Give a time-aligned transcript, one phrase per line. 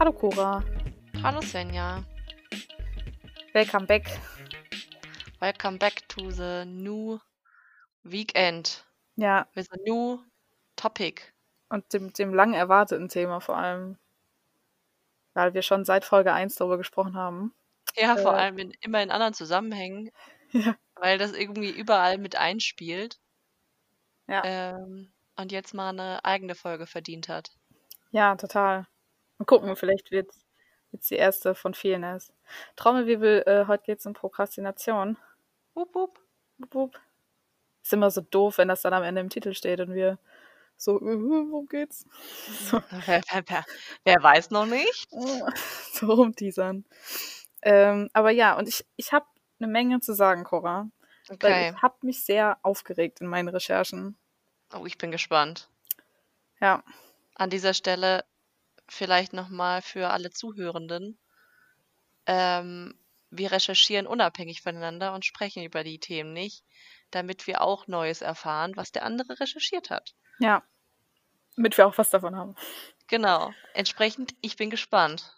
[0.00, 0.64] Hallo Cora,
[1.22, 2.04] Hallo Svenja,
[3.54, 4.18] welcome back.
[5.40, 7.20] welcome back to the new
[8.04, 8.82] weekend.
[9.16, 10.18] Ja, with a new
[10.74, 11.32] topic.
[11.72, 13.96] und dem, dem lang erwarteten Thema vor allem,
[15.34, 17.54] weil wir schon seit Folge 1 darüber gesprochen haben.
[17.96, 20.10] Ja, vor Äh, allem in, immer in anderen Zusammenhängen,
[20.52, 23.20] ja, weil das irgendwie überall mit einspielt
[24.28, 27.52] ja, ähm, und jetzt mal eine eigene Folge verdient hat.
[28.10, 28.86] ja, total.
[29.38, 30.30] Mal gucken, vielleicht wird
[30.92, 32.34] es die erste von vielen erst.
[32.76, 35.18] Trommelwirbel, äh, heute geht es um Prokrastination.
[35.74, 36.20] Wup, wup.
[36.58, 37.00] Wup, wup.
[37.82, 40.18] Ist immer so doof, wenn das dann am Ende im Titel steht und wir
[40.82, 42.04] so, worum geht's?
[42.58, 43.64] So, Wer, wer, wer,
[44.04, 45.08] wer weiß noch nicht?
[45.92, 46.84] so rumteasern.
[47.62, 49.26] Ähm, aber ja, und ich, ich habe
[49.60, 50.90] eine Menge zu sagen, Cora,
[51.40, 51.62] weil Okay.
[51.62, 54.16] ich habe mich sehr aufgeregt in meinen Recherchen.
[54.74, 55.70] Oh, ich bin gespannt.
[56.60, 56.82] Ja,
[57.34, 58.24] An dieser Stelle
[58.88, 61.18] vielleicht nochmal für alle Zuhörenden.
[62.26, 62.98] Ähm,
[63.30, 66.64] wir recherchieren unabhängig voneinander und sprechen über die Themen nicht,
[67.12, 70.14] damit wir auch Neues erfahren, was der andere recherchiert hat.
[70.38, 70.62] ja,
[71.56, 72.54] damit wir auch was davon haben.
[73.08, 73.52] Genau.
[73.74, 75.34] Entsprechend, ich bin gespannt.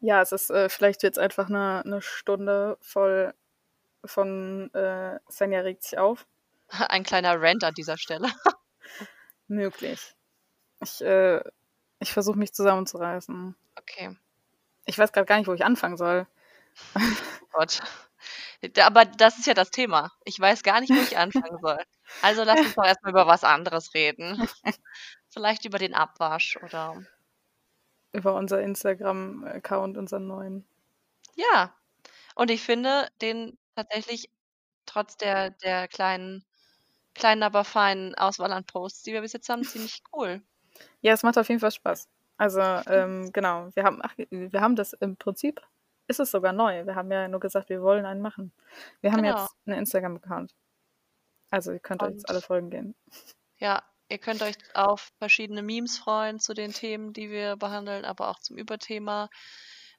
[0.00, 3.34] Ja, es ist, äh, vielleicht es einfach eine, eine Stunde voll
[4.04, 6.26] von äh, Svenja regt sich auf.
[6.68, 8.28] Ein kleiner Rant an dieser Stelle.
[9.48, 10.14] Möglich.
[10.82, 11.42] Ich, äh,
[12.00, 13.54] ich versuche mich zusammenzureißen.
[13.76, 14.16] Okay.
[14.84, 16.26] Ich weiß gerade gar nicht, wo ich anfangen soll.
[16.94, 17.00] Oh
[17.52, 17.80] Gott.
[18.80, 20.12] Aber das ist ja das Thema.
[20.24, 21.78] Ich weiß gar nicht, wo ich anfangen soll.
[22.22, 24.48] Also lass uns doch erstmal über was anderes reden.
[25.34, 27.04] Vielleicht über den Abwasch oder.
[28.12, 30.64] Über unser Instagram-Account, unseren neuen.
[31.34, 31.74] Ja.
[32.36, 34.30] Und ich finde den tatsächlich
[34.86, 36.44] trotz der, der kleinen,
[37.14, 40.40] kleinen, aber feinen Auswahl an Posts, die wir bis jetzt haben, ziemlich cool.
[41.00, 42.08] Ja, es macht auf jeden Fall Spaß.
[42.36, 45.60] Also, ähm, genau, wir haben, ach, wir haben das im Prinzip,
[46.06, 46.86] ist es sogar neu.
[46.86, 48.52] Wir haben ja nur gesagt, wir wollen einen machen.
[49.00, 49.40] Wir haben Genau.
[49.42, 50.54] jetzt einen Instagram-Account.
[51.50, 52.94] Also, ihr könnt euch jetzt alle Und Folgen gehen.
[53.58, 53.82] ja,
[54.14, 58.38] ihr könnt euch auf verschiedene Memes freuen zu den Themen, die wir behandeln, aber auch
[58.38, 59.28] zum Überthema.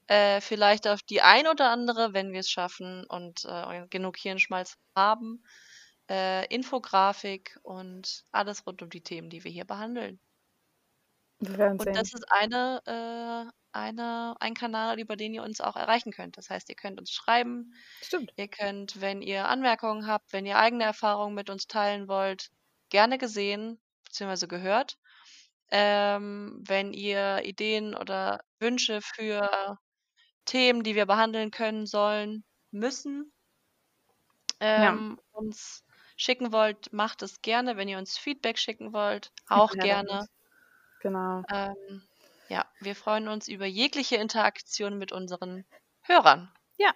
[0.08, 4.78] Äh, vielleicht auf die ein oder andere, wenn wir es schaffen und äh, genug Hirnschmalz
[4.96, 5.44] haben,
[6.10, 10.20] äh, Infografik und alles rund um die Themen, die wir hier behandeln.
[11.40, 16.14] Werden Und das ist eine, äh, eine, ein Kanal, über den ihr uns auch erreichen
[16.14, 16.38] könnt.
[16.38, 18.32] Das heißt, ihr könnt uns schreiben, Stimmt.
[18.38, 22.52] ihr könnt, wenn ihr Anmerkungen habt, wenn ihr eigene Erfahrungen mit uns teilen wollt,
[22.90, 23.82] gerne gesehen
[24.16, 24.48] bzw.
[24.48, 24.98] gehört.
[25.72, 29.78] Ähm, wenn ihr Ideen oder Wünsche für
[30.46, 33.34] Themen, die wir behandeln können, sollen, müssen,
[34.76, 34.94] Ja.
[34.94, 35.84] ähm, uns
[36.18, 37.78] schicken wollt, macht es gerne.
[37.78, 40.26] Wenn ihr uns Feedback schicken wollt, auch Ja, gerne.
[41.00, 41.46] Genau.
[41.50, 42.08] Ähm,
[42.50, 45.66] ja, wir freuen uns über jegliche Interaktion mit unseren
[46.02, 46.94] Hörern Ja,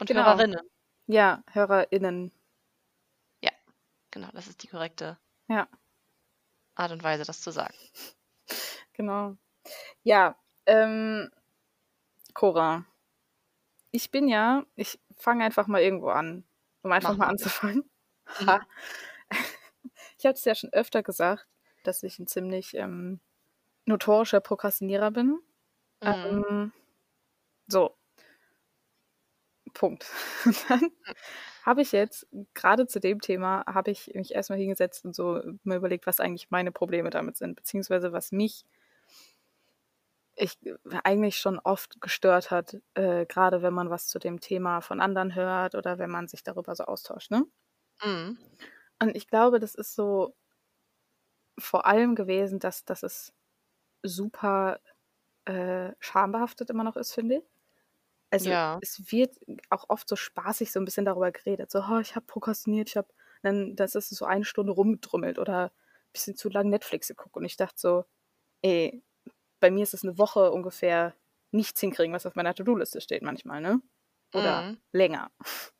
[0.00, 0.12] und genau.
[0.12, 0.70] Hörerinnen.
[1.08, 2.32] Ja, HörerInnen.
[3.42, 3.50] Ja,
[4.12, 5.18] genau, das ist die korrekte
[5.50, 5.68] Ja,
[6.76, 7.74] Art und Weise, das zu sagen.
[8.92, 9.36] genau.
[10.04, 11.28] Ja, ähm,
[12.34, 12.86] Cora,
[13.90, 16.44] ich bin ja, ich fange einfach mal irgendwo an,
[16.82, 17.90] um einfach Mach mal anzufangen.
[18.40, 18.60] Mhm.
[20.18, 21.48] Ich habe es ja schon öfter gesagt,
[21.82, 23.20] dass ich ein ziemlich ähm,
[23.86, 25.40] notorischer Prokrastinierer bin.
[26.02, 26.44] Mhm.
[26.52, 26.72] Ähm,
[27.66, 27.96] so,
[29.72, 30.06] Punkt.
[30.44, 30.90] Und dann
[31.64, 35.76] habe ich jetzt, gerade zu dem Thema, habe ich mich erstmal hingesetzt und so mir
[35.76, 38.64] überlegt, was eigentlich meine Probleme damit sind, beziehungsweise was mich
[40.36, 40.58] ich
[41.04, 45.34] eigentlich schon oft gestört hat, äh, gerade wenn man was zu dem Thema von anderen
[45.34, 47.44] hört oder wenn man sich darüber so austauscht, ne?
[48.04, 48.38] Mhm.
[49.02, 50.34] Und ich glaube, das ist so
[51.58, 53.32] vor allem gewesen, dass, dass es
[54.02, 54.80] super
[55.46, 57.44] äh, schambehaftet immer noch ist, finde ich.
[58.30, 58.80] Also Ja.
[58.80, 59.36] es wird
[59.70, 61.70] auch oft so spaßig so ein bisschen darüber geredet.
[61.70, 63.08] So, oh, ich habe prokrastiniert, ich habe,
[63.42, 67.36] dann das ist so eine Stunde rumgedrummelt oder ein bisschen zu lang Netflix geguckt.
[67.36, 68.04] Und ich dachte so,
[68.62, 69.02] ey,
[69.60, 71.14] bei mir ist es eine Woche ungefähr
[71.52, 73.82] nichts hinkriegen, was auf meiner To-Do-Liste steht manchmal, ne?
[74.34, 74.80] Oder Mhm.
[74.92, 75.32] länger.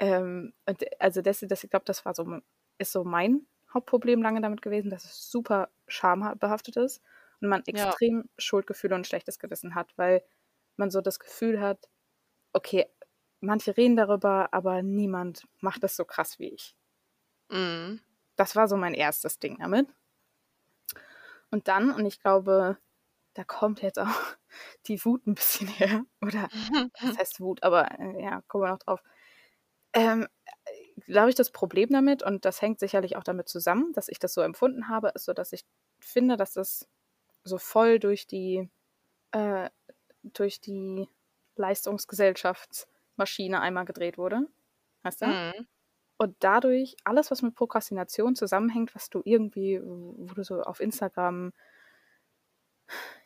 [0.00, 2.40] Ähm, und also das, das, ich glaube, das war so,
[2.78, 7.02] ist so mein Hauptproblem lange damit gewesen, dass es super schambehaftet ist
[7.40, 7.96] und man Ja.
[7.96, 10.22] extrem Schuldgefühle und schlechtes Gewissen hat, weil
[10.76, 11.88] man so das Gefühl hat,
[12.52, 12.86] okay,
[13.40, 16.76] manche reden darüber, aber niemand macht das so krass wie ich.
[17.50, 18.00] Mhm.
[18.36, 19.88] Das war so mein erstes Ding damit.
[21.50, 22.78] Und dann, und ich glaube,
[23.34, 24.06] da kommt jetzt auch
[24.86, 26.04] die Wut ein bisschen her.
[26.20, 26.48] Oder
[27.00, 29.02] was heißt Wut, aber äh, ja, kommen wir noch drauf.
[29.94, 30.26] Ähm,
[31.06, 34.34] glaube ich, das Problem damit, und das hängt sicherlich auch damit zusammen, dass ich das
[34.34, 35.64] so empfunden habe, ist so, dass ich
[36.00, 36.88] finde, dass das
[37.44, 38.70] so voll durch die,
[39.32, 39.68] äh,
[40.22, 41.08] durch die
[41.56, 44.46] Leistungsgesellschaftsmaschine einmal gedreht wurde.
[45.02, 45.26] Weißt du?
[45.26, 45.66] Mhm.
[46.18, 51.52] Und dadurch alles, was mit Prokrastination zusammenhängt, was du irgendwie, wo du so auf Instagram,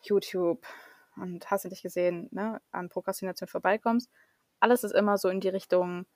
[0.02, 0.66] YouTube
[1.16, 4.10] und hast du dich gesehen, ne, an Prokrastination vorbeikommst,
[4.60, 6.06] alles ist immer so in die Richtung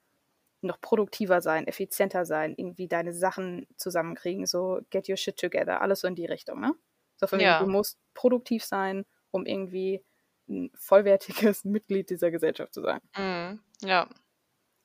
[0.63, 6.01] noch produktiver sein, effizienter sein, irgendwie deine Sachen zusammenkriegen, so get your shit together, alles
[6.01, 6.75] so in die Richtung, ne?
[7.17, 7.57] So von Ja.
[7.57, 10.05] du musst produktiv sein, um irgendwie
[10.51, 13.01] ein vollwertiges Mitglied dieser Gesellschaft zu sein.
[13.17, 13.61] Mhm.
[13.83, 14.09] Ja.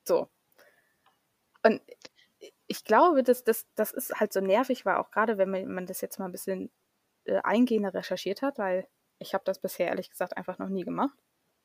[0.04, 0.30] So.
[1.62, 1.80] Und
[2.66, 5.86] ich glaube, dass das, das ist halt so nervig, weil auch gerade, wenn man, man
[5.86, 6.70] das jetzt mal ein bisschen
[7.24, 11.16] äh, eingehender recherchiert hat, weil ich habe das bisher ehrlich gesagt einfach noch nie gemacht.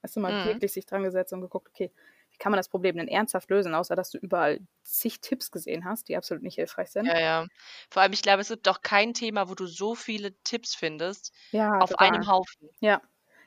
[0.03, 0.47] Hast du mal Mhm.
[0.47, 1.91] wirklich sich dran gesetzt und geguckt, okay,
[2.31, 5.85] wie kann man das Problem denn ernsthaft lösen, außer dass du überall zig Tipps gesehen
[5.85, 7.05] hast, die absolut nicht hilfreich sind.
[7.07, 7.47] Ja, ja.
[7.89, 11.33] Vor allem, ich glaube, es gibt doch kein Thema, wo du so viele Tipps findest
[11.51, 12.07] Ja, auf total.
[12.07, 12.69] einem Haufen.
[12.79, 13.01] Ja.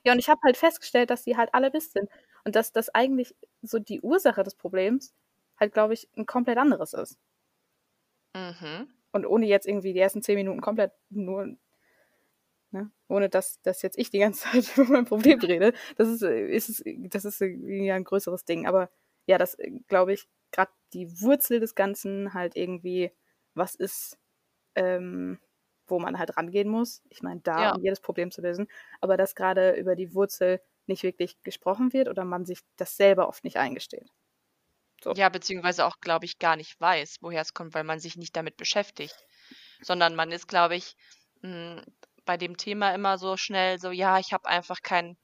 [0.04, 2.08] Ja, und ich habe halt festgestellt, dass die halt alle Mist sind.
[2.44, 5.14] Und dass das eigentlich so die Ursache des Problems
[5.58, 7.18] halt, glaube ich, ein komplett anderes ist.
[8.34, 8.88] Mhm.
[9.12, 11.56] Und ohne jetzt irgendwie die ersten zehn Minuten komplett nur,
[12.72, 16.22] ne, ohne dass, dass jetzt ich die ganze Zeit über mein Problem rede, das ist,
[16.22, 18.66] äh, ist, das ist äh, ja ein größeres Ding.
[18.66, 18.90] Aber
[19.26, 23.12] ja, das äh, glaube ich, gerade die Wurzel des Ganzen halt irgendwie,
[23.54, 24.18] was ist,
[24.74, 25.38] ähm,
[25.86, 27.02] wo man halt rangehen muss.
[27.10, 27.74] Ich meine, da, Ja.
[27.74, 28.68] um jedes Problem zu lösen.
[29.00, 33.28] Aber dass gerade über die Wurzel nicht wirklich gesprochen wird oder man sich das selber
[33.28, 34.08] oft nicht eingesteht.
[35.02, 35.16] So.
[35.16, 38.34] Ja, beziehungsweise auch, glaube ich, gar nicht weiß, woher es kommt, weil man sich nicht
[38.36, 39.14] damit beschäftigt.
[39.82, 40.96] Sondern man ist, glaube ich,
[41.42, 41.82] mh,
[42.24, 45.16] bei dem Thema immer so schnell so, ja, ich habe einfach kein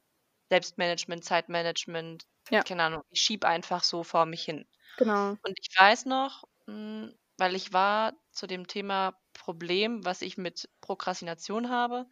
[0.51, 2.65] Selbstmanagement, Zeitmanagement, Ja.
[2.65, 4.67] keine Ahnung, ich schieb einfach so vor mich hin.
[4.99, 5.39] Genau.
[5.45, 10.69] Und ich weiß noch, mh, weil ich war zu dem Thema Problem, was ich mit
[10.81, 12.07] Prokrastination habe,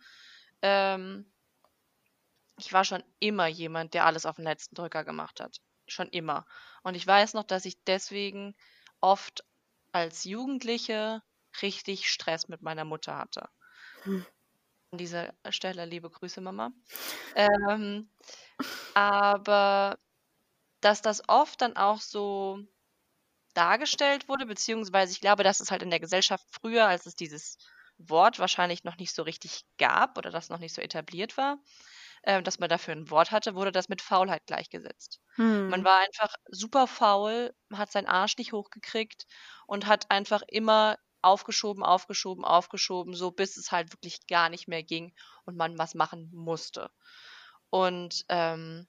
[0.62, 1.30] ähm,
[2.58, 5.60] ich war schon immer jemand, der alles auf den letzten Drücker gemacht hat.
[5.86, 6.44] Schon immer.
[6.82, 8.54] Und ich weiß noch, dass ich deswegen
[9.00, 9.44] oft
[9.92, 11.22] als Jugendliche
[11.62, 13.48] richtig Stress mit meiner Mutter hatte.
[14.02, 14.26] Hm.
[14.90, 16.72] An dieser Stelle liebe Grüße, Mama.
[17.34, 18.10] Ähm,
[18.94, 19.98] aber
[20.80, 22.60] dass das oft dann auch so
[23.58, 27.58] dargestellt wurde, beziehungsweise ich glaube, dass es halt in der Gesellschaft früher, als es dieses
[27.98, 31.58] Wort wahrscheinlich noch nicht so richtig gab oder das noch nicht so etabliert war,
[32.22, 35.20] äh, dass man dafür ein Wort hatte, wurde das mit Faulheit gleichgesetzt.
[35.66, 35.84] Man Hm.
[35.84, 39.26] war einfach super faul, hat seinen Arsch nicht hochgekriegt
[39.66, 44.84] und hat einfach immer aufgeschoben, aufgeschoben, aufgeschoben, so bis es halt wirklich gar nicht mehr
[44.84, 45.14] ging
[45.44, 46.90] und man was machen musste.
[47.70, 48.88] Und ähm,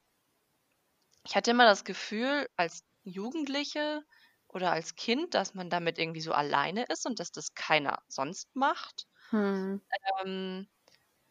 [1.26, 4.04] ich hatte immer das Gefühl, als Jugendliche
[4.50, 8.56] oder als Kind, dass man damit irgendwie so alleine ist und dass das keiner sonst
[8.56, 9.08] macht.
[9.30, 9.82] Hm.
[10.24, 10.68] Ähm,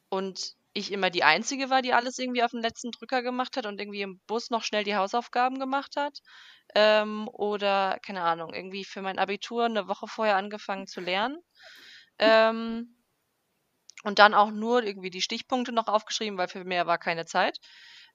[0.08, 3.66] und ich immer die Einzige war, die alles irgendwie auf den letzten Drücker gemacht hat
[3.66, 6.20] und irgendwie im Bus noch schnell die Hausaufgaben gemacht hat.
[6.74, 11.38] Ähm, oder, keine Ahnung, irgendwie für mein Abitur eine Woche vorher angefangen zu lernen.
[12.18, 12.94] Ähm,
[14.04, 17.58] und dann auch nur irgendwie die Stichpunkte noch aufgeschrieben, weil für mehr war keine Zeit.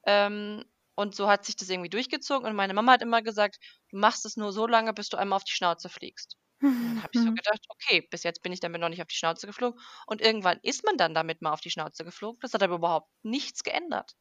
[0.06, 0.64] Ähm,
[0.96, 2.48] und so hat sich das irgendwie durchgezogen.
[2.48, 3.58] Und meine Mama hat immer gesagt,
[3.90, 6.38] du machst es nur so lange, bis du einmal auf die Schnauze fliegst.
[6.82, 7.36] Und dann habe ich so Mhm.
[7.36, 9.80] gedacht, okay, bis jetzt bin ich damit noch nicht auf die Schnauze geflogen.
[10.08, 12.40] Und irgendwann ist man dann damit mal auf die Schnauze geflogen.
[12.42, 14.14] Das hat aber überhaupt nichts geändert.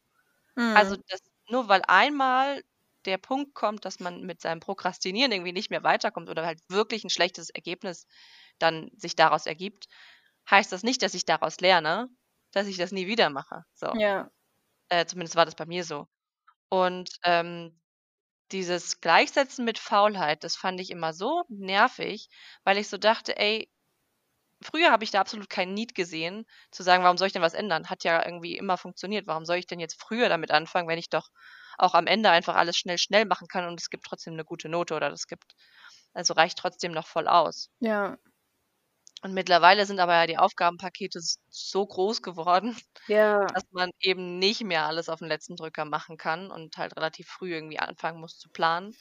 [0.73, 1.01] Also Hm.
[1.07, 1.19] das,
[1.49, 2.63] nur weil einmal
[3.05, 7.03] der Punkt kommt, dass man mit seinem Prokrastinieren irgendwie nicht mehr weiterkommt oder halt wirklich
[7.03, 8.07] ein schlechtes Ergebnis
[8.59, 9.87] dann sich daraus ergibt,
[10.49, 12.07] heißt das nicht, dass ich daraus lerne,
[12.51, 13.63] dass ich das nie wieder mache.
[13.73, 13.93] So.
[13.93, 14.31] Ja.
[14.89, 16.07] Äh, zumindest war das bei mir so.
[16.69, 17.79] Und ähm,
[18.51, 22.29] dieses Gleichsetzen mit Faulheit, das fand ich immer so nervig,
[22.65, 23.71] weil ich so dachte, ey,
[24.63, 27.53] früher habe ich da absolut keinen Need gesehen, zu sagen, warum soll ich denn was
[27.53, 27.89] ändern?
[27.89, 29.27] Hat ja irgendwie immer funktioniert.
[29.27, 31.29] Warum soll ich denn jetzt früher damit anfangen, wenn ich doch
[31.77, 34.69] auch am Ende einfach alles schnell, schnell machen kann und es gibt trotzdem eine gute
[34.69, 35.53] Note oder das gibt,
[36.13, 37.69] also reicht trotzdem noch voll aus.
[37.79, 38.17] Ja.
[39.23, 42.77] Und mittlerweile sind aber ja die Aufgabenpakete so groß geworden,
[43.07, 43.53] Ja.
[43.53, 47.27] dass man eben nicht mehr alles auf den letzten Drücker machen kann und halt relativ
[47.29, 48.95] früh irgendwie anfangen muss zu planen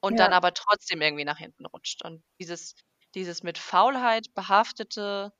[0.00, 0.32] und dann Ja.
[0.32, 2.02] aber trotzdem irgendwie nach hinten rutscht.
[2.04, 2.74] Und dieses,
[3.14, 5.32] dieses mit Faulheit behaftete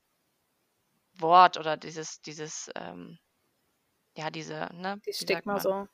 [1.15, 3.19] Wort oder dieses, dieses, ähm,
[4.17, 5.67] ja, diese, ne, Die wie sagt Stigma man?
[5.67, 5.89] so.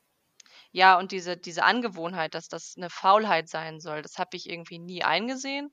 [0.71, 4.79] Ja, und diese, diese Angewohnheit, dass das eine Faulheit sein soll, das habe ich irgendwie
[4.79, 5.71] nie eingesehen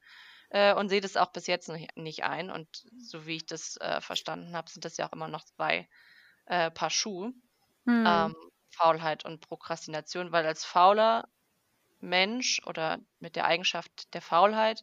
[0.50, 2.50] äh, und sehe das auch bis jetzt nicht, ein.
[2.50, 5.88] Und so wie ich das äh, verstanden habe, sind das ja auch immer noch zwei
[6.46, 7.32] äh, Paar Schuhe.
[7.84, 8.04] Mhm.
[8.06, 8.36] Ähm,
[8.70, 11.28] Faulheit und Prokrastination, weil als fauler
[12.00, 14.82] Mensch oder mit der Eigenschaft der Faulheit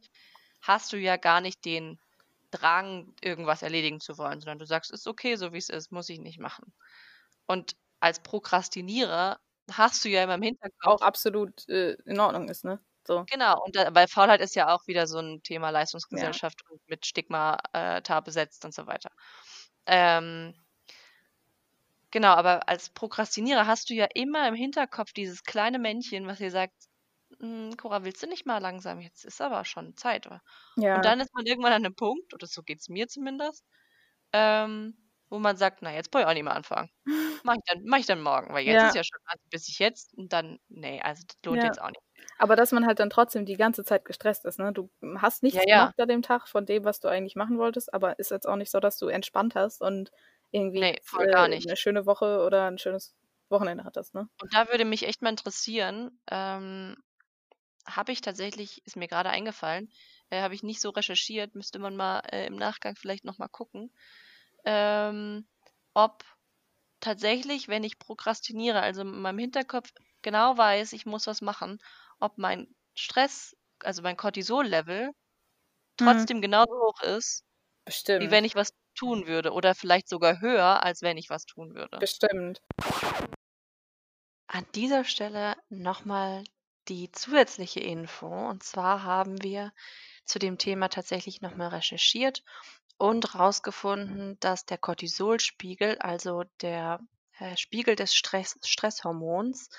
[0.61, 1.99] hast du ja gar nicht den
[2.51, 6.09] Drang, irgendwas erledigen zu wollen, sondern du sagst, ist okay, so wie es ist, muss
[6.09, 6.73] ich nicht machen.
[7.47, 9.39] Und als Prokrastinierer
[9.71, 10.43] hast du ja immer im
[10.83, 12.79] Auch Hinterkopf absolut, äh, in Ordnung ist, ne?
[13.07, 13.27] So.
[13.29, 15.69] Genau, und da weil Faulheit ist ja auch wieder so 'n Thema
[16.11, 16.37] Ja.
[16.39, 19.09] Leistungsgesellschaft und mit Stigma, äh, besetzt und so weiter.
[19.85, 20.53] Ähm
[22.13, 26.51] genau, aber als Prokrastinierer hast du ja immer im Hinterkopf dieses kleine Männchen, was dir
[26.51, 26.73] sagt:
[27.39, 28.99] „Hm, Cora, willst du nicht mal langsam?
[29.01, 30.41] Jetzt ist aber schon Zeit, oder?“
[30.91, 31.05] Und Ja.
[31.05, 33.65] dann ist man irgendwann an 'nem Punkt, oder so geht's mir zumindest,
[34.33, 36.89] ähm, wo man sagt: „Na, jetzt brauche ich auch nicht mehr anfangen.
[37.43, 38.95] Mache ich dann mache ich dann morgen, weil jetzt ist Ja.
[38.95, 41.63] ja schon also, bis ich jetzt und dann ne, also, das lohnt Ja.
[41.63, 42.01] jetzt auch nicht.“
[42.39, 44.73] Aber dass man halt dann trotzdem die ganze Zeit gestresst ist, ne?
[44.73, 45.91] Du hast Ja, nichts ja.
[45.91, 48.57] gemacht an dem Tag von dem, was du eigentlich machen wolltest, aber ist jetzt auch
[48.57, 50.11] nicht so, dass du entspannt hast und
[50.51, 51.67] irgendwie Ne, jetzt, voll äh, gar nicht.
[51.67, 53.15] 'ne schöne Woche oder 'n schönes
[53.49, 54.29] Wochenende hattest, ne?
[54.41, 56.95] Und da würde mich echt mal interessieren, ähm,
[57.87, 59.91] habe ich tatsächlich ist mir grade eingefallen,
[60.29, 63.47] äh, habe ich nicht so recherchiert, müsste man mal, äh, im Nachgang vielleicht noch mal
[63.49, 63.93] gucken,
[64.67, 65.47] ähm,
[65.95, 66.25] ob
[67.01, 69.91] tatsächlich, wenn ich prokrastiniere, also, in meinem Hinterkopf
[70.23, 71.79] genau weiß, ich muss was machen,
[72.19, 75.11] ob mein Stress, also, mein Cortisol-Level
[75.99, 76.27] Mhm.
[76.27, 77.45] trotzdem genauso hoch ist,
[78.17, 78.31] wie Bestimmt.
[78.31, 82.01] wenn ich was tun würde oder vielleicht sogar höher, als wenn ich was tun würde.
[82.01, 82.61] Bestimmt.
[84.49, 86.43] An dieser Stelle noch mal
[86.89, 88.27] die zusätzliche Info.
[88.49, 89.73] Und zwar haben wir
[90.25, 92.43] zu dem Thema tatsächlich noch mal recherchiert
[92.97, 96.99] und rausgefunden, dass der Cortisolspiegel, also der,
[97.39, 99.69] äh, Spiegel des Stress Stresshormons,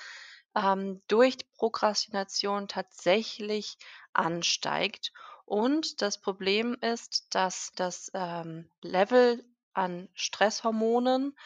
[0.55, 3.77] ähm, durch Prokrastination tatsächlich
[4.13, 5.11] ansteigt.
[5.45, 11.37] Und das Problem ist, dass das, ähm, Level an Stresshormonen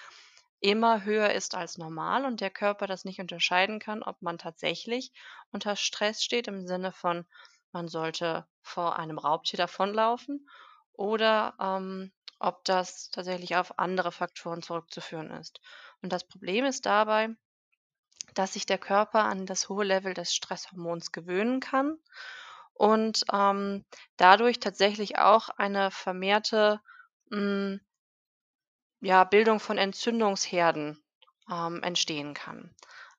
[0.60, 5.12] immer höher ist als normal und der Körper das nicht unterscheiden kann, ob man tatsächlich
[5.52, 7.26] unter Stress steht im Sinne von,
[7.74, 10.48] man sollte vor einem Raubtier davonlaufen
[10.94, 15.62] oder, ähm, ob das tatsächlich auf andere Faktoren zurückzuführen ist.
[16.02, 17.30] Und das Problem ist dabei,
[18.36, 21.98] dass sich der Körper an das hohe Level des Stresshormons gewöhnen kann
[22.76, 23.86] und, ähm,
[24.18, 26.82] dadurch tatsächlich auch eine vermehrte,
[27.32, 27.82] hm
[29.02, 31.04] ja, Bildung von Entzündungsherden,
[31.52, 32.74] ähm, entstehen kann.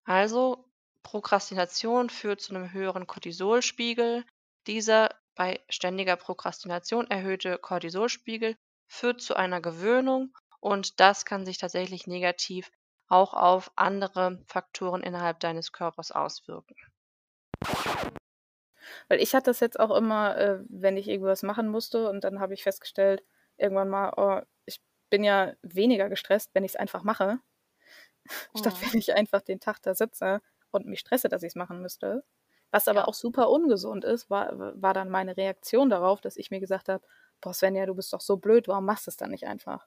[0.05, 0.65] Also,
[1.03, 4.25] Prokrastination führt zu 'nem höheren Cortisolspiegel.
[4.67, 12.07] Dieser bei ständiger Prokrastination erhöhte Cortisolspiegel führt zu einer Gewöhnung und das kann sich tatsächlich
[12.07, 12.71] negativ
[13.09, 16.77] auch auf andere Faktoren innerhalb deines Körpers auswirken.
[19.09, 22.41] Weil ich hatte das jetzt auch immer, äh, wenn ich irgendwas machen musste und dann
[22.41, 23.23] habe ich festgestellt
[23.57, 27.41] irgendwann mal: „Oh, ich bin ja weniger gestresst, wenn ich's einfach mache,
[28.55, 28.83] statt Mhm.
[28.83, 32.25] wenn ich einfach den Tag da sitze und mich stresse, dass ich's machen müsste.“
[32.75, 33.09] Was aber Ja.
[33.09, 34.51] auch super ungesund ist, war
[34.83, 37.05] war dann meine Reaktion darauf, dass ich mir gesagt habe:
[37.41, 39.87] „Boah, Svenja, du bist doch so blöd, warum machst du's dann nicht einfach?“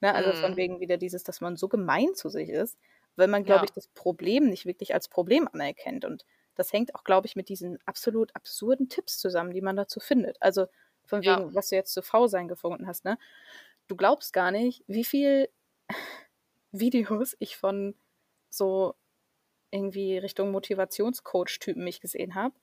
[0.00, 0.58] Ne, also von Mhm.
[0.58, 2.78] wegen wieder dieses, dass man so gemein zu sich ist,
[3.16, 3.74] weil man, glaube ich, Ja.
[3.74, 6.04] das Problem nicht wirklich als Problem anerkennt.
[6.06, 6.24] Und
[6.56, 10.38] das hängt auch, glaube ich, mit diesen absolut absurden Tipps zusammen, die man dazu findet.
[10.42, 10.66] Also,
[11.06, 11.40] von Ja.
[11.40, 13.18] wegen, was du jetzt zu Faulsein gefunden hast, ne?
[13.88, 15.48] Du glaubst gar nicht, wie viel
[16.72, 17.96] Videos ich von
[18.50, 18.94] so
[19.72, 22.54] irgendwie Richtung Motivationscoach-Typen mich gesehen habe,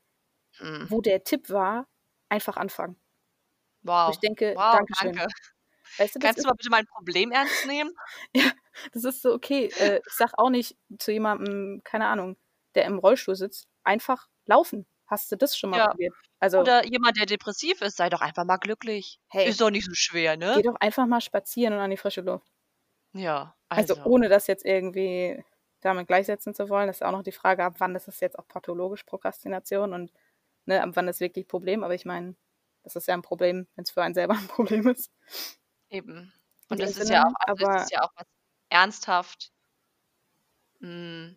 [0.59, 0.89] Mhm.
[0.89, 1.87] wo der Tipp war:
[2.29, 2.97] „Einfach anfangen.“
[4.05, 4.19] Wo ich Wow.
[4.19, 5.27] denke: Wow, „Dankeschön.“ danke.
[5.97, 7.91] Weißt du, Kannst du mal bitte mein Problem ernst nehmen?
[8.35, 8.51] Ja,
[8.93, 9.67] das ist so okay.
[9.77, 12.37] Äh, ich sage auch nicht zu jemandem, keine Ahnung,
[12.75, 15.87] der im Rollstuhl sitzt: „Einfach laufen.“ Hast du das schon mal Ja.
[15.89, 16.15] probiert?
[16.39, 19.19] Also Oder jemand, der depressiv ist: „Sei doch einfach mal glücklich.
[19.31, 19.53] Hey.
[19.53, 22.21] Ist doch nicht so schwer, geh ne?“ doch einfach mal spazieren und an die frische
[22.21, 22.51] Luft.
[23.13, 25.43] Ja, Also, also ohne das jetzt irgendwie
[25.81, 28.47] damit gleichsetzen zu wollen, ist auch noch die Frage, ab wann ist es jetzt auch
[28.47, 30.11] pathologisch Prokrastination und,
[30.65, 31.83] ne, ab wann ist wirklich Problem.
[31.83, 32.35] Aber ich meine,
[32.83, 35.11] das ist ja 'n Problem, wenn's für einen selber 'n Problem ist.
[35.91, 36.33] Eben.
[36.69, 38.27] Und das ist ja auch also, das aber ist ja auch was
[38.69, 39.49] ernsthaft
[40.81, 41.35] hm,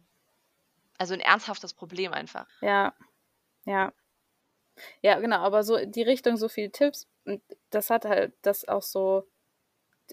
[0.99, 2.49] also, 'n ernsthaftes Problem einfach.
[2.63, 2.95] Ja,
[3.67, 3.93] ja.
[5.05, 8.69] Ja, genau, aber so in die Richtung so viel Tipps und das hat halt das
[8.69, 9.27] auch so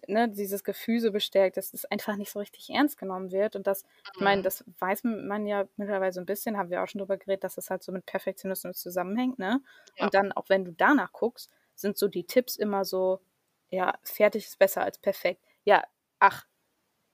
[0.08, 3.68] ne, dieses Gefühl so bestärkt, dass es einfach nicht so richtig ernst genommen wird und
[3.68, 4.44] das ich meine, Mhm.
[4.44, 7.56] das weiß man ja mittlerweile so 'n bisschen, haben wir auch schon drüber geredet, dass
[7.56, 9.62] das halt so mit Perfektionismus zusammenhängt, ne?
[9.96, 10.10] Ja.
[10.10, 13.22] Und dann, auch wenn du danach guckst, sind so die Tipps immer so:
[13.70, 15.84] „Ja, fertig ist besser als perfekt.“ Ja,
[16.20, 16.46] ach,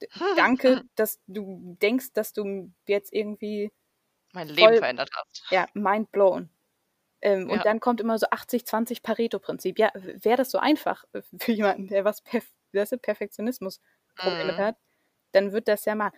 [0.36, 3.72] danke, dass du denkst, dass du jetzt irgendwie
[4.34, 5.44] Mein Leben voll verändert hast.
[5.52, 6.50] ja, mind blown.
[7.22, 7.52] Ähm, Ja.
[7.52, 9.80] und dann kommt immer so 80/20 Pareto-Prinzip.
[9.80, 11.06] Ja, wäre das so einfach,
[11.40, 14.58] für jemanden, der was Perf du, Perfektionismus-Probleme Mhm.
[14.58, 14.78] hat,
[15.32, 16.12] dann wird das ja mal.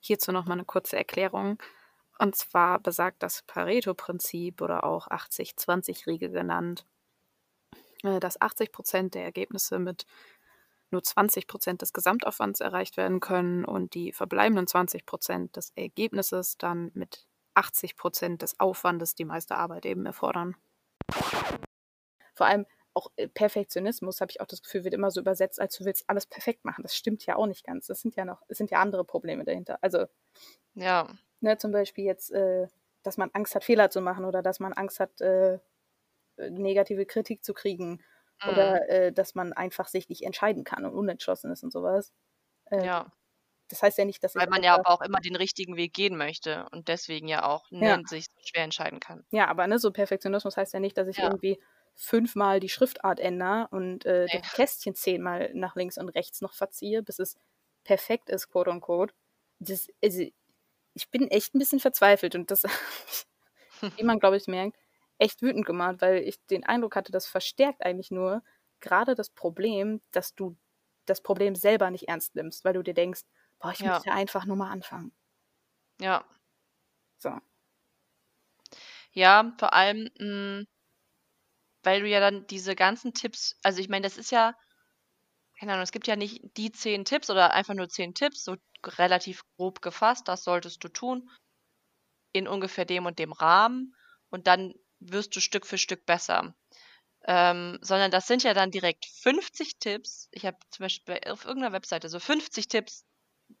[0.00, 1.62] Hierzu nochmal eine kurze Erklärung.
[2.18, 6.86] Und zwar besagt das Pareto-Prinzip oder auch 80-20-Regel genannt,
[8.02, 10.06] äh, dass 80 Prozent der Ergebnisse mit
[10.90, 16.58] nur 20 Prozent des Gesamtaufwands erreicht werden können und die verbleibenden 20 Prozent des Ergebnisses
[16.58, 20.54] dann mit 80 Prozent des Aufwandes die meiste Arbeit eben erfordern.
[22.34, 25.76] Vor allem auch äh, Perfektionismus, habe ich auch das Gefühl, wird immer so übersetzt, als
[25.76, 26.82] du willst alles perfekt machen.
[26.82, 27.86] Das stimmt ja auch nicht ganz.
[27.86, 29.78] Das sind ja noch, es sind ja andere Probleme dahinter.
[29.80, 30.06] Also,
[30.74, 31.08] ja.
[31.40, 32.68] Ne, zum Beispiel jetzt, äh,
[33.02, 35.54] dass man Angst hat, Fehler zu machen oder dass man Angst hat, äh,
[36.36, 38.02] äh negative Kritik zu kriegen
[38.42, 38.50] mhm.
[38.50, 42.12] oder äh, dass man einfach sich nicht entscheiden kann und unentschlossen ist und sowas.
[42.70, 43.12] Äh, ja.
[43.68, 46.16] Das heißt ja nicht, dass Weil man ja aber auch immer den richtigen Weg gehen
[46.16, 47.98] möchte und deswegen ja auch ja.
[48.04, 49.24] Sich schwer entscheiden kann.
[49.30, 51.24] Ja, aber ne, so Perfektionismus heißt ja nicht, dass ich ja.
[51.24, 51.58] irgendwie
[51.94, 54.40] fünfmal die Schriftart ändere und äh, nee.
[54.40, 57.36] das Kästchen zehnmal nach links und rechts noch verziehe, bis es
[57.84, 59.14] perfekt ist, quote unquote.
[59.58, 60.22] Das, also,
[60.94, 62.64] ich bin echt ein bisschen verzweifelt und das,
[63.96, 64.76] wie man glaube ich merkt,
[65.18, 68.42] echt wütend gemacht, weil ich den Eindruck hatte, das verstärkt eigentlich nur
[68.80, 70.56] gerade das Problem, dass du
[71.06, 73.22] das Problem selber nicht ernst nimmst, weil du dir denkst,
[73.58, 73.94] boah, ich ja.
[73.94, 75.12] muss ja einfach nur mal anfangen.
[76.00, 76.24] Ja.
[77.18, 77.38] So.
[79.12, 80.66] Ja, vor allem, mh, hm,
[81.82, 84.54] weil du ja dann diese ganzen Tipps, also ich meine, das ist ja,
[85.58, 88.56] keine Ahnung, es gibt ja nicht die zehn Tipps oder einfach nur zehn Tipps, so
[88.84, 91.30] relativ grob gefasst, das solltest du tun,
[92.32, 93.94] in ungefähr dem und dem Rahmen
[94.30, 96.54] und dann wirst du Stück für Stück besser.
[97.24, 100.28] Ähm, sondern das sind ja dann direkt 50 Tipps.
[100.32, 103.04] Ich habe zum Beispiel auf irgendeiner Webseite so 50 Tipps,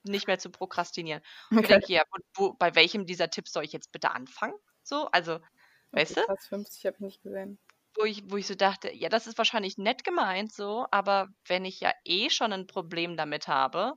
[0.02, 1.22] nicht mehr zu prokrastinieren.
[1.50, 1.64] Und okay.
[1.64, 4.54] ich denke, ja, wo, wo, bei welchem dieser Tipps soll ich jetzt bitte anfangen?
[4.82, 5.44] So, also, okay,
[5.92, 6.24] weißt du?
[6.24, 7.60] Fast 50 habe ich nicht gesehen
[7.96, 11.64] wo ich, wo ich so dachte, ja, das ist wahrscheinlich nett gemeint so, aber wenn
[11.64, 13.94] ich ja eh schon ein Problem damit habe,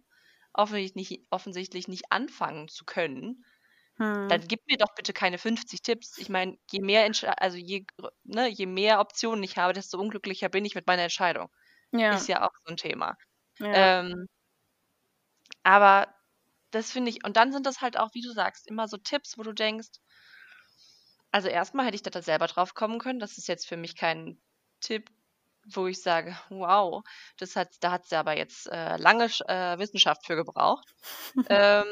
[0.53, 3.43] offensichtlich nicht, offensichtlich nicht anfangen zu können,
[3.97, 4.27] hm.
[4.29, 6.17] dann gib mir doch bitte keine 50 Tipps.
[6.17, 7.85] Ich meine, je mehr also je,
[8.23, 11.49] ne, je mehr Optionen ich habe, desto unglücklicher bin ich mit meiner Entscheidung.
[11.91, 12.15] Ja.
[12.15, 13.15] Ist ja auch so ein Thema.
[13.59, 13.99] Ja.
[14.01, 14.27] Ähm,
[15.63, 16.13] aber
[16.71, 19.37] das finde ich, und dann sind das halt auch, wie du sagst, immer so Tipps,
[19.37, 19.89] wo du denkst,
[21.35, 23.19] also erstmal hätte ich da selber drauf kommen können.
[23.19, 24.39] Das ist jetzt für mich kein
[24.79, 25.09] Tipp,
[25.65, 27.03] wo ich sage, wow,
[27.37, 30.95] das hat, da hat sie aber jetzt äh, lange äh, Wissenschaft für gebraucht.
[31.49, 31.83] ähm,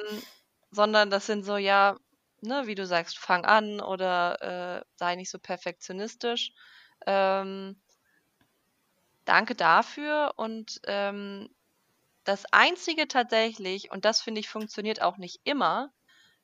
[0.71, 1.97] sondern das sind so, ja,
[2.39, 6.53] ne, wie du sagst, fang an oder äh, sei nicht so perfektionistisch.
[7.05, 7.75] Ähm,
[9.25, 10.35] danke dafür.
[10.37, 11.49] Und ähm,
[12.23, 15.91] das Einzige tatsächlich, und das finde ich funktioniert auch nicht immer,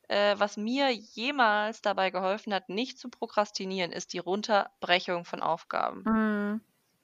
[0.09, 6.05] äh, was mir jemals dabei geholfen hat, nicht zu prokrastinieren, ist die Runterbrechung von Aufgaben.
[6.05, 6.59] Mhm.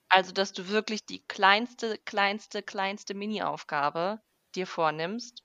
[0.08, 4.20] Also, dass du wirklich die kleinste, kleinste, kleinste Mini-Aufgabe
[4.56, 5.44] dir vornimmst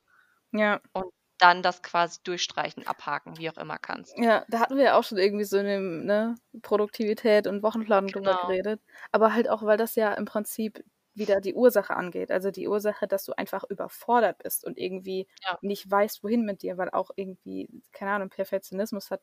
[0.54, 0.82] Ja.
[0.93, 4.17] und dann das quasi durchstreichen, abhaken, wie auch immer kannst.
[4.17, 8.36] Ja, da hatten wir ja auch schon irgendwie so eine ne, Produktivität und Wochenplan drüber
[8.36, 8.36] Genau.
[8.36, 8.82] geredet.
[9.12, 12.32] Aber halt auch, weil das ja im Prinzip wieder die Ursache angeht.
[12.32, 15.58] Also die Ursache, dass du einfach überfordert bist und irgendwie ja.
[15.62, 19.21] nicht weißt, wohin mit dir, weil auch irgendwie, keine Ahnung, Perfektionismus hat,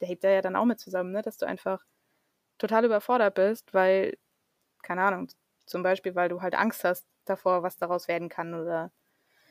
[0.00, 1.22] der hängt da ja dann auch mit zusammen, ne?
[1.22, 1.84] dass du einfach
[2.58, 4.16] total überfordert bist, weil,
[4.82, 5.28] keine Ahnung,
[5.66, 8.92] zum Beispiel, weil du halt Angst hast davor, was daraus werden kann oder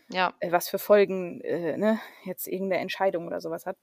[0.09, 0.33] ja.
[0.39, 3.77] äh, was für Folgen äh, ne, jetzt irgendeine Entscheidung oder sowas hat.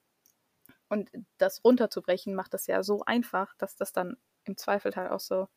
[0.88, 5.20] Und das runterzubrechen macht das ja so einfach, dass das dann im Zweifel halt auch
[5.20, 5.48] so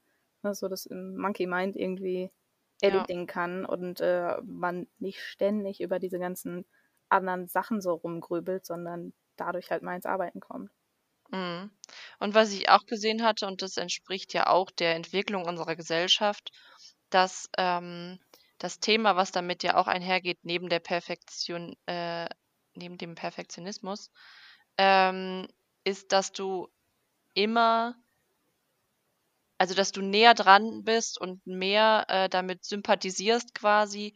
[0.43, 2.31] ne, so das im Monkey Mind irgendwie
[2.81, 3.25] editing ja.
[3.25, 6.65] kann und äh, man nicht ständig über diese ganzen
[7.09, 10.71] anderen Sachen so rumgrübelt, sondern dadurch halt mal ins Arbeiten kommt.
[11.29, 11.71] Mhm.
[12.19, 16.51] Und was ich auch gesehen hatte, und das entspricht ja auch der Entwicklung unserer Gesellschaft,
[17.09, 18.19] dass ähm,
[18.57, 22.27] das Thema, was damit ja auch einhergeht, neben der Perfektion, äh,
[22.75, 24.11] neben dem Perfektionismus,
[24.77, 25.47] ähm,
[25.83, 26.69] ist, dass du
[27.33, 27.95] immer
[29.63, 34.13] also, dass du näher dran bist und mehr, äh, damit sympathisierst quasi,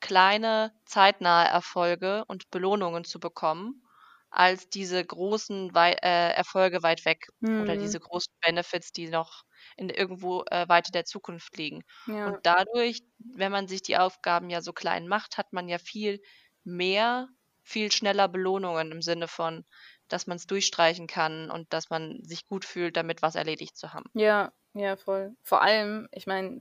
[0.00, 3.82] kleine, zeitnahe Erfolge und Belohnungen zu bekommen,
[4.28, 7.28] als diese großen wei äh, Erfolge weit weg
[7.62, 8.02] oder diese mhm.
[8.02, 9.44] großen Benefits, die noch
[9.78, 11.82] in irgendwo, äh, weiter der Zukunft liegen.
[12.26, 16.20] Und dadurch, wenn man sich die Aufgaben ja so klein macht, hat man ja viel
[16.62, 17.26] mehr,
[17.62, 19.64] viel schneller Belohnungen im Sinne von,
[20.12, 23.92] dass man es durchstreichen kann und dass man sich gut fühlt, damit was erledigt zu
[23.92, 24.04] haben.
[24.14, 25.34] Ja, ja, voll.
[25.42, 26.58] Vor allem, ich meine,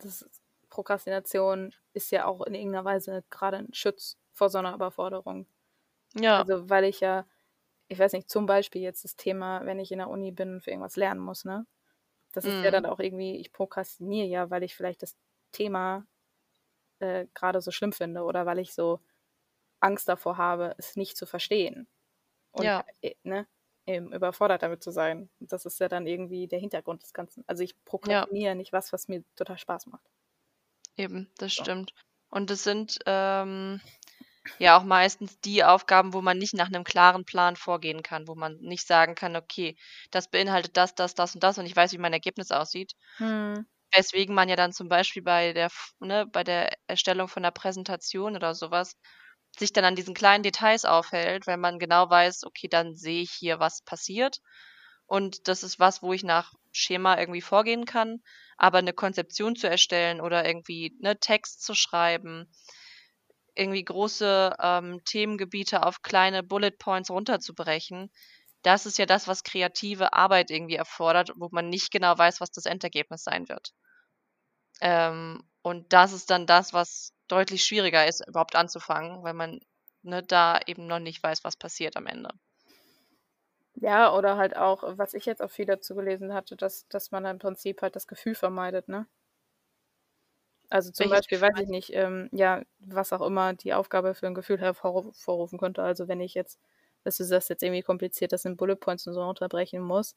[0.70, 5.48] Prokrastination ist ja auch in irgendeiner Weise gerade ein Schutz vor so einer Überforderung.
[6.16, 6.40] Ja.
[6.40, 7.26] Also, weil ich ja,
[7.88, 10.64] ich weiß nicht, zum Beispiel jetzt das Thema, wenn ich in der Uni bin und
[10.64, 11.66] für irgendwas lernen muss, ne?
[12.32, 12.90] Das ist ja dann mhm.
[12.90, 15.18] auch irgendwie, ich prokrastiniere ja, weil ich vielleicht das
[15.52, 16.06] Thema
[17.00, 19.02] äh, gerade so schlimm finde oder weil ich so
[19.80, 21.88] Angst davor habe, es nicht zu verstehen.
[22.52, 22.84] Und Ja.
[23.02, 23.48] äh, ne,
[23.86, 25.30] eben überfordert damit zu sein.
[25.40, 27.44] Das ist ja dann irgendwie der Hintergrund des Ganzen.
[27.48, 30.10] Also ich prokrastiniere nicht was, was mir total Spaß macht.
[30.98, 31.64] Eben, das So.
[31.64, 31.94] stimmt.
[32.30, 33.82] Und es sind ähm,
[34.60, 38.36] ja auch meistens die Aufgaben, wo man nicht nach einem klaren Plan vorgehen kann, wo
[38.36, 39.78] man nicht sagen kann, okay,
[40.12, 42.94] das beinhaltet das, das, das und das und ich weiß, wie mein Ergebnis aussieht.
[43.20, 43.64] Hm.
[43.94, 48.36] Weswegen man ja dann zum Beispiel bei der, ne, bei der Erstellung von einer Präsentation
[48.36, 48.96] oder sowas
[49.58, 53.32] sich dann an diesen kleinen Details aufhält, weil man genau weiß, okay, dann sehe ich
[53.32, 54.40] hier, was passiert.
[55.06, 58.22] Und das ist was, wo ich nach Schema irgendwie vorgehen kann.
[58.58, 62.52] Aber eine Konzeption zu erstellen oder irgendwie ne, Text zu schreiben,
[63.56, 68.12] irgendwie große ähm, Themengebiete auf kleine Bullet Points runterzubrechen,
[68.62, 72.52] das ist ja das, was kreative Arbeit irgendwie erfordert, wo man nicht genau weiß, was
[72.52, 73.74] das Endergebnis sein wird.
[74.82, 79.62] Ähm, und das ist dann das, was deutlich schwieriger ist, überhaupt anzufangen, weil man
[80.04, 82.30] ne, da eben noch nicht weiß, was passiert am Ende.
[83.74, 87.26] Ja, oder halt auch, was ich jetzt auch viel dazu gelesen hatte, dass, dass man
[87.26, 89.08] im Prinzip halt das Gefühl vermeidet, ne?
[90.70, 94.14] Also zum Welches Beispiel, Gefühl weiß ich nicht, ähm, ja, was auch immer die Aufgabe
[94.14, 95.82] für ein Gefühl hervorrufen könnte.
[95.82, 96.60] Also wenn ich jetzt,
[97.04, 100.16] dass du das jetzt irgendwie kompliziert, das in Bullet Points und so unterbrechen muss,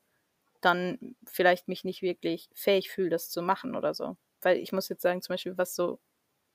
[0.60, 4.16] dann vielleicht mich nicht wirklich fähig fühle, das zu machen oder so.
[4.42, 6.00] Weil ich muss jetzt sagen, zum Beispiel, was so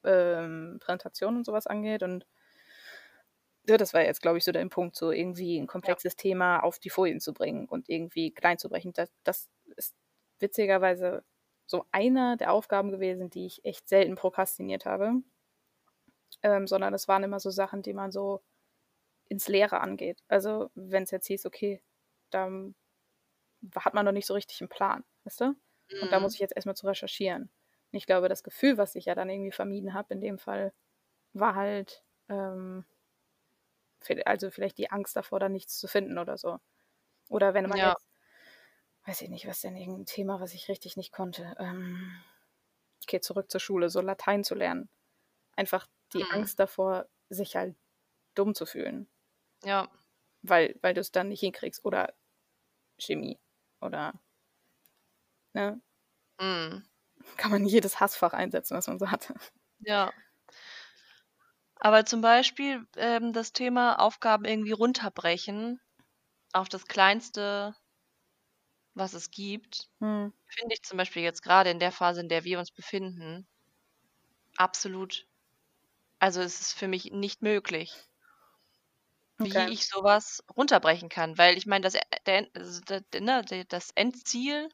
[0.08, 2.26] ähm, Präsentationen und sowas angeht und
[3.68, 6.80] ja, das war jetzt, glaube ich, so der Punkt, so irgendwie ein komplexes Thema auf
[6.80, 8.94] die Folien zu bringen und irgendwie klein zu brechen.
[8.94, 9.96] Das, das ist
[10.40, 11.24] witzigerweise
[11.66, 15.22] so einer der Aufgaben gewesen, die ich echt selten prokrastiniert habe.
[16.44, 18.44] Ähm, sondern es waren immer so Sachen, die man so
[19.30, 20.24] ins Leere angeht.
[20.30, 21.84] Also, wenn es jetzt hieß, okay,
[22.32, 22.50] da
[23.76, 25.56] hat man noch nicht so richtig einen Plan, weißt du?
[26.00, 26.20] Und da Mhm.
[26.20, 27.52] muss ich jetzt erstmal zu recherchieren.
[27.92, 30.74] Und ich glaube, das Gefühl, was ich ja dann irgendwie vermieden habe, in dem Fall,
[31.34, 32.86] war halt, ähm,
[34.26, 36.60] also vielleicht die Angst davor, da nichts zu finden oder so.
[37.30, 37.94] Oder wenn man Ja.
[37.94, 38.10] jetzt,
[39.06, 41.56] weiß ich nicht, was denn irgendein Thema, was ich richtig nicht konnte.
[41.60, 42.12] Ähm,
[43.04, 44.90] okay, zurück zur Schule, so Latein zu lernen.
[45.56, 46.32] Einfach die Mhm.
[46.32, 47.78] Angst davor, sich halt
[48.36, 49.10] dumm zu fühlen,
[49.64, 49.88] Ja.
[50.42, 51.84] weil, weil du es dann nicht hinkriegst.
[51.86, 52.14] Oder
[53.00, 53.40] Chemie.
[53.82, 54.14] Oder,
[55.56, 55.80] ne?
[56.40, 56.88] Mhm.
[57.38, 59.34] Kann man jedes Hassfach einsetzen, was man so hat.
[59.80, 60.14] Ja.
[61.80, 65.82] Aber zum Beispiel ähm, das Thema Aufgaben irgendwie runterbrechen
[66.54, 67.76] auf das Kleinste,
[68.96, 70.30] was es gibt, Hm.
[70.48, 73.48] finde ich zum Beispiel jetzt gerade in der Phase, in der wir uns befinden,
[74.58, 75.28] absolut.
[76.20, 77.94] Also es ist für mich nicht möglich,
[79.40, 79.72] wie Okay.
[79.72, 81.38] ich sowas runterbrechen kann.
[81.38, 84.70] Weil ich meine, das, E- der, also der, der, ne, der, das Endziel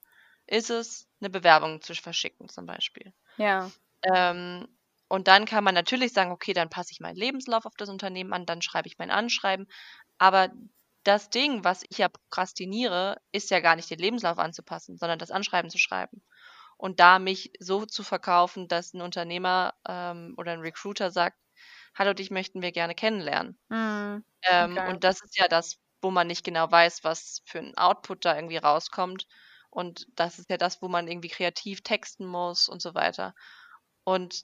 [0.47, 3.13] ist es, eine Bewerbung zu verschicken, zum Beispiel.
[3.37, 3.71] Ja.
[4.13, 4.67] Ähm,
[5.09, 8.33] und dann kann man natürlich sagen, okay, dann passe ich meinen Lebenslauf auf das Unternehmen
[8.33, 9.67] an, dann schreibe ich mein Anschreiben.
[10.17, 10.49] Aber
[11.03, 15.31] das Ding, was ich ja prokrastiniere, ist ja gar nicht den Lebenslauf anzupassen, sondern das
[15.31, 16.23] Anschreiben zu schreiben.
[16.77, 21.37] Und da mich so zu verkaufen, dass ein Unternehmer ähm, oder ein Recruiter sagt,
[21.95, 23.59] hallo, dich möchten wir gerne kennenlernen.
[24.49, 24.85] Ähm, Okay.
[24.85, 28.35] Und das ist ja das, wo man nicht genau weiß, was für ein Output da
[28.35, 29.27] irgendwie rauskommt.
[29.73, 33.33] Und das ist ja das, wo man irgendwie kreativ texten muss und so weiter.
[34.03, 34.43] Und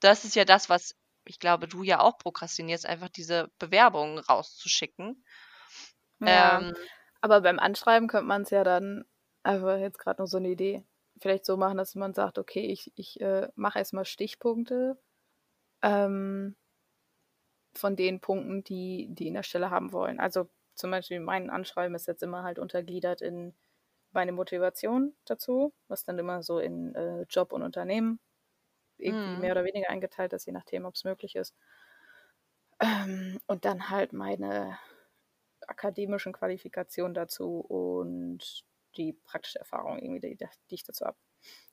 [0.00, 0.94] das ist ja das, was
[1.26, 5.24] ich glaube, du ja auch prokrastinierst, einfach diese Bewerbungen rauszuschicken.
[6.20, 6.60] Ja.
[6.60, 6.74] Ähm,
[7.20, 9.04] Aber beim Anschreiben könnte man es ja dann,
[9.42, 10.84] einfach jetzt gerade nur so eine Idee,
[11.20, 14.96] vielleicht so machen, dass man sagt, okay, ich, ich äh, mache erstmal Stichpunkte
[15.82, 16.56] ähm,
[17.74, 20.20] von den Punkten, die die in der Stelle haben wollen.
[20.20, 23.54] Also zum Beispiel mein Anschreiben ist jetzt immer halt untergliedert in
[24.16, 28.20] meine Motivation dazu, was dann immer so in äh, Job und Unternehmen
[28.98, 29.40] irgendwie Mhm.
[29.40, 31.54] mehr oder weniger eingeteilt ist, je nachdem, ob es möglich ist.
[32.80, 34.78] Ähm, und dann halt meine
[35.66, 38.64] akademischen Qualifikationen dazu und
[38.96, 40.36] die praktische Erfahrung irgendwie, die,
[40.70, 41.18] die ich dazu habe.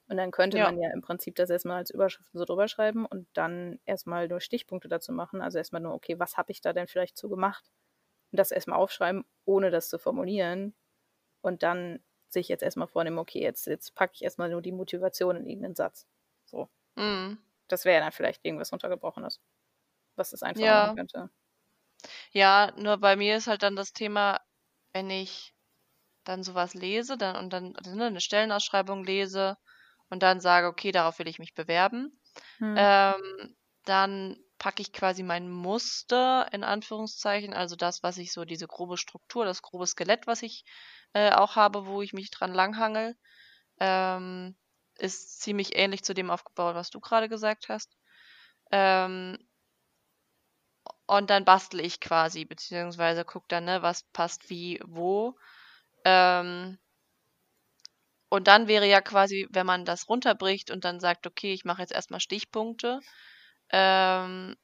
[0.09, 0.73] Und dann könnte Ja.
[0.73, 4.41] man ja im Prinzip das erstmal als Überschriften so drüber schreiben und dann erstmal nur
[4.41, 5.41] Stichpunkte dazu machen.
[5.41, 7.71] Also erstmal nur, okay, was habe ich da denn vielleicht zu gemacht?
[8.31, 10.75] Und das erstmal aufschreiben, ohne das zu formulieren.
[11.41, 15.35] Und dann sich jetzt erstmal vornehmen, okay, jetzt, jetzt packe ich erstmal nur die Motivation
[15.37, 16.07] in irgendeinen Satz.
[16.45, 16.69] So.
[16.97, 17.37] Mhm.
[17.67, 19.41] Das wäre dann vielleicht irgendwas runtergebrochenes,
[20.15, 20.71] was es einfach Ja.
[20.71, 21.31] machen könnte.
[22.31, 24.41] Ja, nur bei mir ist halt dann das Thema,
[24.93, 25.53] wenn ich
[26.25, 29.57] dann sowas lese dann, und dann also, ne, eine Stellenausschreibung lese
[30.09, 32.19] und dann sage, okay, darauf will ich mich bewerben,
[32.59, 32.85] Hm.
[32.85, 38.67] ähm, dann packe ich quasi mein Muster in Anführungszeichen, also das, was ich so, diese
[38.67, 40.65] grobe Struktur, das grobe Skelett, was ich
[41.13, 43.15] äh, auch habe, wo ich mich dran langhangel,
[43.79, 44.55] ähm,
[44.97, 47.97] ist ziemlich ähnlich zu dem aufgebaut, was du gerade gesagt hast.
[48.71, 49.37] Ähm,
[51.07, 55.37] und dann bastel ich quasi, beziehungsweise guck dann, ne, was passt wie, wo.
[56.05, 56.77] Ähm,
[58.29, 61.81] und dann wäre ja quasi, wenn man das runterbricht und dann sagt, okay, ich mache
[61.81, 62.99] jetzt erstmal Stichpunkte
[63.71, 64.55] ähm,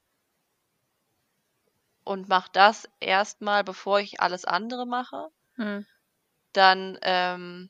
[2.03, 5.85] und mache das erstmal, bevor ich alles andere mache, Mhm.
[6.53, 7.69] Dann ähm,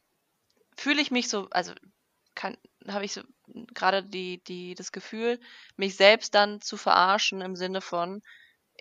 [0.78, 1.74] fühle ich mich so, also
[2.36, 3.22] kann, habe ich so
[3.74, 5.40] gerade die, die, das Gefühl,
[5.78, 8.22] mich selbst dann zu verarschen im Sinne von,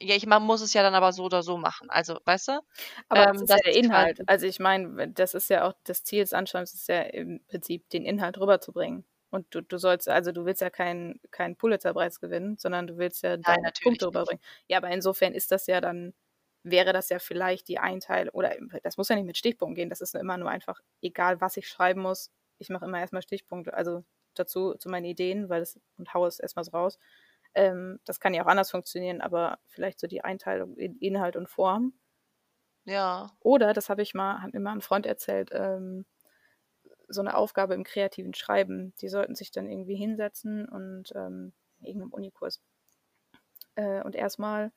[0.01, 1.91] ja, ich man muss es ja dann aber so oder so machen.
[1.91, 2.61] Also, weißt du?
[3.09, 4.21] Aber das Ähm, ist ja das der ist Inhalt.
[4.29, 7.89] Also ich meine, das ist ja auch das Ziel des Anschreibens, ist ja im Prinzip
[7.91, 9.05] den Inhalt rüberzubringen.
[9.31, 13.23] Und du, du sollst, also du willst ja keinen keinen Pulitzerpreis gewinnen, sondern du willst
[13.23, 14.09] ja deine Punkte nicht.
[14.09, 14.43] rüberbringen.
[14.69, 16.15] Ja, aber insofern ist das ja dann,
[16.71, 20.01] wäre das ja vielleicht die Einteilung, oder das muss ja nicht mit Stichpunkten gehen, das
[20.01, 24.05] ist immer nur einfach, egal was ich schreiben muss, ich mache immer erstmal Stichpunkte, also
[24.35, 26.99] dazu zu meinen Ideen, weil das und haue es erstmal so raus.
[27.55, 31.49] Ähm, das kann ja auch anders funktionieren, aber vielleicht so die Einteilung in Inhalt und
[31.49, 31.95] Form.
[32.85, 33.31] Ja.
[33.41, 36.07] Oder, das habe ich mal, hat mir mal ein Freund erzählt, ähm,
[37.09, 38.95] so eine Aufgabe im kreativen Schreiben.
[39.01, 42.61] Die sollten sich dann irgendwie hinsetzen und ähm, in irgendeinem Unikurs
[43.77, 44.73] äh, und erstmal,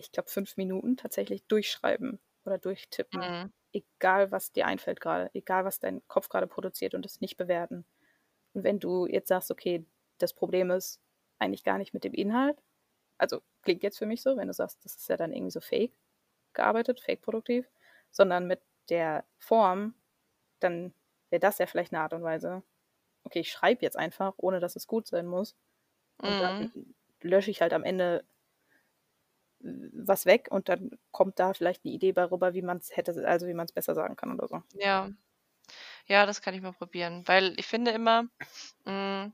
[0.00, 3.28] ich glaube, fünf Minuten tatsächlich durchschreiben oder durchtippen.
[3.28, 3.50] Mhm.
[3.72, 7.86] Egal, was dir einfällt gerade, egal, was dein Kopf gerade produziert und es nicht bewerten.
[8.54, 9.86] Und wenn du jetzt sagst, okay,
[10.18, 11.00] das Problem ist
[11.38, 12.58] eigentlich gar nicht mit dem Inhalt,
[13.18, 15.60] also klingt jetzt für mich so, wenn du sagst, das ist ja dann irgendwie so
[15.60, 15.94] fake
[16.54, 17.70] gearbeitet, fake produktiv,
[18.10, 19.94] sondern mit der Form,
[20.60, 20.94] dann
[21.30, 22.62] wäre das ja vielleicht eine Art und Weise,
[23.24, 25.56] okay, ich schreibe jetzt einfach, ohne dass es gut sein muss.
[26.24, 26.70] Und Mhm.
[26.70, 28.24] dann lösche ich halt am Ende
[29.60, 33.26] was weg und dann kommt da vielleicht eine Idee bei rüber, wie man es hätte,
[33.26, 34.62] also wie man es besser sagen kann oder so.
[34.74, 35.10] Ja.
[36.06, 37.22] Ja, das kann ich mal probieren.
[37.26, 38.24] Weil ich finde immer,
[38.84, 39.30] mh,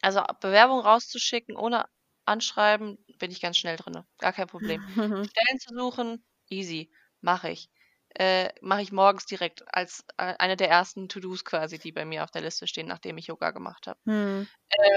[0.00, 1.86] also Bewerbung rauszuschicken ohne
[2.26, 4.02] Anschreiben, bin ich ganz schnell drin.
[4.18, 4.80] Gar kein Problem.
[5.30, 6.90] Stellen zu suchen, easy,
[7.20, 7.70] mache ich.
[8.16, 12.22] Äh, mache ich morgens direkt als äh, eine der ersten To-Dos quasi, die bei mir
[12.22, 13.98] auf der Liste stehen, nachdem ich Yoga gemacht habe.
[14.04, 14.48] Hm.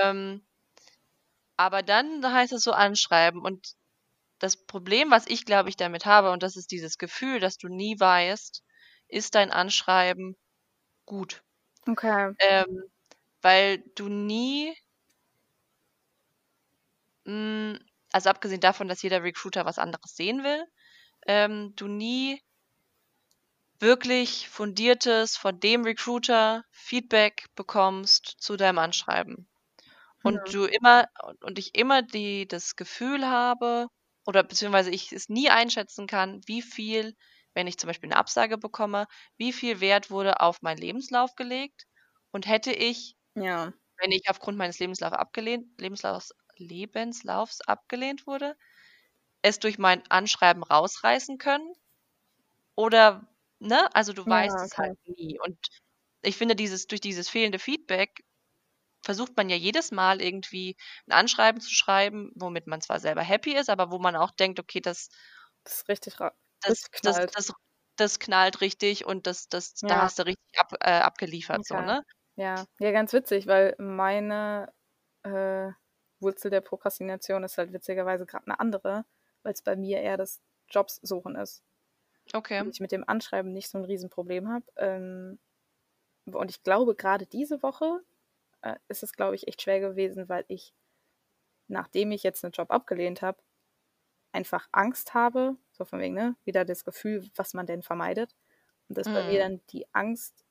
[0.02, 0.46] Ähm,
[1.56, 3.76] aber dann heißt es so anschreiben und
[4.40, 7.68] das Problem, was ich glaube ich damit habe, und das ist dieses Gefühl, dass du
[7.70, 8.64] nie weißt,
[9.10, 10.36] ist dein Anschreiben
[11.06, 11.44] gut.
[11.88, 12.32] Okay.
[12.40, 12.84] Ähm,
[13.44, 14.76] weil du nie,
[17.26, 17.80] mh,
[18.12, 20.66] also abgesehen davon, dass jeder Recruiter was anderes sehen will,
[21.28, 22.42] ähm, du nie
[23.80, 29.50] wirklich fundiertes von dem Recruiter Feedback bekommst zu deinem Anschreiben.
[30.24, 30.54] Und Hm.
[30.54, 31.08] du immer,
[31.42, 33.88] und ich immer die, das Gefühl habe,
[34.28, 37.16] oder beziehungsweise ich es nie einschätzen kann, wie viel,
[37.56, 41.86] wenn ich zum Beispiel eine Absage bekomme, wie viel Wert wurde auf meinen Lebenslauf gelegt
[42.32, 43.74] und hätte ich, Ja.
[44.00, 48.56] wenn ich aufgrund meines Lebenslaufs abgelehnt, Lebenslaufs, Lebenslaufs abgelehnt wurde,
[49.44, 51.74] es durch mein Anschreiben rausreißen können?
[52.78, 53.28] Oder,
[53.60, 53.90] ne?
[53.96, 54.78] Also du Ja, weißt es okay.
[54.78, 55.40] halt nie.
[55.44, 55.58] Und
[56.22, 58.24] ich finde, dieses, durch dieses fehlende Feedback
[59.08, 63.56] versucht man ja jedes Mal irgendwie ein Anschreiben zu schreiben, womit man zwar selber happy
[63.56, 65.10] ist, aber wo man auch denkt, okay, das,
[65.64, 66.16] Das ist richtig,
[66.62, 67.32] das, das, knallt.
[67.32, 67.52] das,
[67.98, 70.04] das knallt richtig und das, das, da Ja.
[70.04, 71.82] hast du richtig ab, äh, abgeliefert, so, Okay.
[71.82, 72.04] ne?
[72.36, 74.74] Ja, ja, ganz witzig, weil meine
[75.24, 75.72] äh,
[76.20, 79.06] Wurzel der Prokrastination ist halt witzigerweise gerade eine andere,
[79.44, 81.64] weil es bei mir eher das Jobsuchen ist.
[82.34, 82.64] Und Okay.
[82.70, 84.66] ich mit dem Anschreiben nicht so ein Riesenproblem habe.
[84.78, 85.40] Ähm,
[86.26, 88.02] und ich glaube, gerade diese Woche
[88.62, 90.74] äh, ist es, glaube ich, echt schwer gewesen, weil ich,
[91.68, 93.40] nachdem ich jetzt einen Job abgelehnt habe,
[94.32, 98.36] einfach Angst habe, so von wegen, ne, wieder das Gefühl, was man denn vermeidet.
[98.90, 99.40] Und dass bei mir Mhm.
[99.40, 100.46] dann die Angst,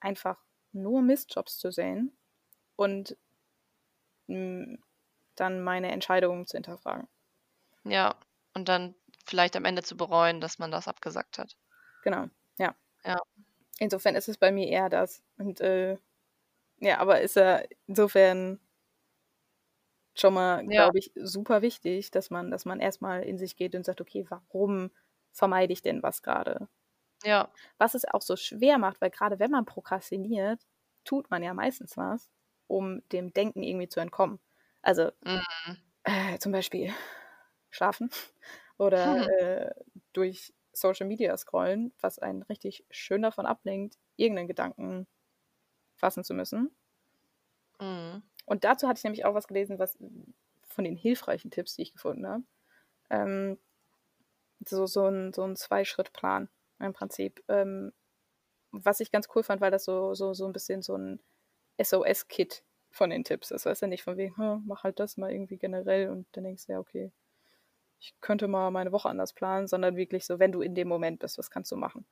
[0.00, 2.16] einfach nur Mistjobs zu sehen
[2.76, 3.16] und
[4.26, 4.76] mh,
[5.36, 7.08] dann meine Entscheidungen zu hinterfragen.
[7.84, 8.16] Ja.
[8.54, 11.56] Und dann vielleicht am Ende zu bereuen, dass man das abgesagt hat.
[12.02, 12.74] Genau, ja.
[13.04, 13.18] Ja.
[13.78, 15.22] Insofern ist es bei mir eher das.
[15.38, 15.98] Und äh,
[16.84, 18.60] ja, aber ist ja insofern
[20.14, 20.74] schon mal, Ja.
[20.74, 24.26] glaube ich, super wichtig, dass man, dass man erstmal in sich geht und sagt, okay,
[24.28, 24.90] warum
[25.32, 26.68] vermeide ich denn was gerade?
[27.24, 27.50] Ja.
[27.78, 30.66] Was es auch so schwer macht, weil gerade wenn man prokrastiniert,
[31.04, 32.30] tut man ja meistens was,
[32.66, 34.40] um dem Denken irgendwie zu entkommen.
[34.82, 35.74] Also Mhm.
[36.04, 36.92] äh, zum Beispiel
[37.70, 38.10] schlafen
[38.78, 39.28] oder Mhm.
[39.40, 39.70] äh,
[40.12, 45.06] durch Social Media scrollen, was einen richtig schön davon ablenkt, irgendeinen Gedanken
[45.96, 46.70] fassen zu müssen.
[47.80, 48.22] Mhm.
[48.46, 49.98] Und dazu hatte ich nämlich auch was gelesen, was
[50.68, 52.42] von den hilfreichen Tipps, die ich gefunden habe.
[53.10, 53.58] Ähm,
[54.66, 56.48] so, so ein, so ein Zwei-Schritt-Plan
[56.80, 57.42] im Prinzip.
[57.48, 57.92] Ähm,
[58.70, 61.20] was ich ganz cool fand, weil das so, so, so ein bisschen so ein
[61.80, 63.66] SOS-Kit von den Tipps ist.
[63.66, 66.66] Weißt du, nicht von wegen, hm, mach halt das mal irgendwie generell und dann denkst
[66.66, 67.12] du, ja, okay,
[68.04, 71.20] ich könnte mal meine Woche anders planen, sondern wirklich so, wenn du in dem Moment
[71.20, 72.06] bist, was kannst du machen?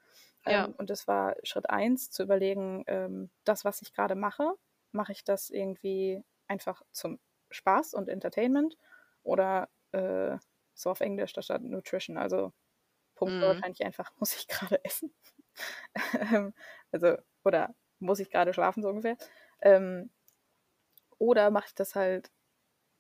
[0.46, 0.68] Ja.
[0.68, 4.54] Ähm, und das war Schritt eins, zu überlegen, ähm, das, was ich gerade mache,
[4.92, 8.78] mache ich das irgendwie einfach zum Spaß und Entertainment
[9.22, 10.36] oder äh,
[10.74, 12.52] so auf Englisch, da steht Nutrition, also
[13.16, 13.42] Punkt Mhm.
[13.42, 15.14] wahrscheinlich einfach, muss ich gerade essen?
[16.34, 16.54] Ähm,
[16.92, 19.16] also, oder muss ich gerade schlafen, so ungefähr.
[19.60, 20.10] Ähm,
[21.18, 22.30] oder mache ich das halt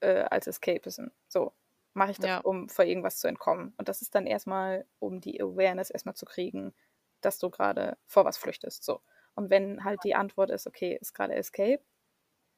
[0.00, 1.08] äh, als Escapism.
[1.28, 1.54] So,
[1.94, 2.42] mache ich das, Ja.
[2.42, 3.74] um vor irgendwas zu entkommen.
[3.78, 6.74] Und das ist dann erstmal, um die Awareness erstmal zu kriegen,
[7.20, 8.84] dass du gerade vor was flüchtest.
[8.84, 9.02] So.
[9.34, 11.82] Und wenn halt die Antwort ist, okay, ist gerade Escape,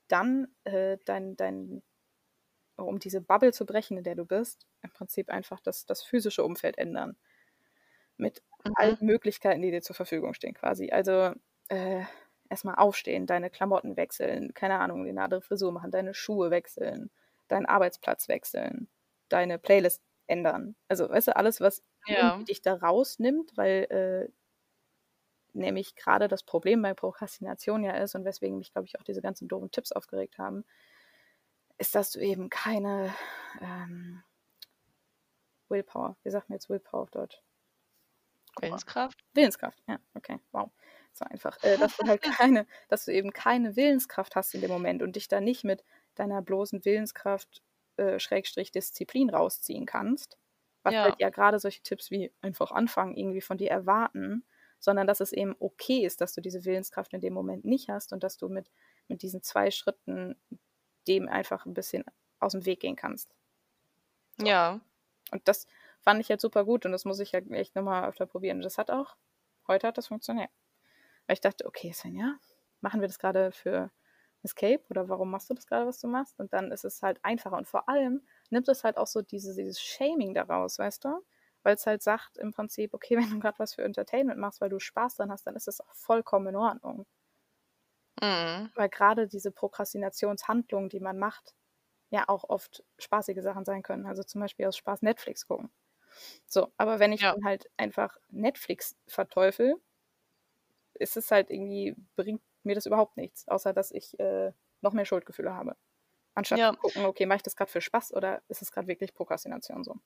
[0.08, 1.82] dann äh, dein, dein,
[2.76, 6.44] um diese Bubble zu brechen, in der du bist, im Prinzip einfach das, das physische
[6.44, 7.16] Umfeld ändern.
[8.16, 8.42] Mit
[8.74, 8.96] allen Mhm.
[9.00, 10.90] Möglichkeiten, die dir zur Verfügung stehen, quasi.
[10.90, 11.32] Also
[11.68, 12.02] äh,
[12.48, 17.10] erstmal aufstehen, deine Klamotten wechseln, keine Ahnung, eine andere Frisur machen, deine Schuhe wechseln,
[17.48, 18.88] deinen Arbeitsplatz wechseln,
[19.28, 20.76] deine Playlist ändern.
[20.88, 22.44] Also, weißt du, alles, was Ja.
[22.48, 24.32] dich da rausnimmt, weil äh,
[25.54, 29.22] nämlich gerade das Problem bei Prokrastination ja ist und weswegen mich, glaube ich, auch diese
[29.22, 30.64] ganzen doofen Tipps aufgeregt haben,
[31.78, 33.14] ist, dass du eben keine
[33.60, 34.22] ähm,
[35.68, 37.42] Willpower, wie sagt man jetzt Willpower auf Deutsch?
[38.60, 39.24] Willenskraft?
[39.34, 40.70] Willenskraft, ja, okay, wow.
[41.12, 44.70] So einfach, äh, dass du halt keine, dass du eben keine Willenskraft hast in dem
[44.70, 45.84] Moment und dich da nicht mit
[46.14, 47.62] deiner bloßen Willenskraft
[47.96, 50.38] äh, Schrägstrich Disziplin rausziehen kannst,
[50.82, 51.02] was Ja.
[51.04, 54.44] halt ja gerade solche Tipps wie einfach anfangen irgendwie von dir erwarten,
[54.78, 58.12] sondern dass es eben okay ist, dass du diese Willenskraft in dem Moment nicht hast
[58.12, 58.70] und dass du mit,
[59.08, 60.36] mit diesen zwei Schritten
[61.08, 62.04] dem einfach ein bisschen
[62.38, 63.34] aus dem Weg gehen kannst.
[64.38, 64.80] Ja.
[65.30, 65.66] Und das
[66.00, 68.58] fand ich halt super gut und das muss ich ja echt nochmal öfter probieren.
[68.58, 69.16] Und das hat auch,
[69.66, 70.50] heute hat das funktioniert.
[71.26, 72.38] Weil ich dachte, okay, Svenja,
[72.80, 73.90] machen wir das gerade für
[74.44, 76.38] Escape oder warum machst du das gerade, was du machst?
[76.40, 77.56] Und dann ist es halt einfacher.
[77.56, 81.24] Und vor allem nimmt es halt auch so diese, dieses Shaming daraus, weißt du?
[81.62, 84.70] Weil es halt sagt im Prinzip, okay, wenn du gerade was für Entertainment machst, weil
[84.70, 87.06] du Spaß dran hast, dann ist das auch vollkommen in Ordnung.
[88.22, 88.72] Mhm.
[88.74, 91.54] Weil gerade diese Prokrastinationshandlungen, die man macht,
[92.10, 94.06] ja auch oft spaßige Sachen sein können.
[94.06, 95.70] Also zum Beispiel aus Spaß Netflix gucken.
[96.46, 97.34] So, aber wenn ich Ja.
[97.34, 99.80] dann halt einfach Netflix verteufel,
[100.94, 105.04] ist es halt irgendwie, bringt mir das überhaupt nichts, außer dass ich äh, noch mehr
[105.06, 105.76] Schuldgefühle habe.
[106.34, 106.72] Anstatt Ja.
[106.72, 109.84] zu gucken, okay, mache ich das gerade für Spaß oder ist es gerade wirklich Prokrastination
[109.84, 109.96] so?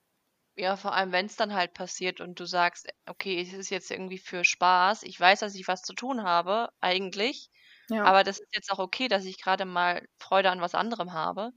[0.56, 3.90] Ja, vor allem, wenn es dann halt passiert und du sagst, okay, es ist jetzt
[3.92, 5.04] irgendwie für Spaß.
[5.04, 7.50] Ich weiß, dass ich was zu tun habe, eigentlich.
[7.90, 8.08] Ja.
[8.08, 11.52] Aber das ist jetzt auch okay, dass ich gerade mal Freude an was anderem habe.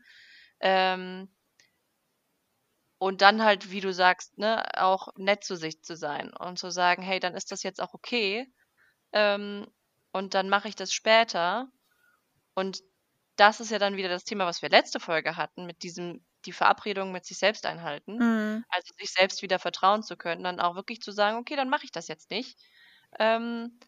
[0.60, 1.30] Ähm,
[3.00, 6.70] und dann halt, wie du sagst, ne, auch nett zu sich zu sein und zu
[6.72, 8.48] sagen, hey, dann ist das jetzt auch okay.
[9.14, 9.68] Ähm,
[10.12, 11.72] und dann mache ich das später.
[12.56, 12.82] Und
[13.38, 16.52] das ist ja dann wieder das Thema, was wir letzte Folge hatten, mit diesem, die
[16.54, 18.18] Verabredung mit sich selbst einhalten.
[18.18, 18.66] Mhm.
[18.70, 21.86] Also sich selbst wieder vertrauen zu können, dann auch wirklich zu sagen, okay, dann mache
[21.86, 22.60] ich das jetzt nicht.
[23.20, 23.80] Ähm,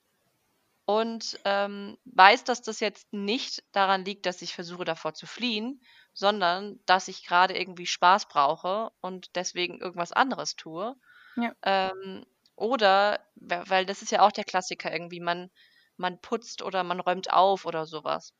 [0.85, 5.81] und ähm, weiß, dass das jetzt nicht daran liegt, dass ich versuche davor zu fliehen,
[6.13, 10.95] sondern dass ich gerade irgendwie Spaß brauche und deswegen irgendwas anderes tue.
[11.35, 11.55] Ja.
[11.63, 15.51] Ähm, oder, we- weil das ist ja auch der Klassiker irgendwie, man,
[15.97, 18.33] man putzt oder man räumt auf oder sowas.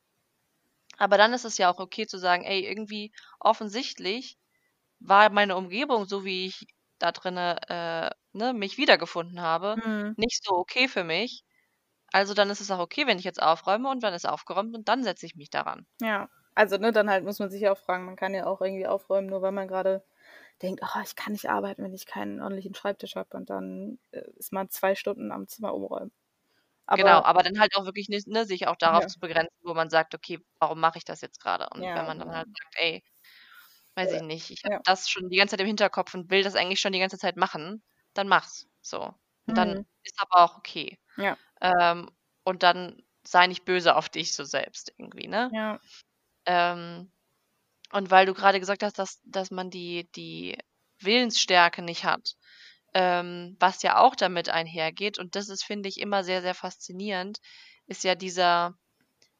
[0.98, 4.38] Aber dann ist es ja auch okay zu sagen, ey, irgendwie offensichtlich
[5.00, 6.66] war meine Umgebung, so wie ich
[6.98, 10.14] da drinne äh, ne, mich wiedergefunden habe, Mhm.
[10.16, 11.44] nicht so okay für mich.
[12.12, 14.88] Also dann ist es auch okay, wenn ich jetzt aufräume und dann ist aufgeräumt und
[14.88, 15.86] dann setze ich mich daran.
[16.00, 16.28] Ja.
[16.54, 18.86] Also, ne, dann halt muss man sich ja auch fragen, man kann ja auch irgendwie
[18.86, 20.04] aufräumen, nur weil man gerade
[20.62, 24.22] denkt, oh, ich kann nicht arbeiten, wenn ich keinen ordentlichen Schreibtisch habe und dann äh,
[24.36, 26.12] ist man zwei Stunden am Zimmer umräumen.
[26.92, 29.08] Genau, aber dann halt auch wirklich nicht, ne, sich auch darauf Ja.
[29.08, 31.68] zu begrenzen, wo man sagt, okay, warum mache ich das jetzt gerade?
[31.74, 32.34] Und Ja, wenn man dann genau.
[32.34, 33.02] halt sagt, ey,
[33.96, 36.42] weiß Äh, ich nicht, ich habe das schon die ganze Zeit im Hinterkopf und will
[36.44, 37.82] das eigentlich schon die ganze Zeit machen,
[38.14, 38.68] dann mach's.
[38.82, 39.14] So.
[39.46, 39.84] Und dann Mhm.
[40.04, 40.98] ist aber auch okay.
[41.16, 41.38] Ja.
[41.62, 42.10] Ähm,
[42.44, 45.52] und dann sei nicht böse auf dich so selbst irgendwie, ne?
[45.52, 45.80] Ja.
[46.46, 47.12] Ähm,
[47.92, 50.58] und weil du gerade gesagt hast, dass, dass man die, die
[51.00, 52.36] Willensstärke nicht hat,
[52.94, 57.38] ähm, was ja auch damit einhergeht, und das ist, finde ich, immer sehr, sehr faszinierend,
[57.86, 58.74] ist ja dieser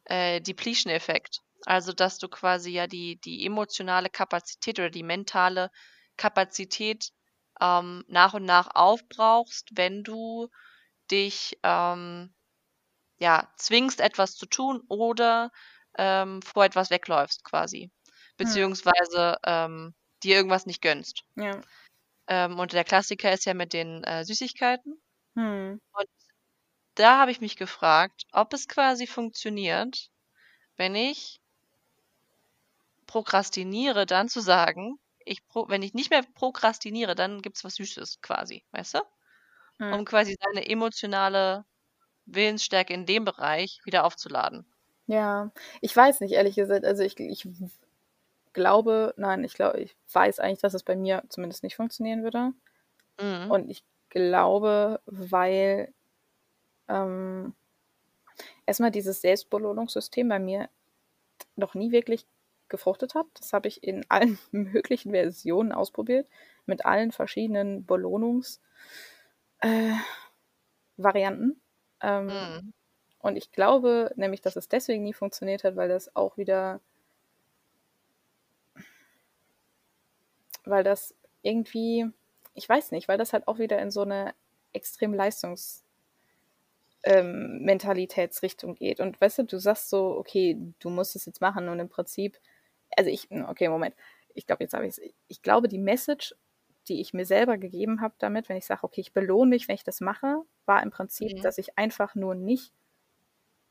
[0.04, 1.40] äh, Depletion-Effekt.
[1.66, 5.70] Also, dass du quasi ja die, die emotionale Kapazität oder die mentale
[6.16, 7.10] Kapazität
[7.60, 10.48] ähm, nach und nach aufbrauchst, wenn du
[11.10, 12.34] dich ähm,
[13.18, 15.50] ja, zwingst, etwas zu tun oder
[15.96, 17.90] ähm, vor etwas wegläufst quasi.
[18.36, 21.22] Beziehungsweise ähm, dir irgendwas nicht gönnst.
[21.36, 21.60] Ja.
[22.26, 25.00] Ähm, und der Klassiker ist ja mit den äh, Süßigkeiten.
[25.34, 25.80] Hm.
[25.92, 26.08] Und
[26.94, 30.10] da habe ich mich gefragt, ob es quasi funktioniert,
[30.76, 31.40] wenn ich
[33.06, 38.64] prokrastiniere, dann zu sagen, ich wenn ich nicht mehr prokrastiniere, dann gibt's was Süßes quasi,
[38.72, 39.00] weißt du?
[39.78, 39.92] Mhm.
[39.92, 41.64] Um quasi deine emotionale
[42.26, 44.66] Willensstärke in dem Bereich wieder aufzuladen.
[45.06, 46.84] Ja, ich weiß nicht, ehrlich gesagt.
[46.84, 47.46] Also ich, ich
[48.54, 52.52] glaube, nein, ich glaube, ich weiß eigentlich, dass es bei mir zumindest nicht funktionieren würde.
[53.20, 53.50] Mhm.
[53.50, 55.92] Und ich glaube, weil
[56.88, 57.54] ähm,
[58.66, 60.68] erstmal dieses Selbstbelohnungssystem bei mir
[61.56, 62.26] noch nie wirklich
[62.68, 63.26] gefruchtet hat.
[63.34, 66.28] Das habe ich in allen möglichen Versionen ausprobiert,
[66.66, 68.60] mit allen verschiedenen Belohnungsvarianten.
[72.00, 72.72] Äh, ähm, Mhm.
[73.24, 76.82] Und ich glaube nämlich, dass es deswegen nie funktioniert hat, weil das auch wieder,
[80.64, 82.06] weil das irgendwie,
[82.54, 84.34] ich weiß nicht, weil das halt auch wieder in so eine
[84.72, 85.82] extrem Leistungs-
[87.02, 89.00] ähm, Mentalitätsrichtung geht.
[89.00, 92.38] Und weißt du, du sagst so, okay, du musst es jetzt machen und im Prinzip,
[92.96, 93.94] also ich, okay, Moment,
[94.34, 95.00] ich glaube, jetzt habe ich es.
[95.28, 96.34] Ich glaube, die Message,
[96.88, 99.74] die ich mir selber gegeben habe damit, wenn ich sage, okay, ich belohne mich, wenn
[99.74, 101.42] ich das mache, war im Prinzip, Mhm.
[101.42, 102.72] dass ich einfach nur nicht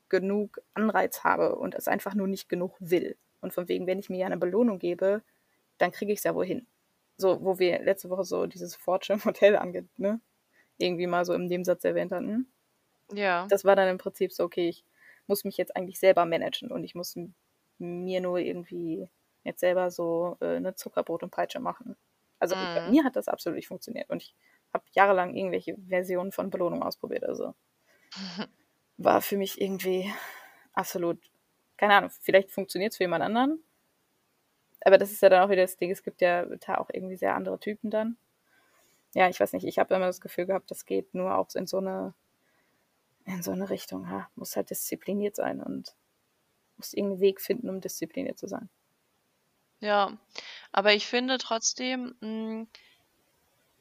[0.09, 3.17] genug Anreiz habe und es einfach nur nicht genug will.
[3.41, 5.23] Und von wegen, wenn ich mir ja eine Belohnung gebe,
[5.79, 6.67] dann kriege ich es ja wohin.
[7.17, 10.21] So, wo wir letzte Woche so dieses Fortune-Modell angeht, ne?
[10.77, 12.53] Irgendwie mal so im Nebensatz erwähnt hatten.
[13.13, 13.49] Ja.
[13.49, 14.85] Das war dann im Prinzip so, okay, ich
[15.27, 17.15] muss mich jetzt eigentlich selber managen und ich muss
[17.77, 19.09] mir nur irgendwie
[19.43, 21.97] jetzt selber so äh, eine Zuckerbrot und Peitsche machen.
[22.39, 22.89] Also bei Mhm.
[22.89, 24.35] mir hat das absolut nicht funktioniert und ich
[24.73, 27.23] habe jahrelang irgendwelche Versionen von Belohnung ausprobiert.
[27.25, 27.53] Also
[28.97, 30.11] war für mich irgendwie
[30.73, 31.19] absolut,
[31.77, 33.63] keine Ahnung, vielleicht funktioniert es für jemand anderen.
[34.85, 37.15] Aber das ist ja dann auch wieder das Ding, es gibt ja da auch irgendwie
[37.15, 38.17] sehr andere Typen dann.
[39.15, 41.67] Ja, ich weiß nicht, ich habe immer das Gefühl gehabt, das geht nur auch in
[41.67, 42.13] so eine,
[43.25, 44.05] in so eine Richtung.
[44.05, 45.95] Ja, muss halt diszipliniert sein und
[46.77, 48.69] muss irgendeinen Weg finden, um diszipliniert zu sein.
[49.79, 50.17] Ja,
[50.71, 52.67] aber ich finde trotzdem, mh,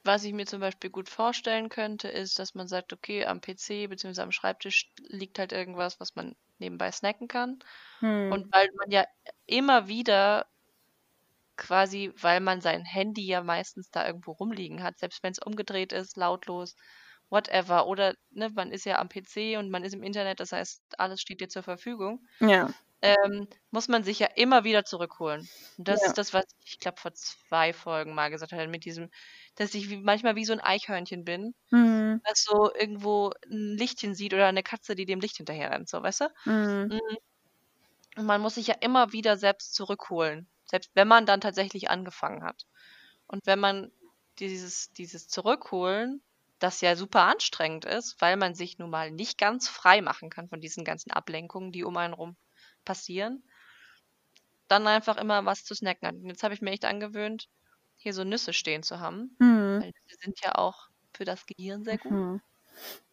[0.04, 3.88] was ich mir zum Beispiel gut vorstellen könnte, ist, dass man sagt, okay, am PC
[3.88, 4.20] bzw.
[4.20, 7.60] am Schreibtisch liegt halt irgendwas, was man nebenbei snacken kann.
[8.00, 8.32] Hm.
[8.32, 9.06] Und weil man ja
[9.46, 10.46] immer wieder
[11.62, 15.92] quasi, weil man sein Handy ja meistens da irgendwo rumliegen hat, selbst wenn es umgedreht
[15.94, 16.76] ist, lautlos,
[17.30, 17.86] whatever.
[17.88, 21.20] Oder ne, man ist ja am PC und man ist im Internet, das heißt, alles
[21.22, 22.26] steht dir zur Verfügung.
[22.40, 22.74] Ja.
[23.02, 25.50] Ähm, muss man sich ja immer wieder zurückholen.
[25.78, 26.06] Und das Ja.
[26.06, 29.10] ist das, was ich, glaube, vor zwei Folgen mal gesagt habe, mit diesem,
[29.56, 32.22] dass ich wie, manchmal wie so ein Eichhörnchen bin, Hm.
[32.24, 36.02] das so irgendwo ein Lichtchen sieht oder eine Katze, die dem Licht hinterher rennt, so,
[36.02, 36.26] weißt du?
[36.46, 36.92] Hm.
[36.92, 37.16] Mhm.
[38.16, 42.44] Und man muss sich ja immer wieder selbst zurückholen, selbst wenn man dann tatsächlich angefangen
[42.44, 42.66] hat.
[43.28, 43.92] Und wenn man
[44.40, 46.22] dieses, dieses Zurückholen,
[46.60, 50.48] das ja super anstrengend ist, weil man sich nun mal nicht ganz frei machen kann
[50.48, 52.36] von diesen ganzen Ablenkungen, die um einen rum
[52.84, 53.44] passieren,
[54.68, 56.14] dann einfach immer was zu snacken hat.
[56.16, 57.48] Und jetzt habe ich mir echt angewöhnt,
[57.96, 59.82] hier so Nüsse stehen zu haben, Hm.
[59.82, 62.12] weil Nüsse sind ja auch für das Gehirn sehr gut.
[62.12, 62.40] Hm.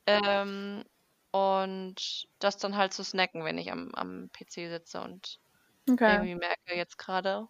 [0.08, 0.84] Ähm,
[1.32, 5.40] und das dann halt zu snacken, wenn ich am, am PC sitze und
[5.90, 6.06] Okay.
[6.06, 7.48] irgendwie merke, jetzt gerade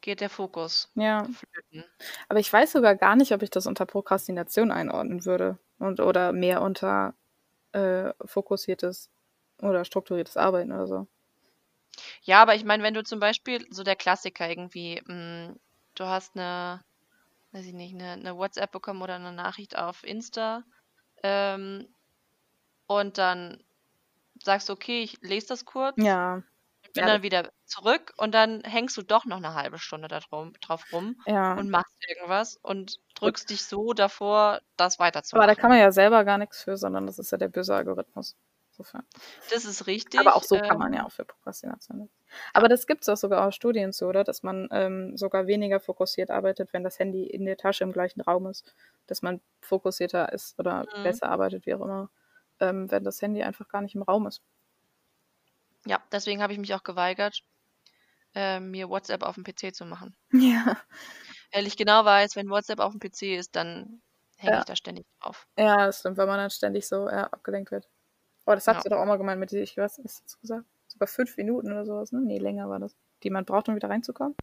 [0.00, 1.30] geht der Fokus Ja.
[1.30, 1.84] flöten.
[2.28, 5.58] Aber ich weiß sogar gar nicht, ob ich das unter Prokrastination einordnen würde.
[5.78, 7.14] Und, oder mehr unter
[7.72, 9.10] äh, fokussiertes
[9.62, 11.08] oder strukturiertes Arbeiten oder so.
[12.22, 15.54] Ja, aber ich meine, wenn du zum Beispiel so der Klassiker irgendwie, mh,
[15.94, 16.84] du hast eine,
[17.52, 20.64] weiß ich nicht, eine, eine WhatsApp bekommen oder eine Nachricht auf Insta
[21.24, 21.88] ähm,
[22.88, 23.64] und dann
[24.42, 26.42] sagst du, okay, ich lese das kurz, Ja.
[26.96, 30.20] Bin Ja, dann wieder zurück und dann hängst du doch noch eine halbe Stunde da
[30.20, 31.54] drum, drauf rum ja.
[31.54, 34.98] und machst irgendwas und drückst dich so davor, das
[35.32, 35.54] Aber da weiterzumachen.
[35.54, 38.36] kann man ja selber gar nichts für, sondern das ist ja der böse Algorithmus.
[38.72, 39.04] Insofern.
[39.48, 40.20] Das ist richtig.
[40.20, 42.10] Aber auch so kann man ähm, ja auch für Prokrastination.
[42.52, 44.24] Aber das gibt es auch sogar aus Studien zu, oder?
[44.24, 48.20] Dass man ähm, sogar weniger fokussiert arbeitet, wenn das Handy in der Tasche im gleichen
[48.20, 48.74] Raum ist.
[49.06, 51.02] Dass man fokussierter ist oder Mhm.
[51.02, 52.10] besser arbeitet, wie auch immer,
[52.60, 54.42] ähm, wenn das Handy einfach gar nicht im Raum ist.
[55.86, 57.42] Ja, deswegen habe ich mich auch geweigert,
[58.34, 60.16] äh, mir WhatsApp auf dem PC zu machen.
[60.32, 60.76] Ja.
[61.52, 64.02] Weil ich genau weiß, wenn WhatsApp auf dem PC ist, dann
[64.36, 64.58] hänge Ja.
[64.60, 65.46] ich da ständig drauf.
[65.56, 67.88] Ja, das stimmt, weil man dann ständig so ja, abgelenkt wird.
[68.44, 68.82] Oh, das hast Ja.
[68.82, 70.66] du doch auch mal gemeint mit, die- ich weiß, was hast du gesagt?
[70.88, 72.20] Sogar fünf Minuten oder sowas, ne?
[72.20, 72.94] Nee, länger war das.
[73.22, 74.34] Die man braucht, um wieder reinzukommen.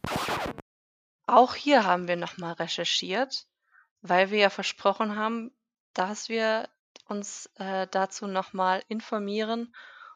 [1.25, 3.47] Auch hier haben wir nochmal recherchiert,
[4.01, 5.51] weil wir ja versprochen haben,
[5.93, 6.67] dass wir
[7.07, 9.73] uns äh, dazu nochmal informieren.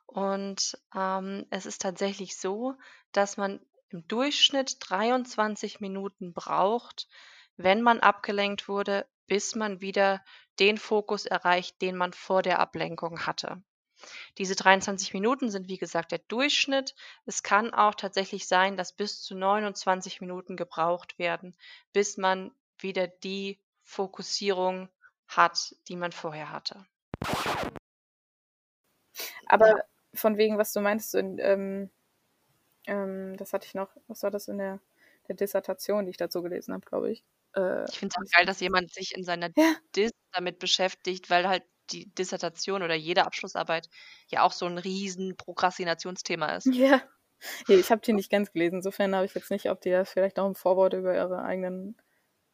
[0.08, 2.76] Und ähm, es ist tatsächlich so,
[3.12, 7.08] dass man im Durchschnitt 23 Minuten braucht,
[7.58, 10.24] wenn man abgelenkt wurde, bis man wieder
[10.60, 13.62] den Fokus erreicht, den man vor der Ablenkung hatte.
[14.38, 16.96] Diese 23 Minuten sind, wie gesagt, der Durchschnitt.
[17.26, 21.56] Es kann auch tatsächlich sein, dass bis zu 29 Minuten gebraucht werden,
[21.94, 24.90] bis man wieder die Fokussierung
[25.28, 26.86] hat, die man vorher hatte.
[29.48, 29.84] Aber.
[30.18, 31.90] Von wegen, was du meinst, so in, ähm,
[32.88, 34.80] ähm, das hatte ich noch, was war das in der,
[35.28, 37.24] der Dissertation, die ich dazu gelesen habe, glaube ich.
[37.56, 39.76] Äh, ich finde es auch geil, dass jemand sich in seiner ja.
[39.96, 43.90] Dis damit beschäftigt, weil halt die Dissertation oder jede Abschlussarbeit
[44.28, 46.68] ja auch so ein riesen Prokrastinationsthema ist.
[46.68, 47.02] Ja.
[47.68, 48.78] Nee, ich habe die nicht ganz gelesen.
[48.78, 51.96] Insofern habe ich jetzt nicht, ob die da vielleicht noch im Vorwort über ihre eigenen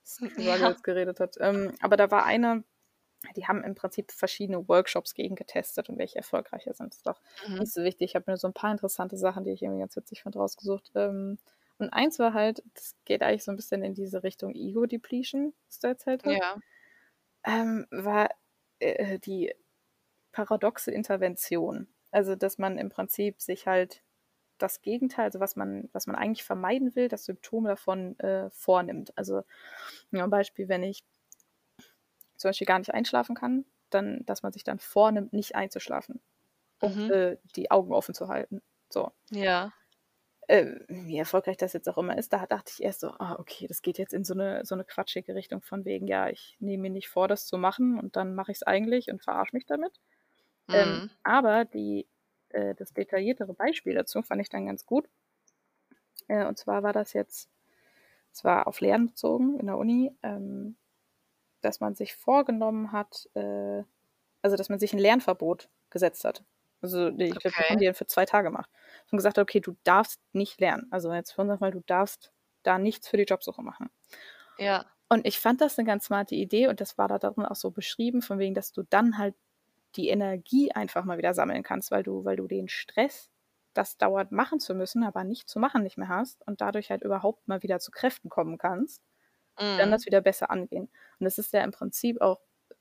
[0.05, 0.75] Struggles ja.
[0.83, 1.37] geredet hat.
[1.39, 2.63] Ähm, aber da war eine,
[3.35, 6.91] die haben im Prinzip verschiedene Workshops gegen getestet und welche erfolgreicher sind.
[6.91, 7.59] Das ist doch mhm.
[7.59, 8.11] nicht so wichtig.
[8.11, 10.91] Ich habe mir so ein paar interessante Sachen, die ich irgendwie ganz witzig fand, rausgesucht.
[10.95, 11.37] Ähm,
[11.77, 15.79] und eins war halt, das geht eigentlich so ein bisschen in diese Richtung Ego-Depletion, was
[15.79, 16.37] du erzählt hast.
[16.37, 16.57] Ja.
[17.45, 18.29] Ähm, war
[18.79, 19.53] äh, die
[20.31, 21.87] paradoxe Intervention.
[22.11, 24.03] Also, dass man im Prinzip sich halt
[24.59, 29.11] das Gegenteil, also was man, was man eigentlich vermeiden will, das Symptom davon äh, vornimmt.
[29.17, 29.43] Also
[30.11, 31.03] ein Beispiel, wenn ich
[32.35, 36.21] zum Beispiel gar nicht einschlafen kann, dann, dass man sich dann vornimmt, nicht einzuschlafen,
[36.81, 37.11] um mhm.
[37.11, 38.61] äh, die Augen offen zu halten.
[38.89, 39.11] So.
[39.29, 39.73] Ja.
[40.47, 43.65] Äh, wie erfolgreich das jetzt auch immer ist, da dachte ich erst so, ah, okay,
[43.67, 46.83] das geht jetzt in so eine, so eine quatschige Richtung von wegen, ja, ich nehme
[46.83, 49.65] mir nicht vor, das zu machen und dann mache ich es eigentlich und verarsche mich
[49.65, 49.93] damit.
[50.69, 51.01] Ähm, mhm.
[51.03, 52.07] Ähm, aber die,
[52.49, 55.07] äh, das detailliertere Beispiel dazu fand ich dann ganz gut.
[56.27, 57.49] Äh, und zwar war das jetzt,
[58.33, 60.75] es war auf Lernen bezogen in der Uni, ähm,
[61.63, 63.83] dass man sich vorgenommen hat, äh,
[64.41, 66.43] also dass man sich ein Lernverbot gesetzt hat.
[66.81, 67.49] Also ich okay.
[67.49, 68.69] glaube, haben die für zwei Tage gemacht.
[69.09, 70.87] Und gesagt hat, okay, du darfst nicht lernen.
[70.91, 72.33] Also jetzt für uns mal, du darfst
[72.63, 73.89] da nichts für die Jobsuche machen.
[74.57, 74.85] Ja.
[75.09, 77.71] Und ich fand das eine ganz smarte Idee und das war da drin auch so
[77.71, 79.35] beschrieben, von wegen, dass du dann halt
[79.95, 83.29] die Energie einfach mal wieder sammeln kannst, weil du, weil du den Stress,
[83.73, 87.03] das dauert machen zu müssen, aber nicht zu machen nicht mehr hast und dadurch halt
[87.03, 89.03] überhaupt mal wieder zu Kräften kommen kannst,
[89.57, 89.77] mm.
[89.77, 89.91] dann mhm.
[89.91, 90.89] das wieder besser angehen.
[91.19, 92.39] Und das ist ja im Prinzip auch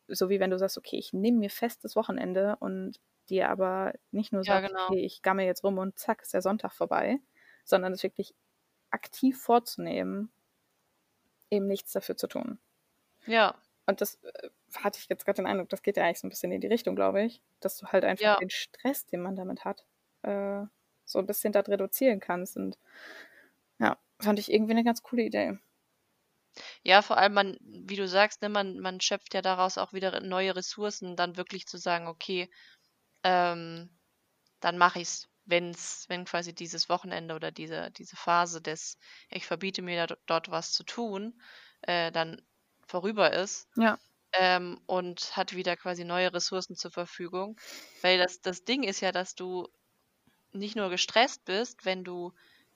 [0.09, 4.33] so, wie wenn du sagst, okay, ich nehme mir festes Wochenende und dir aber nicht
[4.33, 4.87] nur ja, sagst, genau.
[4.89, 7.18] okay, ich gamme jetzt rum und zack, ist der Sonntag vorbei,
[7.64, 8.35] sondern es wirklich
[8.91, 10.31] aktiv vorzunehmen,
[11.51, 12.59] eben nichts dafür zu tun.
[13.27, 13.55] Ja.
[13.87, 16.31] Und das äh, hatte ich jetzt gerade den Eindruck, das geht ja eigentlich so ein
[16.31, 18.37] bisschen in die Richtung, glaube ich, dass du halt einfach ja.
[18.37, 19.85] den Stress, den man damit hat,
[20.23, 20.64] äh,
[21.05, 22.57] so ein bisschen dort reduzieren kannst.
[22.57, 22.79] Und
[23.79, 25.59] ja, fand ich irgendwie eine ganz coole Idee.
[26.83, 30.21] Ja, vor allem man, wie du sagst, ne, man, man schöpft ja daraus auch wieder
[30.21, 32.51] neue Ressourcen, dann wirklich zu sagen, okay,
[33.25, 33.91] ähm,
[34.61, 38.99] dann mache ich es, wenn's, wenn quasi dieses Wochenende oder diese, diese Phase des,
[39.31, 41.41] ich verbiete mir da, dort was zu tun,
[41.83, 42.41] äh, dann
[42.87, 43.69] vorüber ist.
[43.77, 43.99] Ja.
[44.35, 47.59] Ähm, und hat wieder quasi neue Ressourcen zur Verfügung.
[48.01, 49.69] Weil das, das Ding ist ja, dass du
[50.53, 52.33] nicht nur gestresst bist, wenn du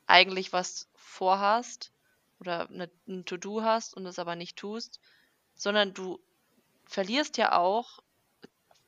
[0.07, 1.93] eigentlich was vorhast
[2.41, 5.01] oder eine, ein To-Do hast und es aber nicht tust,
[5.55, 6.20] sondern du
[6.87, 8.01] verlierst ja auch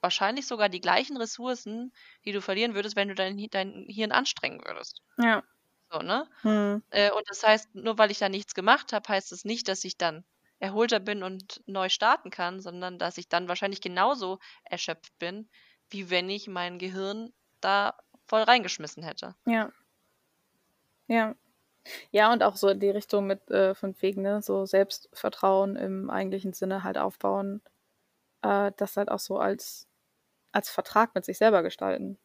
[0.01, 1.93] wahrscheinlich sogar die gleichen Ressourcen,
[2.25, 5.03] die du verlieren würdest, wenn du dein, dein Hirn anstrengen würdest.
[5.19, 5.43] Ja.
[5.91, 6.29] So, ne?
[6.43, 6.83] Hm.
[6.91, 9.69] Äh, und das heißt, nur weil ich da nichts gemacht habe, heißt es das nicht,
[9.69, 10.25] dass ich dann
[10.59, 15.49] erholter bin und neu starten kann, sondern dass ich dann wahrscheinlich genauso erschöpft bin,
[15.91, 17.97] wie wenn ich mein Gehirn da
[18.27, 19.35] voll reingeschmissen hätte.
[19.47, 19.73] Ja.
[21.09, 21.35] Ja.
[22.11, 26.11] Ja, und auch so in die Richtung mit äh, von wegen, ne, so Selbstvertrauen im
[26.11, 27.63] eigentlichen Sinne halt aufbauen,
[28.43, 29.89] äh, das halt auch so als
[30.53, 32.19] als Vertrag mit sich selber gestalten.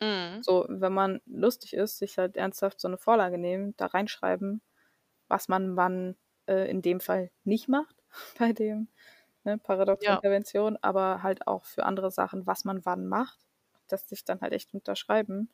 [0.00, 0.42] Mhm.
[0.42, 4.62] So, wenn man lustig ist, sich halt ernsthaft so eine Vorlage nehmen, da reinschreiben,
[5.28, 7.96] was man wann äh, in dem Fall nicht macht
[8.38, 8.88] bei dem
[9.44, 10.78] ne, Paradox-Intervention, ja.
[10.82, 13.38] aber halt auch für andere Sachen, was man wann macht,
[13.88, 15.50] das sich dann halt echt unterschreiben.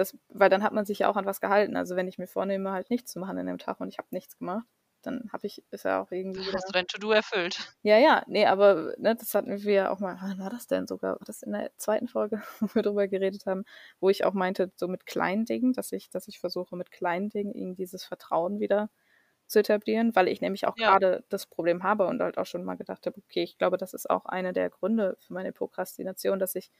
[0.00, 1.76] Das, weil dann hat man sich ja auch an was gehalten.
[1.76, 4.08] Also wenn ich mir vornehme, halt nichts zu machen in dem Tag und ich habe
[4.12, 4.64] nichts gemacht,
[5.02, 6.40] dann habe ich, ist ja auch irgendwie.
[6.54, 7.74] Hast du dein To-Do erfüllt?
[7.82, 10.86] Ja, ja, nee, aber ne, das hatten wir ja auch mal, wann war das denn
[10.86, 11.20] sogar?
[11.20, 13.64] War das in der zweiten Folge, wo wir drüber geredet haben,
[14.00, 17.28] wo ich auch meinte, so mit kleinen Dingen, dass ich, dass ich versuche, mit kleinen
[17.28, 18.88] Dingen irgendwie dieses Vertrauen wieder
[19.46, 20.96] zu etablieren, weil ich nämlich auch ja.
[20.96, 23.92] gerade das Problem habe und halt auch schon mal gedacht habe, okay, ich glaube, das
[23.92, 26.70] ist auch einer der Gründe für meine Prokrastination, dass ich,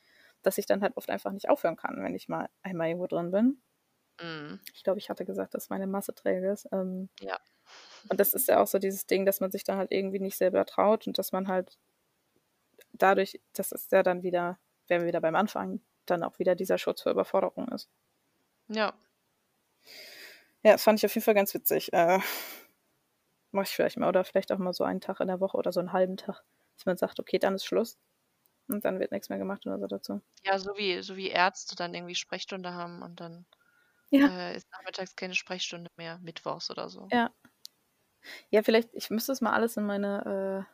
[0.43, 3.31] dass ich dann halt oft einfach nicht aufhören kann, wenn ich mal einmal irgendwo drin
[3.31, 3.63] bin.
[4.21, 4.61] Mhm.
[4.75, 6.69] Ich glaube, ich hatte gesagt, dass meine Masse träge ist.
[6.73, 7.39] Ähm, ja.
[8.09, 10.37] Und das ist ja auch so dieses Ding, dass man sich dann halt irgendwie nicht
[10.37, 11.79] selber traut und dass man halt
[12.93, 16.79] dadurch, das ist ja dann wieder, wenn wir wieder beim Anfang, dann auch wieder dieser
[16.79, 17.89] Schutz vor Überforderung ist.
[18.69, 18.95] Ja.
[20.63, 21.93] Ja, fand ich auf jeden Fall ganz witzig.
[21.93, 22.19] Äh,
[23.53, 25.73] Mache ich vielleicht mal oder vielleicht auch mal so einen Tag in der Woche oder
[25.73, 26.45] so einen halben Tag,
[26.77, 27.99] dass man sagt, okay, dann ist Schluss.
[28.73, 30.21] Und dann wird nichts mehr gemacht oder so dazu.
[30.45, 33.47] Ja, so wie so wie Ärzte dann irgendwie Sprechstunde haben und dann,
[34.11, 34.31] Ja.
[34.31, 37.13] äh, ist nachmittags keine Sprechstunde mehr, mittwochs oder so.
[37.13, 37.33] Ja.
[38.51, 40.67] Ja, vielleicht ich müsste es mal alles in meine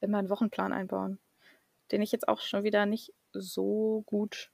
[0.00, 1.18] äh, in meinen Wochenplan einbauen,
[1.92, 4.52] den ich jetzt auch schon wieder nicht so gut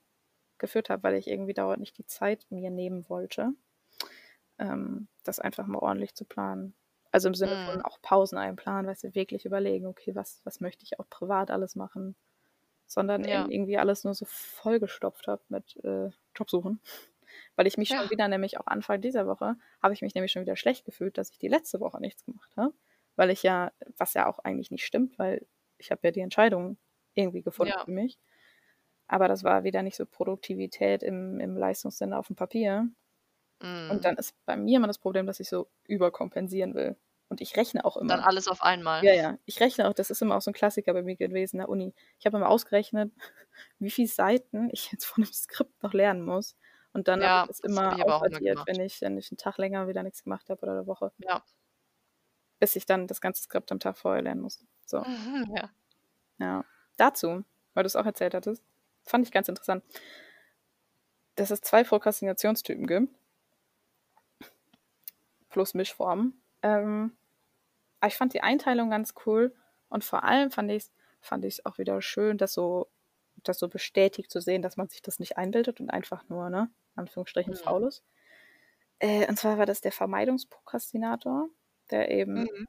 [0.58, 3.54] geführt habe, weil ich irgendwie dauernd nicht die Zeit mir nehmen wollte,
[4.58, 6.74] ähm, das einfach mal ordentlich zu planen.
[7.12, 7.82] Also im Sinne von Mhm.
[7.82, 11.74] auch Pausen einplanen, weißt du, wirklich überlegen, okay, was was möchte ich auch privat alles
[11.76, 12.16] machen,
[12.86, 13.26] sondern Ja.
[13.26, 16.80] eben irgendwie alles nur so vollgestopft habe mit, äh, Jobsuchen.
[17.56, 18.10] Weil ich mich schon Ja.
[18.10, 21.30] wieder nämlich auch Anfang dieser Woche habe ich mich nämlich schon wieder schlecht gefühlt, dass
[21.30, 22.74] ich die letzte Woche nichts gemacht habe,
[23.16, 25.46] weil ich ja was ja auch eigentlich nicht stimmt, weil
[25.78, 26.78] ich habe ja die Entscheidung
[27.14, 27.86] irgendwie gefunden Ja.
[27.86, 28.18] für mich.
[29.08, 32.90] Aber das war wieder nicht so Produktivität im im Leistungssinne aufm Papier.
[33.88, 34.06] Und Mhm.
[34.06, 36.96] dann ist bei mir immer das Problem, dass ich so überkompensieren will.
[37.30, 38.20] Und ich rechne auch Und dann immer.
[38.20, 39.08] alles auf einmal.
[39.08, 39.38] Ja, ja.
[39.46, 41.94] Ich rechne auch, das ist immer auch so 'n Klassiker bei mir gewesen der Uni.
[42.18, 43.12] Ich habe immer ausgerechnet,
[43.80, 46.56] wie viel Seiten ich jetzt von dem Skript noch lernen muss.
[46.94, 49.58] Und dann Ja, immer habe ich auch immer aufaddiert, wenn ich wenn ich 'n Tag
[49.58, 51.12] länger wieder nix gemacht habe oder 'ne Woche.
[51.18, 51.42] Ja.
[52.62, 54.64] Bis ich dann das ganze Skript am Tag vorher lernen musste.
[54.86, 55.04] So.
[55.04, 55.70] Mhm, ja.
[56.40, 56.64] Ja.
[56.96, 58.62] Dazu, weil du's auch erzählt hattest,
[59.04, 59.82] fand ich ganz interessant
[61.38, 63.16] dass es 2 Prokrastinationstypen gibt.
[65.50, 66.40] Plus Mischformen.
[66.62, 67.16] Ähm,
[68.00, 69.54] aber ich fand die Einteilung ganz cool
[69.90, 70.92] und vor allem fand ich's
[71.22, 72.88] fand ich's auch wieder schön, das so
[73.44, 76.70] das so bestätigt zu sehen, dass man sich das nicht einbildet und einfach nur, ne,
[76.96, 77.56] Anführungsstrichen Mhm.
[77.56, 78.04] faul ist.
[79.00, 81.48] Äh, und zwar war das der Vermeidungsprokrastinator,
[81.90, 82.66] der eben Mhm.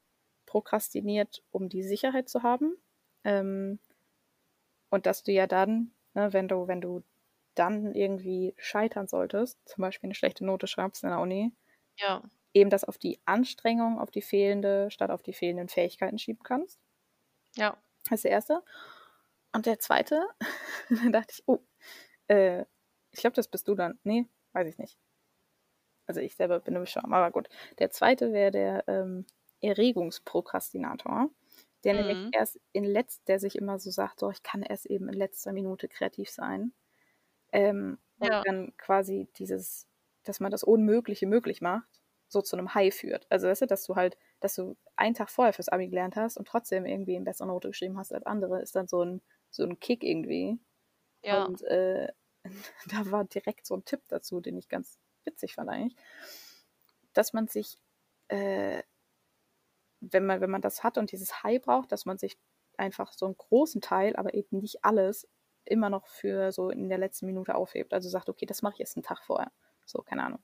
[0.47, 2.77] prokrastiniert, um die Sicherheit zu haben.
[3.25, 3.79] Ähm,
[4.89, 7.03] und dass du ja dann, ne, wenn du wenn du
[7.55, 11.53] dann irgendwie scheitern solltest, zum Beispiel 'ne schlechte Note schreibst in der Uni
[11.97, 12.21] Ja.
[12.57, 16.75] Eben das auf die Anstrengung, auf die fehlende statt auf die fehlenden Fähigkeiten schieben kannst.
[17.55, 17.77] Ja.
[18.05, 18.63] Das ist der 1.
[19.55, 20.21] Und der 2.,
[20.89, 21.59] dann dachte ich: „Oh,
[22.29, 22.65] äh,
[23.11, 24.95] ich glaube, das bist du dann.“ Ne, weiß ich nicht.
[26.09, 27.49] Also, ich selber bin 'ne Mischform, aber gut.
[27.79, 28.31] Der 2.
[28.31, 29.25] wäre der, ähm,
[29.61, 31.29] Erregungsprokrastinator,
[31.83, 32.31] der nämlich Mhm.
[32.31, 35.51] erst in letz der sich immer so sagt: „So, ich kann erst eben in letzter
[35.51, 36.73] Minute kreativ sein.“
[37.53, 38.45] Ähm, und Ja.
[38.45, 39.87] dann quasi dieses
[40.25, 43.27] dass man das Unmögliche möglich macht, so zu 'nem High führt.
[43.31, 46.37] Also, weißt du, dass du halt dass du einen Tag vorher fürs Abi gelernt hast
[46.37, 49.21] und trotzdem irgendwie 'ne bessere Note geschrieben hast als andere, ist dann so 'n
[49.51, 50.59] so 'n Kick irgendwie.
[51.23, 51.49] Ja.
[51.49, 52.09] Und, äh,
[52.91, 55.95] da war direkt so 'n Tipp dazu, den ich ganz witzig fand eigentlich,
[57.13, 57.77] dass man sich,
[58.29, 58.83] äh
[60.01, 62.37] wenn man wenn man das hat und dieses High braucht, dass man sich
[62.77, 65.27] einfach so 'n großen Teil, aber eben nicht alles,
[65.65, 67.93] immer noch für so in der letzten Minute aufhebt.
[67.93, 69.51] Also, sagt: „Okay, das mache ich erst 'n Tag vorher.“
[69.85, 70.39] So, keine Ahnung.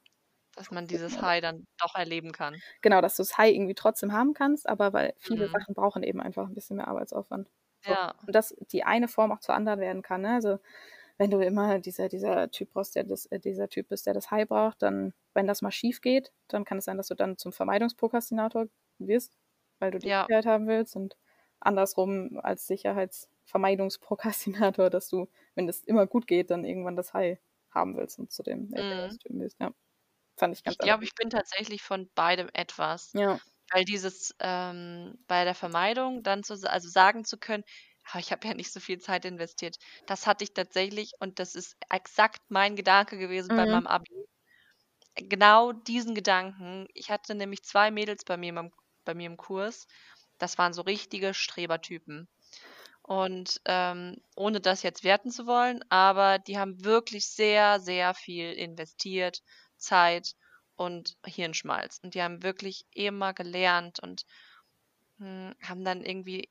[0.56, 2.62] Dass man dieses High dann doch erleben kann.
[2.84, 5.54] Genau, dass du's High irgendwie trotzdem haben kannst, aber weil viele Mhm.
[5.54, 7.50] Sachen brauchen eben einfach 'n bisschen mehr Arbeitsaufwand.
[7.80, 7.86] So.
[7.86, 8.14] Ja.
[8.28, 10.34] Und dass die eine Form auch zur anderen werden kann, ne?
[10.34, 10.60] Also,
[11.18, 14.32] wenn du immer dieser dieser Typ brauchst, der das äh, dieser Typ bist, der das
[14.32, 17.38] High braucht, dann wenn das mal schief geht, dann kann es sein, dass du dann
[17.38, 18.68] zum Vermeidungsprokrastinator
[19.00, 19.38] wirst,
[19.80, 20.28] weil du die Ja.
[20.28, 21.16] Sicherheit haben willst und
[21.62, 27.40] andersrum als Sicherheitsvermeidungsprokrastinator, dass du, wenn es immer gut geht, dann irgendwann das High
[27.72, 28.76] haben willst und zu dem Mhm.
[28.76, 29.74] Erregungstypen wirst, ja.
[30.38, 33.16] Fand ich ganz Ich glaube, ich bin tatsächlich von beidem etwas.
[33.16, 33.44] Ja.
[33.72, 37.64] Weil dieses, ähm bei der Vermeidung dann zu also, sagen zu können:
[38.06, 39.78] „Ah, ich habe ja nicht so viel Zeit investiert.“
[40.08, 43.84] Das hatte ich tatsächlich und das ist exakt mein Gedanke gewesen bei Mhm.
[43.84, 44.26] meinem Abi.
[45.16, 46.88] Genau diesen Gedanken.
[46.94, 48.72] Ich hatte nämlich 2 Mädels bei mir meinem
[49.06, 49.88] bei mir im Kurs.
[50.40, 52.30] Das waren so richtige Strebertypen.
[53.04, 58.54] Und, ähm, ohne das jetzt werten zu wollen, aber die haben wirklich sehr, sehr viel
[58.54, 59.42] investiert,
[59.84, 60.36] Zeit
[60.76, 62.00] und Hirnschmalz.
[62.04, 64.26] Und die haben wirklich immer gelernt und,
[65.20, 66.50] hm, haben dann irgendwie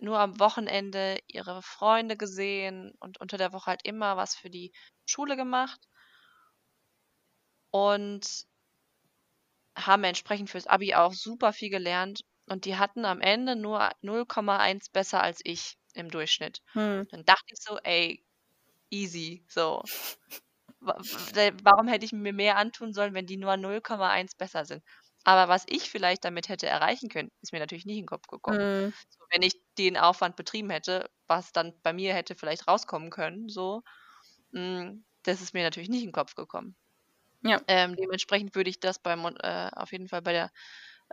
[0.00, 4.72] nur am Wochenende ihre Freunde gesehen und unter der Woche halt immer was für die
[5.06, 5.80] Schule gemacht.
[7.72, 8.46] Und
[9.76, 14.88] haben entsprechend fürs Abi auch super viel gelernt und die hatten am Ende nur 0,1
[14.90, 16.62] besser als ich im Durchschnitt.
[16.74, 17.06] Mhm.
[17.10, 18.24] Dann dachte ich so: „Ey,
[18.90, 19.82] easy, so.
[20.86, 24.82] W warum hätte ich mir mehr antun sollen, wenn die nur 0,1 besser sind?“
[25.24, 28.26] Aber was ich vielleicht damit hätte erreichen können, ist mir natürlich nicht in 'n Kopf
[28.28, 28.62] gekommen.
[28.64, 28.96] Mhm.
[29.10, 33.48] So, wenn ich den Aufwand betrieben hätte, was dann bei mir hätte vielleicht rauskommen können
[33.48, 33.82] so,
[34.54, 36.76] hm, das ist mir natürlich nicht in 'n Kopf gekommen.
[37.42, 37.66] Ja.
[37.68, 40.50] Ähm, dementsprechend würde ich das beim äh, auf jeden Fall bei der,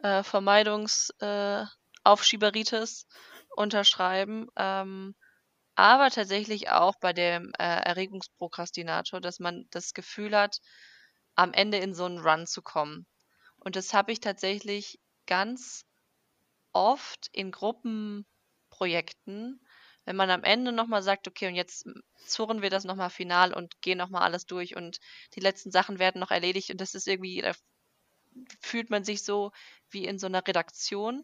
[0.03, 1.65] äh, Vermeidungs äh,
[3.57, 4.47] unterschreiben.
[4.57, 5.15] Ähm,
[5.76, 10.59] aber tatsächlich auch bei dem, äh, Erregungsprokrastinator, dass man das Gefühl hat,
[11.36, 13.05] am Ende in so 'n Run zu kommen.
[13.57, 15.86] Und das habe ich tatsächlich ganz
[16.74, 19.59] oft in Gruppenprojekten,
[20.05, 21.86] wenn man am Ende nochmal sagt, okay, und jetzt
[22.28, 24.99] zurren wir das nochmal final und gehen nochmal alles durch und
[25.36, 27.53] die letzten Sachen werden noch erledigt und das ist irgendwie, da
[28.61, 29.51] fühlt man sich so
[29.89, 31.24] wie in so einer Redaktion,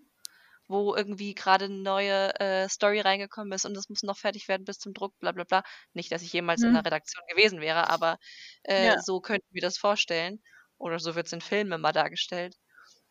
[0.70, 4.66] wo irgendwie gerade eine neue äh, Story reingekommen ist und das muss noch fertig werden
[4.66, 5.64] bis zum Druck, bla bla bla.
[5.94, 6.76] Nicht, dass ich jemals in Mhm.
[6.76, 8.18] einer Redaktion gewesen wäre, aber
[8.64, 9.00] äh, Ja.
[9.00, 10.42] so könnten wir das vorstellen.
[10.78, 12.56] Oder so wird es in Filmen immer dargestellt.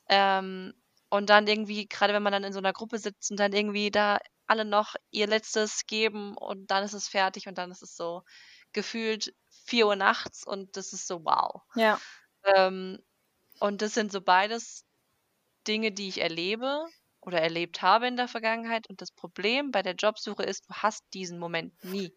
[0.09, 0.75] Ähm,
[1.11, 3.91] und dann irgendwie, gerade wenn man dann in so einer Gruppe sitzt und dann irgendwie
[3.91, 7.97] da alle noch ihr Letztes geben und dann ist es fertig und dann ist es
[7.97, 8.23] so
[8.73, 9.35] gefühlt
[9.67, 11.63] 4 Uhr nachts und das ist so wow.
[11.75, 12.01] Ja.
[12.45, 12.99] Ähm,
[13.61, 14.85] und das sind so beides
[15.69, 16.87] Dinge, die ich erlebe
[17.29, 18.89] oder erlebt habe in der Vergangenheit.
[18.89, 22.11] Und das Problem bei der Jobsuche ist, du hast diesen Moment nie.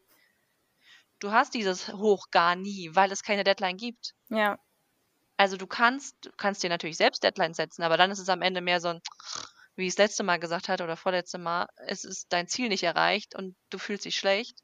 [1.20, 4.14] Du hast dieses Hoch gar nie, weil es keine Deadline gibt.
[4.30, 4.57] Ja.
[5.36, 8.41] Also du kannst, du kannst dir natürlich selbst Deadlines setzen, aber dann ist es am
[8.41, 9.01] Ende mehr so ein,
[9.76, 12.84] wie ich es letzte Mal gesagt hatte oder vorletzte Mal, es ist dein Ziel nicht
[12.84, 14.59] erreicht und du fühlst dich schlecht.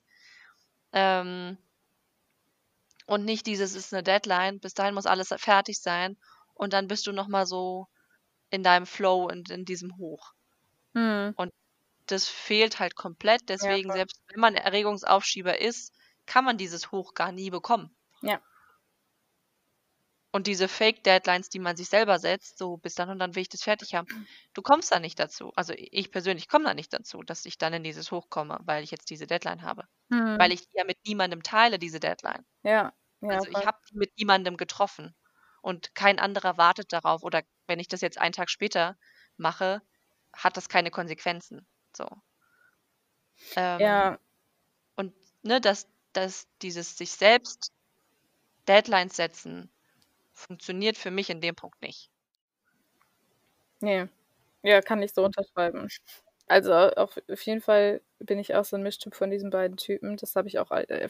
[0.93, 1.57] Ähm,
[3.05, 6.15] und nicht dieses ist eine Deadline, bis dahin muss alles fertig sein
[6.53, 7.87] und dann bist du nochmal so
[8.49, 10.36] in deinem Flow und in diesem Hoch.
[10.97, 11.51] Mhm.
[12.07, 13.97] Das fehlt halt komplett, deswegen voll.
[13.97, 15.93] selbst wenn man Erregungsaufschieber ist,
[16.25, 17.95] kann man dieses Hoch gar nie bekommen.
[18.21, 18.41] Ja.
[20.31, 23.49] Und diese Fake-Deadlines, die man sich selber setzt, so bis dann und dann will ich
[23.49, 24.07] das fertig haben,
[24.53, 25.51] du kommst da nicht dazu.
[25.55, 28.83] Also ich persönlich komme da nicht dazu, dass ich dann in dieses Hoch komme, weil
[28.83, 29.83] ich jetzt diese Deadline habe.
[30.09, 30.37] Mhm.
[30.37, 32.45] Weil ich die ja mit niemandem teile, diese Deadline.
[32.63, 32.93] Ja.
[33.21, 33.61] Ja, Also voll.
[33.61, 35.15] ich habe die mit niemandem getroffen
[35.61, 37.23] und kein anderer wartet darauf.
[37.23, 38.95] Oder wenn ich das jetzt einen Tag später
[39.37, 39.81] mache,
[40.37, 41.65] hat das keine Konsequenzen.
[41.95, 42.07] So.
[43.55, 44.19] Ähm, Ja.
[44.95, 45.13] Und
[45.43, 47.71] ne, dass, dass dieses sich selbst
[48.67, 49.71] Deadlines setzen
[50.33, 52.11] funktioniert für mich in dem Punkt nicht.
[53.81, 54.07] Nee.
[54.63, 55.87] Ja, kann ich so unterschreiben.
[56.47, 60.17] Also auf, auf jeden Fall bin ich auch so ein Mischtyp von diesen beiden Typen.
[60.17, 61.09] Das habe ich auch äh,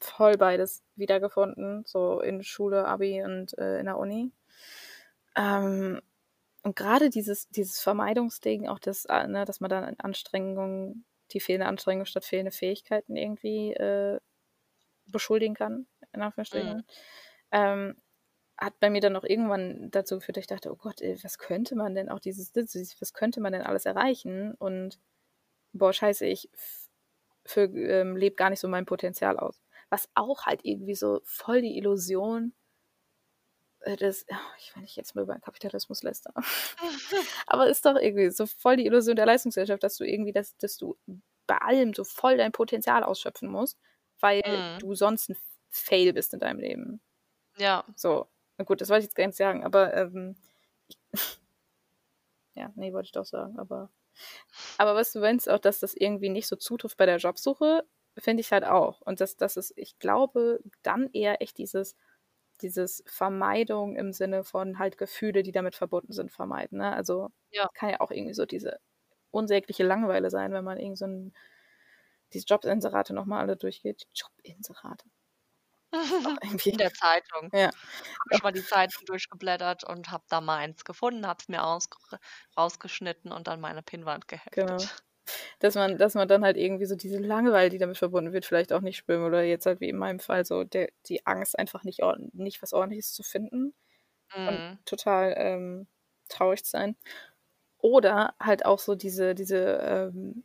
[0.00, 4.32] voll beides wiedergefunden, so in Schule, Abi und äh, in der Uni.
[5.36, 6.00] Ähm,
[6.62, 11.66] und gerade dieses, dieses Vermeidungsding, auch das, äh, ne, dass man dann Anstrengungen, die fehlende
[11.66, 14.20] Anstrengung statt fehlende Fähigkeiten irgendwie äh,
[15.06, 16.84] beschuldigen kann, in Anführungsstrichen, Mhm.
[17.52, 17.96] ähm,
[18.58, 21.38] hat bei mir dann auch irgendwann dazu geführt, dass ich dachte, oh Gott, ey, was
[21.38, 22.54] könnte man denn auch dieses,
[23.00, 24.54] was könnte man denn alles erreichen?
[24.54, 25.00] Und
[25.72, 26.50] boah, scheiße, ich
[27.56, 29.60] ähm, lebe gar nicht so mein Potenzial aus.
[29.90, 32.54] Was auch halt irgendwie so voll die Illusion
[33.80, 36.34] äh, des, ja, ich will nicht jetzt mal über den Kapitalismus lästern,
[37.46, 40.76] aber ist doch irgendwie so voll die Illusion der Leistungsgesellschaft, dass du irgendwie, das, dass
[40.76, 40.96] du
[41.46, 43.78] bei allem so voll dein Potenzial ausschöpfen musst,
[44.20, 44.78] weil Mhm.
[44.78, 45.36] du sonst ein
[45.70, 47.00] Fail bist in deinem Leben.
[47.58, 47.84] Ja.
[47.96, 50.36] So, na gut, das wollte ich jetzt gar nicht sagen, aber ähm,
[50.88, 50.98] ich,
[52.54, 53.90] ja, nee, wollte ich doch sagen, aber
[54.78, 57.84] aber was du meinst auch, dass das irgendwie nicht so zutrifft bei der Jobsuche,
[58.18, 59.00] finde ich halt auch.
[59.02, 61.96] Und das, das ist, ich glaube, dann eher echt dieses,
[62.62, 66.78] dieses Vermeidung im Sinne von halt Gefühle, die damit verbunden sind, vermeiden.
[66.78, 66.92] Ne?
[66.94, 67.68] Also Ja.
[67.74, 68.80] kann ja auch irgendwie so diese
[69.32, 71.34] unsägliche Langeweile sein, wenn man irgendwie so ein,
[72.32, 74.06] diese Jobinserate nochmal alle durchgeht.
[74.14, 75.06] Jobinserate.
[76.70, 77.52] In der Zeitung.
[77.52, 77.70] Ja.
[78.20, 81.64] Habe ich mal die Zeitung durchgeblättert und habe da mal eins gefunden, habe es mir
[81.64, 81.88] aus,
[82.56, 84.52] rausgeschnitten und an meine Pinnwand geheftet.
[84.52, 84.90] Genau.
[85.60, 88.72] Dass man, dass man dann halt irgendwie so diese Langeweile, die damit verbunden wird, vielleicht
[88.72, 91.84] auch nicht spüren oder jetzt halt wie in meinem Fall so der, die Angst, einfach
[91.84, 92.00] nicht,
[92.34, 93.74] nicht was Ordentliches zu finden
[94.44, 94.78] und Mhm.
[94.86, 95.88] total ähm,
[96.28, 96.96] traurig sein.
[97.78, 100.44] Oder halt auch so diese, diese, ähm,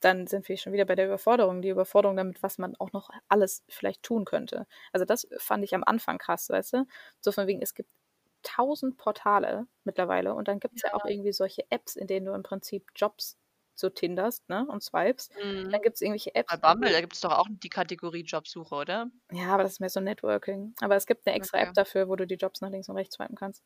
[0.00, 3.10] dann sind wir schon wieder bei der Überforderung, die Überforderung damit, was man auch noch
[3.28, 4.66] alles vielleicht tun könnte.
[4.92, 6.86] Also das fand ich am Anfang krass, weißt du?
[7.20, 7.90] So von wegen, es gibt
[8.42, 10.92] tausend Portale mittlerweile und dann gibt es ja.
[10.92, 13.38] auch irgendwie solche Apps, in denen du im Prinzip Jobs
[13.74, 15.30] so tinderst, ne, und swipes.
[15.42, 15.70] Mhm.
[15.70, 16.50] Dann gibt es irgendwelche Apps.
[16.50, 19.10] Bei Bumble, da gibt es doch auch die Kategorie Jobsuche, oder?
[19.32, 20.74] Ja, aber das ist mehr so Networking.
[20.80, 21.58] Aber es gibt eine extra Okay.
[21.58, 23.62] App dafür, wo du die Jobs nach links und rechts swipen kannst.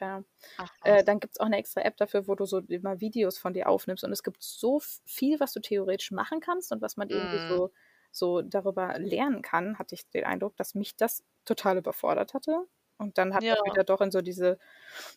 [0.00, 0.24] Ahnung.
[0.58, 3.38] Ach, Äh, dann gibt es auch eine extra App dafür, wo du so immer Videos
[3.38, 4.04] von dir aufnimmst.
[4.04, 7.44] Und es gibt so viel, was du theoretisch machen kannst und was man irgendwie Mhm.
[7.48, 7.72] so,
[8.12, 12.66] so darüber lernen kann, hatte ich den Eindruck, dass mich das total überfordert hatte.
[12.98, 13.54] Und dann hat Ja.
[13.54, 14.58] das wieder doch in so diese,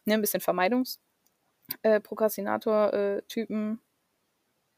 [0.06, 1.00] ne, ein bisschen Vermeidungs-
[1.84, 3.82] äh, Prokrastinator-Typen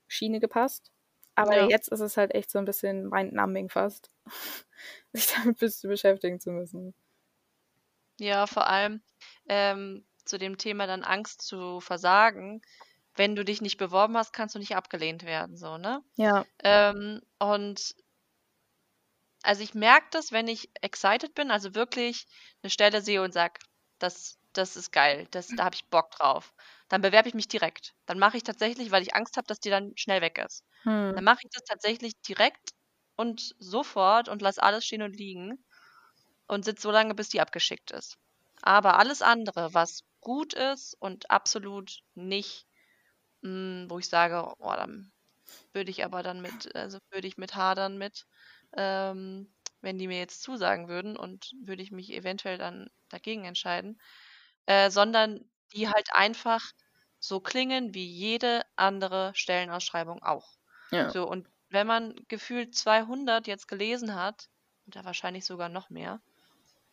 [0.08, 0.92] Schiene gepasst.
[1.36, 1.70] Aber Ja.
[1.70, 4.12] jetzt ist es halt echt so ein bisschen mind-numbing fast,
[5.14, 6.94] sich damit bis beschäftigen zu müssen.
[8.20, 9.02] Ja, vor allem
[9.48, 12.62] ähm, zu dem Thema dann Angst zu versagen.
[13.16, 16.04] Wenn du dich nicht beworben hast, kannst du nicht abgelehnt werden, so, ne?
[16.18, 17.96] Ja, Ähm, und
[19.44, 22.26] also ich merke das, wenn ich excited bin, also wirklich
[22.64, 23.60] eine Stelle sehe und sag,
[24.00, 26.54] das, das ist geil, das, da habe ich Bock drauf.
[26.90, 27.94] Dann bewerbe ich mich direkt.
[28.06, 30.64] Dann mache ich tatsächlich, weil ich Angst habe, dass die dann schnell weg ist.
[30.84, 31.14] Hm.
[31.16, 32.72] Dann mache ich das tatsächlich direkt
[33.16, 35.64] und sofort und lasse alles stehen und liegen
[36.48, 38.18] und sitze so lange, bis die abgeschickt ist.
[38.62, 42.68] Aber alles andere, was gut ist und absolut nicht,
[43.42, 43.50] mh,
[43.84, 45.12] hm, wo ich sage, oh, dann
[45.74, 48.26] würde ich aber dann mit, also würde ich mit hadern mit,
[48.78, 54.00] ähm, wenn die mir jetzt zusagen würden und würde ich mich eventuell dann dagegen entscheiden,
[54.66, 56.64] äh, sondern die halt einfach
[57.20, 60.58] so klingen wie jede andere Stellenausschreibung auch.
[60.92, 61.10] Ja.
[61.10, 64.50] So, und wenn man gefühlt 200 jetzt gelesen hat,
[64.88, 66.22] oder wahrscheinlich sogar noch mehr,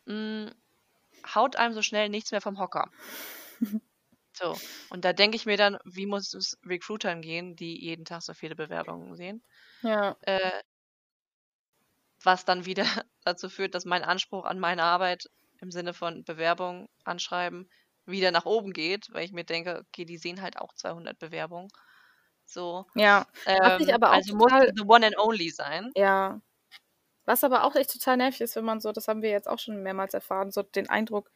[0.05, 0.55] mh, hm,
[1.35, 2.89] haut einem so schnell nichts mehr vom Hocker.
[4.33, 4.57] so,
[4.89, 8.33] und da denke ich mir dann, wie muss es Recruitern gehen, die jeden Tag so
[8.33, 9.43] viele Bewerbungen sehen?
[9.81, 10.17] Ja.
[10.21, 10.61] Äh,
[12.23, 12.85] was dann wieder
[13.23, 17.69] dazu führt, dass mein Anspruch an meine Arbeit im Sinne von Bewerbung anschreiben
[18.05, 21.69] wieder nach oben geht, weil ich mir denke, okay, die sehen halt auch 200 Bewerbungen.
[22.45, 22.85] So.
[22.95, 23.25] Ja.
[23.45, 25.91] Ähm, also muss the one and only sein.
[25.95, 26.41] ja.
[27.25, 29.59] Was aber auch echt total nervig ist, wenn man so, das haben wir jetzt auch
[29.59, 31.31] schon mehrmals erfahren, so den Eindruck,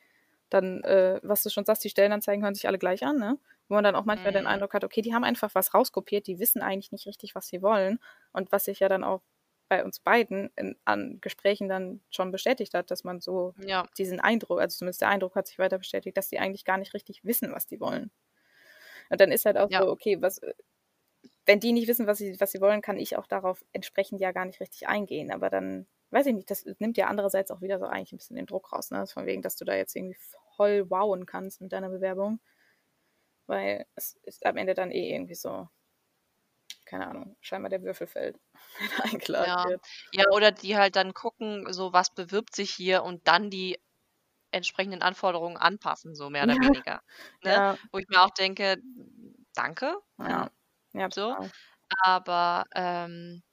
[0.49, 3.39] dann, äh, was du schon sagst, die Stellenanzeigen hören sich alle gleich an, ne?
[3.69, 4.47] Wo man dann auch manchmal den Mhm.
[4.47, 7.61] Eindruck hat, okay, die haben einfach was rauskopiert, die wissen eigentlich nicht richtig, was sie
[7.61, 7.99] wollen.
[8.33, 9.21] Und was sich ja dann auch
[9.69, 13.87] bei uns beiden in, an Gesprächen dann schon bestätigt hat, dass man so Ja.
[13.97, 16.93] diesen Eindruck, also zumindest der Eindruck hat sich weiter bestätigt, dass die eigentlich gar nicht
[16.93, 18.11] richtig wissen, was die wollen.
[19.09, 19.79] Und dann ist halt auch Ja.
[19.79, 20.41] so, okay, was,
[21.45, 24.31] wenn die nicht wissen, was sie, was sie wollen, kann ich auch darauf entsprechend ja
[24.31, 25.31] gar nicht richtig eingehen.
[25.31, 28.35] Aber dann, weiß ich nicht, das nimmt ja andererseits auch wieder so eigentlich ein bisschen
[28.35, 29.07] den Druck raus, ne?
[29.07, 30.17] Von wegen, dass du da jetzt irgendwie
[30.55, 32.39] voll wowen kannst mit deiner Bewerbung.
[33.47, 35.69] Weil es ist am Ende dann eh irgendwie so,
[36.87, 38.39] keine Ahnung, scheinbar der Würfel fällt,
[38.79, 39.63] wenn eingeladen Ja.
[39.63, 39.81] wird.
[40.11, 43.77] Ja, oder die halt dann gucken, so was bewirbt sich hier und dann die
[44.51, 46.71] entsprechenden Anforderungen anpassen, so mehr oder Ja.
[46.71, 47.01] weniger.
[47.43, 47.61] Ne?
[47.61, 48.77] Ja, Wo ich mir auch denke,
[49.55, 49.97] danke.
[50.17, 50.49] ja,
[50.93, 51.37] ja, So.
[51.37, 51.51] total.
[52.03, 53.43] Aber ähm,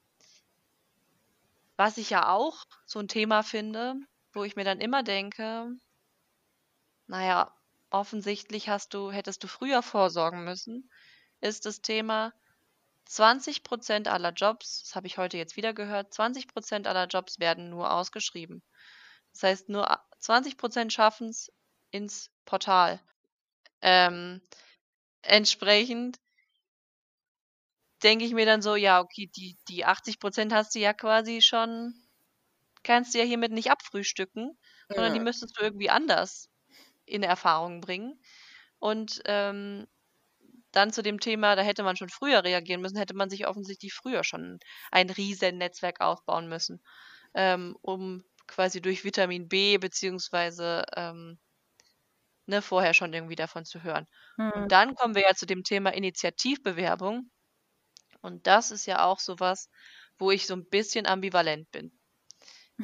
[1.76, 3.94] was ich ja auch so ein Thema finde,
[4.32, 5.68] wo ich mir dann immer denke,
[7.06, 7.50] naja,
[7.88, 10.90] offensichtlich hast du, hättest du früher vorsorgen müssen,
[11.40, 12.32] ist das Thema
[13.06, 17.92] 20% aller Jobs, das habe ich heute jetzt wieder gehört, 20% aller Jobs werden nur
[17.92, 18.62] ausgeschrieben.
[19.32, 21.52] Das heißt, nur a- 20% schaffen es
[21.90, 23.00] ins Portal.
[23.82, 24.42] Ähm,
[25.22, 26.18] entsprechend
[28.02, 31.94] denke ich mir dann so, ja, okay, die, die 80% hast du ja quasi schon,
[32.84, 34.58] kannst du ja hiermit nicht abfrühstücken,
[34.94, 35.24] sondern die Ja.
[35.24, 36.50] müsstest du irgendwie anders
[37.06, 38.20] in Erfahrung bringen.
[38.80, 39.86] Und ähm,
[40.76, 43.92] dann zu dem Thema, da hätte man schon früher reagieren müssen, hätte man sich offensichtlich
[43.92, 44.58] früher schon
[44.90, 46.82] ein riesen Netzwerk aufbauen müssen,
[47.34, 51.38] ähm, um quasi durch Vitamin B beziehungsweise ähm,
[52.46, 54.06] ne, vorher schon irgendwie davon zu hören.
[54.36, 54.52] Hm.
[54.52, 57.30] Und dann kommen wir ja zu dem Thema Initiativbewerbung.
[58.20, 59.68] Und das ist ja auch sowas,
[60.18, 61.92] wo ich so ein bisschen ambivalent bin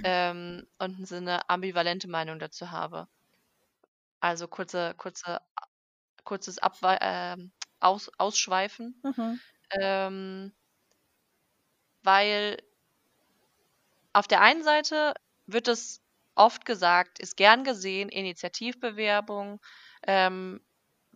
[0.05, 3.09] ähm, und so eine ambivalente Meinung dazu habe.
[4.20, 5.41] Also kurze, kurze,
[6.24, 9.03] kurzes Abwe ähm, Aus Ausschweifen.
[9.05, 9.41] Mhm.
[9.81, 10.53] Ähm,
[12.05, 12.57] weil
[14.12, 15.14] auf der einen Seite
[15.47, 16.03] wird es
[16.35, 19.61] oft gesagt, ist gern gesehen, Initiativbewerbung,
[20.07, 20.61] ähm,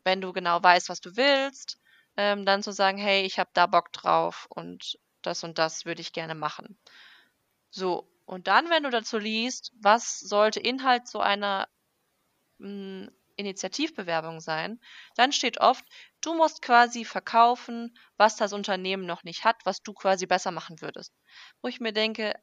[0.05, 1.79] wenn du genau weißt, was du willst,
[2.17, 6.01] ähm, dann zu sagen, hey, ich habe da Bock drauf und das und das würde
[6.03, 6.79] ich gerne machen.
[7.71, 11.69] So, und dann, wenn du dazu liest, was sollte Inhalt so einer
[12.59, 14.81] mh, Initiativbewerbung sein,
[15.17, 15.85] dann steht oft,
[16.21, 20.81] du musst quasi verkaufen, was das Unternehmen noch nicht hat, was du quasi besser machen
[20.81, 21.13] würdest.
[21.63, 22.35] Wo ich mir denke,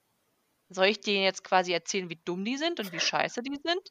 [0.70, 3.82] soll ich denen jetzt quasi erzählen, wie dumm die sind und wie scheiße die sind?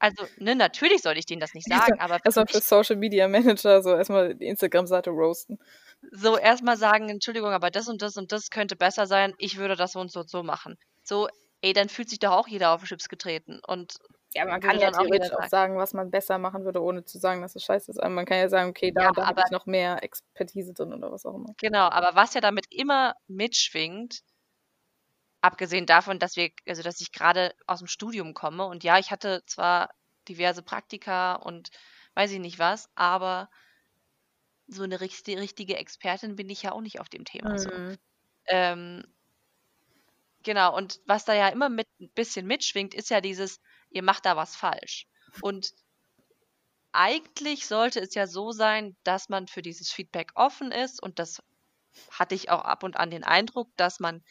[0.00, 3.26] Also, ne, natürlich soll ich denen das nicht sagen, aber für Erstmal für Social Media
[3.28, 5.58] Manager so erstmal die Instagram-Seite roasten.
[6.12, 9.76] so erstmal sagen, Entschuldigung, aber das und das und das könnte besser sein, ich würde
[9.76, 10.76] das so und so und so machen.
[11.02, 11.28] So,
[11.62, 13.60] ey, dann fühlt sich doch auch jeder auf den Chips getreten.
[13.66, 13.98] Und
[14.34, 15.76] Ja, man kann ja dann auch jeder theoretisch auch sagen.
[15.78, 17.98] was man besser machen würde, ohne zu sagen, dass es scheiße ist.
[17.98, 20.92] Aber man kann ja sagen, okay, da Ja, da habe ich noch mehr Expertise drin
[20.92, 21.54] oder was auch immer.
[21.58, 24.22] genau, aber was ja damit immer mitschwingt,
[25.40, 29.10] abgesehen davon, dass wir, also dass ich gerade aus dem Studium komme und ja, ich
[29.10, 29.90] hatte zwar
[30.28, 31.70] diverse Praktika und
[32.14, 33.48] weiß ich nicht was, aber
[34.66, 37.70] so eine richti- richtige Expertin bin ich ja auch nicht auf dem Thema so.
[37.70, 37.98] Mhm.
[38.46, 39.04] Ähm,
[40.42, 43.60] genau, und was da ja immer mit ein bisschen mitschwingt, ist ja dieses,
[43.90, 45.06] ihr macht da was falsch.
[45.40, 45.72] Und
[46.92, 51.42] eigentlich sollte es ja so sein, dass man für dieses Feedback offen ist und das
[52.10, 54.22] hatte ich auch ab und an den Eindruck, dass man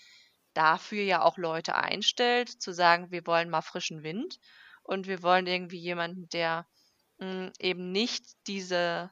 [0.53, 4.39] dafür ja auch Leute einstellt, zu sagen, wir wollen mal frischen Wind
[4.84, 6.68] und wir wollen irgendwie jemanden, der
[7.20, 9.12] mh, eben nicht diese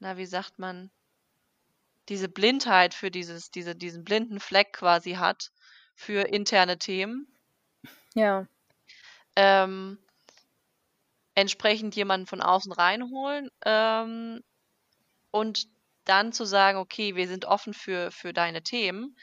[0.00, 0.90] na, wie sagt man,
[2.08, 5.52] diese Blindheit für dieses, diese, diesen blinden Fleck quasi hat
[5.94, 7.28] für interne Themen.
[8.14, 8.46] Ja.
[9.42, 9.98] Ähm,
[11.34, 14.42] entsprechend jemanden von außen reinholen ähm,
[15.30, 15.66] und
[16.04, 19.16] dann zu sagen, okay, wir sind offen für, für deine Themen.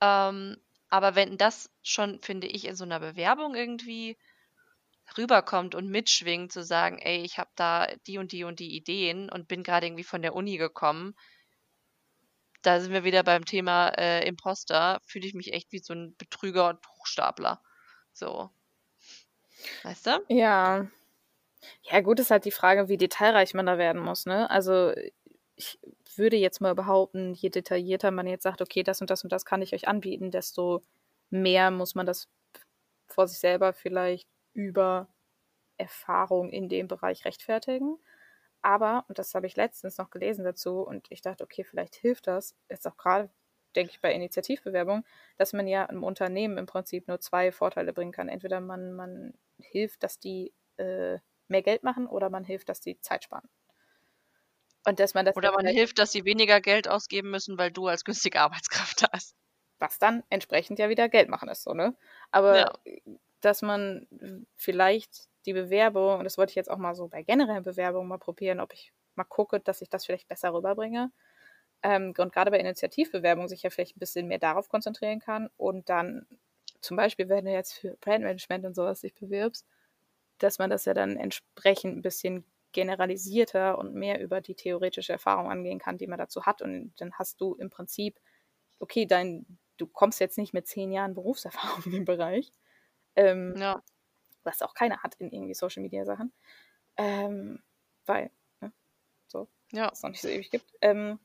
[0.00, 0.56] Ähm,
[0.88, 4.16] aber wenn das schon, finde ich, in so einer Bewerbung irgendwie
[5.18, 9.28] rüberkommt und mitschwingt, zu sagen, ey, ich habe da die und die und die Ideen
[9.30, 11.14] und bin gerade irgendwie von der Uni gekommen,
[12.62, 16.16] da sind wir wieder beim Thema äh, Imposter, fühle ich mich echt wie so ein
[16.16, 17.60] Betrüger und Hochstapler.
[18.14, 18.50] So.
[19.84, 20.28] Weißt du?
[20.28, 20.86] Ja.
[21.82, 24.50] Ja, gut ist halt die Frage, wie detailreich man da werden muss, ne?
[24.50, 24.92] Also
[25.56, 25.78] ich
[26.16, 29.44] würde jetzt mal behaupten, je detaillierter man jetzt sagt, okay, das und das und das
[29.44, 30.82] kann ich euch anbieten, desto
[31.30, 32.28] mehr muss man das
[33.08, 35.08] vor sich selber vielleicht über
[35.78, 37.98] Erfahrung in dem Bereich rechtfertigen.
[38.62, 42.26] Aber, und das habe ich letztens noch gelesen dazu, und ich dachte, okay, vielleicht hilft
[42.28, 43.30] das, jetzt auch gerade,
[43.76, 45.04] denke ich, bei Initiativbewerbung,
[45.36, 48.28] dass man ja einem Unternehmen im Prinzip nur zwei Vorteile bringen kann.
[48.28, 53.00] Entweder man, man hilft, dass die äh, mehr Geld machen, oder man hilft, dass die
[53.00, 53.48] Zeit sparen.
[54.86, 57.88] Und dass man das oder man hilft, dass sie weniger Geld ausgeben müssen, weil du
[57.88, 59.34] als günstige Arbeitskraft da hast.
[59.78, 61.94] Was dann entsprechend ja wieder Geld machen ist, so, ne?
[62.30, 62.72] Aber ja.
[63.40, 64.06] dass man
[64.56, 68.18] vielleicht die Bewerbung, und das wollte ich jetzt auch mal so bei generellen Bewerbungen mal
[68.18, 71.10] probieren, ob ich mal gucke, dass ich das vielleicht besser rüberbringe.
[71.82, 75.88] Ähm, und gerade bei Initiativbewerbungen sich ja vielleicht ein bisschen mehr darauf konzentrieren kann und
[75.88, 76.26] dann
[76.80, 79.66] zum Beispiel, wenn du jetzt für Brandmanagement und sowas dich bewirbst,
[80.38, 85.50] dass man das ja dann entsprechend ein bisschen generalisierter und mehr über die theoretische Erfahrung
[85.50, 86.62] angehen kann, die man dazu hat.
[86.62, 88.20] Und dann hast du im Prinzip,
[88.78, 92.52] okay, dein, du kommst jetzt nicht mit zehn Jahren Berufserfahrung in dem Bereich.
[93.16, 93.82] Ähm, ja
[94.48, 96.32] was auch keiner hat in irgendwie Social Media Sachen.
[96.96, 97.62] Ähm,
[98.06, 98.72] weil, ne,
[99.26, 99.90] so, ja.
[99.92, 100.72] es noch nicht so ewig gibt.
[100.80, 101.20] Ähm,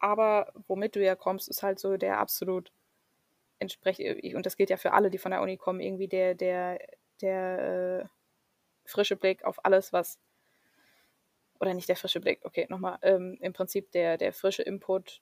[0.00, 2.72] aber womit du ja kommst, ist halt so der absolut
[3.58, 6.80] entsprechend, und das gilt ja für alle, die von der Uni kommen, irgendwie der, der,
[7.20, 8.08] der äh,
[8.84, 10.18] frische Blick auf alles, was
[11.60, 15.20] oder nicht der frische Blick, okay, nochmal, ähm, im Prinzip der, der frische Input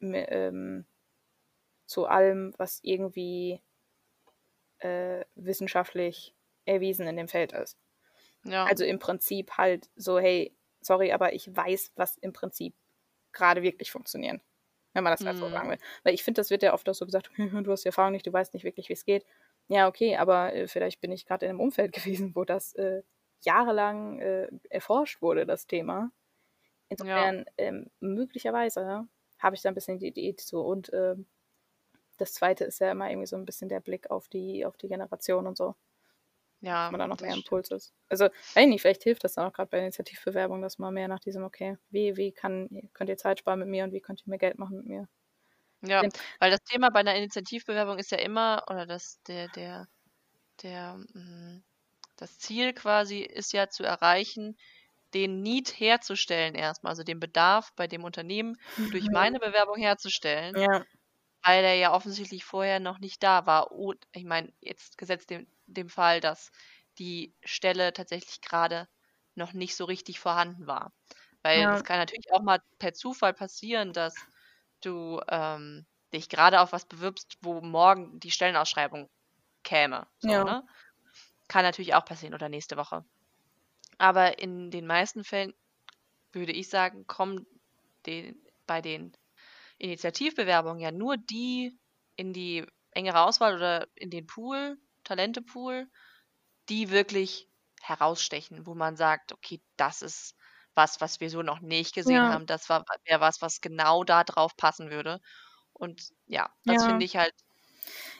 [0.00, 0.84] ähm,
[1.86, 3.62] zu allem, was irgendwie
[4.78, 6.34] äh, wissenschaftlich
[6.66, 7.78] erwiesen in dem Feld ist.
[8.44, 8.66] Ja.
[8.66, 12.74] Also im Prinzip halt so, hey, sorry, aber ich weiß, was im Prinzip
[13.36, 14.40] gerade wirklich funktioniert.
[14.92, 15.52] Wenn man das halt so mhm.
[15.52, 15.78] sagen will.
[16.04, 18.26] Weil ich finde, das wird ja oft auch so gesagt, du hast die Erfahrung nicht,
[18.26, 19.26] du weißt nicht wirklich, wie es geht.
[19.68, 23.02] Ja, okay, aber äh, vielleicht bin ich gerade in einem Umfeld gewesen, wo das äh,
[23.42, 26.10] jahrelang äh, erforscht wurde, das Thema.
[26.88, 27.52] Insofern, ja.
[27.58, 29.06] ähm, möglicherweise
[29.38, 30.60] habe ich da ein bisschen die Idee zu.
[30.60, 31.26] Und ähm,
[32.16, 34.88] das zweite ist ja immer irgendwie so ein bisschen der Blick auf die, auf die
[34.88, 35.74] Generation und so.
[36.60, 36.84] Ja.
[36.84, 37.92] Dass man da noch mehr Impuls ist.
[38.08, 41.08] Also, weiß ich nicht, vielleicht hilft das dann auch gerade bei Initiativbewerbung, dass man mehr
[41.08, 44.22] nach diesem, okay, wie, wie kann, könnt ihr Zeit sparen mit mir und wie könnt
[44.22, 45.08] ihr mehr Geld machen mit mir?
[45.82, 49.86] Ja, Den, weil das Thema bei einer Initiativbewerbung ist ja immer, oder das, der, der,
[50.62, 51.64] der, mh, mm,
[52.16, 54.56] das Ziel quasi ist ja zu erreichen,
[55.12, 58.56] den Need herzustellen erstmal, also den Bedarf bei dem Unternehmen
[58.90, 59.12] durch mhm.
[59.12, 60.56] meine Bewerbung herzustellen.
[60.58, 60.84] Ja
[61.46, 63.70] weil er ja offensichtlich vorher noch nicht da war.
[63.70, 66.50] Und ich meine, jetzt gesetzt dem, dem Fall, dass
[66.98, 68.88] die Stelle tatsächlich gerade
[69.36, 70.92] noch nicht so richtig vorhanden war.
[71.42, 71.82] Weil es ja.
[71.82, 74.16] kann natürlich auch mal per Zufall passieren, dass
[74.80, 79.08] du ähm, dich gerade auf was bewirbst, wo morgen die Stellenausschreibung
[79.62, 80.08] käme.
[80.18, 80.42] So, ja.
[80.42, 80.66] ne?
[81.46, 83.04] Kann natürlich auch passieren oder nächste Woche.
[83.98, 85.54] Aber in den meisten Fällen
[86.32, 87.46] würde ich sagen, kommen
[88.04, 88.36] den,
[88.66, 89.16] bei den
[89.78, 91.78] Initiativbewerbung ja nur die
[92.16, 95.88] in die engere Auswahl oder in den Pool, Talentepool,
[96.68, 97.48] die wirklich
[97.82, 100.34] herausstechen, wo man sagt, okay, das ist
[100.74, 102.32] was, was wir so noch nicht gesehen ja.
[102.32, 102.46] haben.
[102.46, 102.84] Das wäre
[103.20, 105.20] was, was genau da drauf passen würde.
[105.72, 106.88] Und ja, das ja.
[106.88, 107.34] finde ich halt.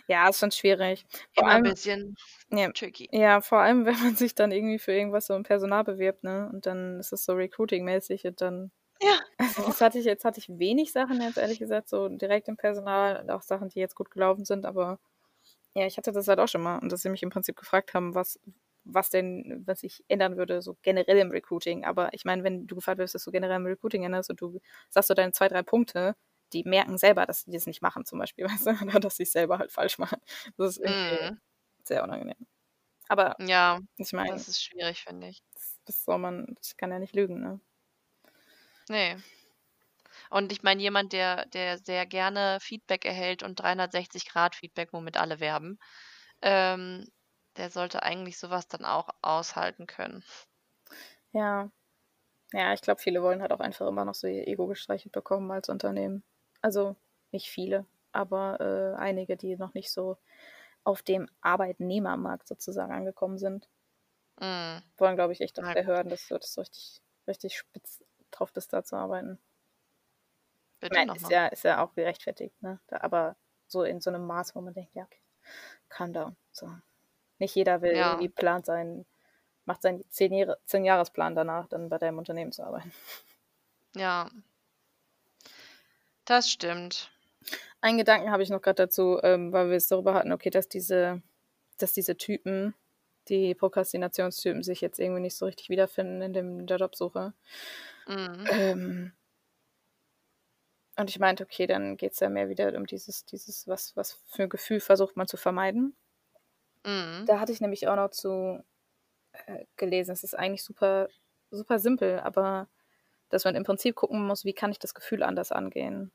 [0.08, 1.04] Ja, ist schon schwierig.
[1.34, 2.16] Vor allem, ein bisschen
[2.50, 3.08] ja, tricky.
[3.12, 6.48] Ja, vor allem, wenn man sich dann irgendwie für irgendwas so im Personal bewirbt, ne?
[6.52, 8.70] Und dann ist es so recruiting-mäßig und dann
[9.00, 9.18] ja.
[9.66, 13.20] Das hatte ich, jetzt hatte ich wenig Sachen, jetzt ehrlich gesagt, so direkt im Personal,
[13.20, 14.98] und auch Sachen, die jetzt gut gelaufen sind, aber
[15.74, 17.92] ja, ich hatte das halt auch schon mal und dass sie mich im Prinzip gefragt
[17.94, 18.40] haben, was,
[18.84, 21.84] was denn, was ich ändern würde, so generell im Recruiting.
[21.84, 24.60] Aber ich meine, wenn du gefragt wirst, dass du generell im Recruiting änderst und du
[24.88, 26.16] sagst so deine zwei, drei Punkte,
[26.52, 29.24] die merken selber, dass sie das nicht machen, zum Beispiel, weißt du, oder dass sie
[29.24, 30.18] es selber halt falsch machen.
[30.56, 31.40] Das ist irgendwie mm.
[31.84, 32.46] sehr unangenehm.
[33.08, 35.42] Aber ja, ich meine, das ist schwierig, finde ich.
[35.54, 37.60] Das, das soll man, das kann ja nicht lügen, ne?
[38.88, 39.16] Nee.
[40.30, 45.78] Und ich meine, jemand, der, der sehr gerne Feedback erhält und 360-Grad-Feedback, womit alle werben,
[46.42, 47.06] ähm,
[47.56, 50.24] der sollte eigentlich sowas dann auch aushalten können.
[51.32, 51.70] Ja.
[52.52, 55.50] Ja, ich glaube, viele wollen halt auch einfach immer noch so ihr Ego gestreichelt bekommen
[55.50, 56.22] als Unternehmen.
[56.62, 56.96] Also
[57.32, 60.16] nicht viele, aber äh, einige, die noch nicht so
[60.84, 63.68] auf dem Arbeitnehmermarkt sozusagen angekommen sind.
[64.40, 64.78] Mm.
[64.98, 65.86] Wollen, glaube ich, echt der gut.
[65.86, 68.05] Hürden, dass du das so richtig, richtig spitz
[68.38, 69.38] drauf bist, da zu arbeiten.
[70.74, 72.80] Ich Bitte meine, ist ja, ist ja auch gerechtfertigt, ne?
[72.86, 75.20] Da, aber so in so einem Maß, wo man denkt, ja, okay,
[75.88, 76.36] calm down.
[76.52, 76.70] So.
[77.38, 78.12] Nicht jeder will Ja.
[78.12, 79.06] irgendwie plant sein,
[79.64, 82.92] macht seinen zehn, Jahre, zehn Jahresplan danach, dann bei deinem Unternehmen zu arbeiten.
[83.96, 84.28] Ja.
[86.24, 87.10] Das stimmt.
[87.80, 90.68] Einen Gedanken habe ich noch gerade dazu, ähm, weil wir es darüber hatten, okay, dass
[90.68, 91.22] diese,
[91.78, 92.74] dass diese Typen,
[93.28, 97.32] die Prokrastinationstypen, sich jetzt irgendwie nicht so richtig wiederfinden in, dem, in der Jobsuche.
[98.06, 98.44] Mm.
[98.50, 99.12] Ähm,
[100.96, 104.12] und ich meinte, okay, dann geht es ja mehr wieder um dieses, dieses, was, was
[104.28, 105.94] für ein Gefühl versucht man zu vermeiden.
[106.84, 107.26] Mm.
[107.26, 108.64] Da hatte ich nämlich auch noch zu
[109.32, 111.08] äh, gelesen, es ist eigentlich super,
[111.50, 112.68] super simpel, aber
[113.28, 116.12] dass man im Prinzip gucken muss, wie kann ich das Gefühl anders angehen.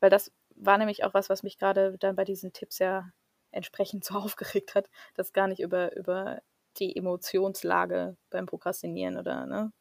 [0.00, 3.10] Weil das war nämlich auch was, was mich gerade dann bei diesen Tipps ja
[3.52, 6.42] entsprechend so aufgeregt hat, dass gar nicht über, über
[6.78, 9.72] die Emotionslage beim Prokrastinieren oder ne,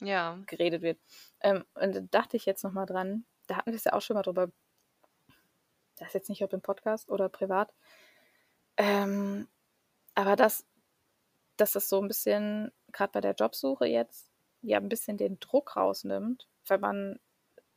[0.00, 0.38] Ja.
[0.46, 0.98] geredet wird.
[1.40, 4.14] Ähm, und da dachte ich jetzt nochmal dran, da hatten wir es ja auch schon
[4.14, 4.50] mal drüber,
[5.96, 7.72] das ist jetzt nicht ob im Podcast oder privat,
[8.76, 9.48] ähm,
[10.14, 10.66] aber dass,
[11.56, 14.30] dass das so ein bisschen, gerade bei der Jobsuche jetzt,
[14.62, 17.20] ja ein bisschen den Druck rausnimmt, wenn man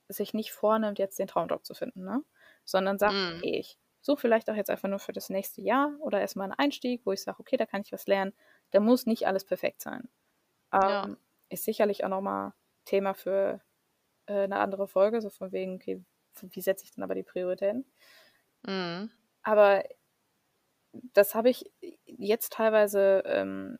[0.09, 2.23] sich nicht vornimmt, jetzt den Traumjob zu finden, ne?
[2.65, 3.37] sondern sagt, Mm.
[3.37, 6.59] okay, ich suche vielleicht auch jetzt einfach nur für das nächste Jahr oder erstmal einen
[6.59, 8.33] Einstieg, wo ich sage, okay, da kann ich was lernen.
[8.71, 10.09] Da muss nicht alles perfekt sein.
[10.89, 11.17] Ja.
[11.53, 13.61] Ist sicherlich auch nochmal Thema für
[14.25, 16.03] äh, eine andere Folge, so von wegen, okay,
[16.41, 17.85] wie setze ich denn aber die Prioritäten?
[18.63, 19.11] Mm.
[19.43, 19.83] Aber
[21.13, 21.71] das habe ich
[22.05, 23.77] jetzt teilweise ähm,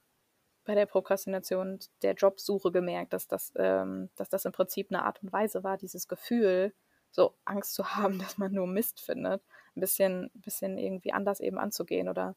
[0.66, 5.24] bei der Prokrastination der Jobsuche gemerkt, dass das, ähm, dass das im Prinzip eine Art
[5.24, 6.76] und Weise war, dieses Gefühl,
[7.10, 9.42] so Angst zu haben, dass man nur Mist findet,
[9.76, 12.36] ein bisschen, bisschen irgendwie anders eben anzugehen oder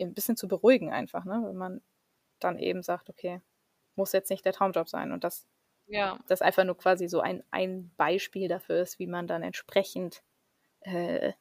[0.00, 1.42] ein bisschen zu beruhigen einfach, ne?
[1.44, 1.82] wenn man
[2.40, 3.42] dann eben sagt, okay,
[3.98, 5.48] muss jetzt nicht der Traumjob sein und das,
[5.86, 6.18] Ja.
[6.28, 10.22] das einfach nur quasi so ein, ein Beispiel dafür ist, wie man dann entsprechend
[10.82, 11.34] äh,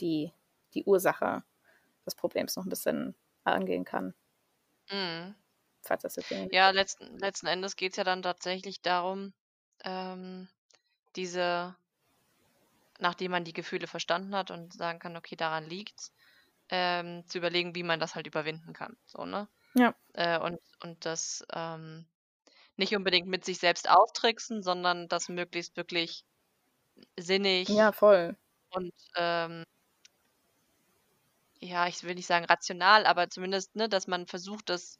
[0.00, 0.32] die,
[0.74, 1.44] die Ursache
[2.06, 4.14] des Problems noch ein bisschen angehen kann,
[4.90, 5.34] Mm.
[5.82, 6.32] falls das jetzt.
[6.50, 9.34] Ja, letzten, letzten Endes geht es ja dann tatsächlich darum,
[9.84, 10.48] ähm,
[11.16, 11.76] diese,
[12.98, 16.12] nachdem man die Gefühle verstanden hat und sagen kann, okay, daran liegt's,
[16.70, 18.96] ähm, zu überlegen, wie man das halt überwinden kann.
[19.06, 19.48] So, ne?
[19.74, 19.94] Ja.
[20.14, 22.06] Äh, und, und das ähm,
[22.76, 26.24] nicht unbedingt mit sich selbst austricksen, sondern das möglichst wirklich
[27.18, 28.36] sinnig Ja, voll.
[28.70, 29.64] und ähm,
[31.60, 34.98] ja, ich will nicht sagen rational, aber zumindest, ne, dass man versucht, das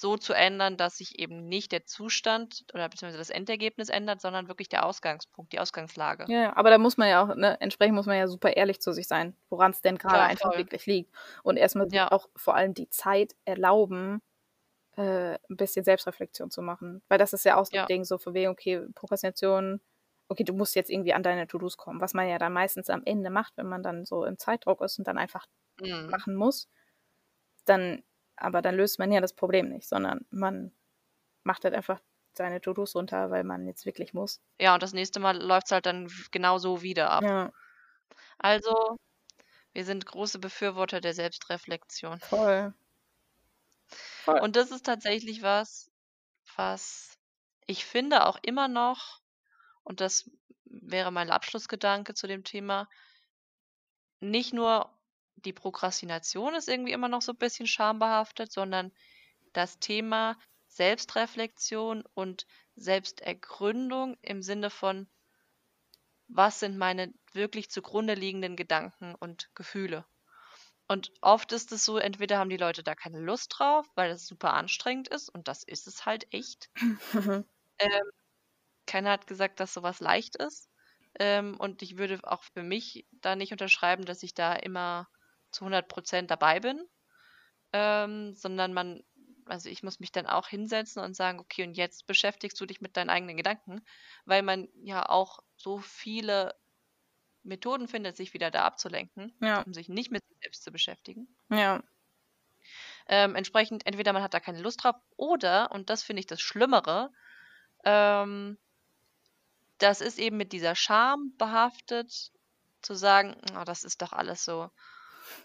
[0.00, 4.48] so zu ändern, dass sich eben nicht der Zustand oder beziehungsweise das Endergebnis ändert, sondern
[4.48, 6.28] wirklich der Ausgangspunkt, die Ausgangslage.
[6.28, 8.92] Ja, aber da muss man ja auch, ne, entsprechend muss man ja super ehrlich zu
[8.92, 11.14] sich sein, woran es denn gerade Ja, einfach wirklich liegt.
[11.42, 12.10] Und erstmal Ja.
[12.10, 14.20] auch vor allem die Zeit erlauben,
[14.96, 17.02] äh, ein bisschen Selbstreflexion zu machen.
[17.08, 17.82] Weil das ist ja auch so Ja.
[17.82, 19.80] ein Ding, so von wegen, okay, Prokrastination,
[20.28, 23.02] okay, du musst jetzt irgendwie an deine To-Dos kommen, was man ja dann meistens am
[23.06, 25.46] Ende macht, wenn man dann so im Zeitdruck ist und dann einfach
[25.80, 26.12] Mhm.
[26.12, 26.68] machen muss.
[27.66, 28.02] Dann,
[28.40, 30.72] aber dann löst man ja das Problem nicht, sondern man
[31.44, 32.00] macht halt einfach
[32.32, 34.40] seine To-Dos runter, weil man jetzt wirklich muss.
[34.60, 37.24] Ja, und das nächste Mal läuft es halt dann genau so wieder ab.
[37.24, 37.52] Ja,
[38.38, 38.98] Also,
[39.72, 42.18] wir sind große Befürworter der Selbstreflexion.
[42.20, 42.74] voll.
[44.24, 44.40] Voll.
[44.40, 45.90] Und das ist tatsächlich was,
[46.56, 47.18] was
[47.66, 49.20] ich finde auch immer noch,
[49.82, 50.30] und das
[50.64, 52.88] wäre mein Abschlussgedanke zu dem Thema,
[54.20, 54.90] nicht nur
[55.44, 58.92] die Prokrastination ist irgendwie immer noch so ein bisschen schambehaftet, sondern
[59.52, 60.36] das Thema
[60.68, 62.46] Selbstreflexion und
[62.76, 65.08] Selbstergründung im Sinne von,
[66.28, 70.06] was sind meine wirklich zugrunde liegenden Gedanken und Gefühle.
[70.88, 74.26] Und oft ist es so, entweder haben die Leute da keine Lust drauf, weil es
[74.26, 76.70] super anstrengend ist, und das ist es halt echt.
[77.82, 78.10] Ähm,
[78.86, 80.68] keiner hat gesagt, dass sowas leicht ist.
[81.18, 85.08] Ähm, und ich würde auch für mich da nicht unterschreiben, dass ich da immer
[85.50, 86.86] zu 100% dabei bin,
[87.72, 89.02] ähm, sondern man,
[89.46, 92.80] also ich muss mich dann auch hinsetzen und sagen, okay, und jetzt beschäftigst du dich
[92.80, 93.84] mit deinen eigenen Gedanken,
[94.24, 96.54] weil man ja auch so viele
[97.42, 99.62] Methoden findet, sich wieder da abzulenken, Ja.
[99.62, 101.34] um sich nicht mit sich selbst zu beschäftigen.
[101.50, 101.82] Ja.
[103.08, 106.40] Ähm, entsprechend, entweder man hat da keine Lust drauf oder, und das finde ich das
[106.40, 107.10] Schlimmere,
[107.84, 108.58] ähm,
[109.78, 112.30] das ist eben mit dieser Scham behaftet,
[112.82, 114.70] zu sagen, oh, das ist doch alles so,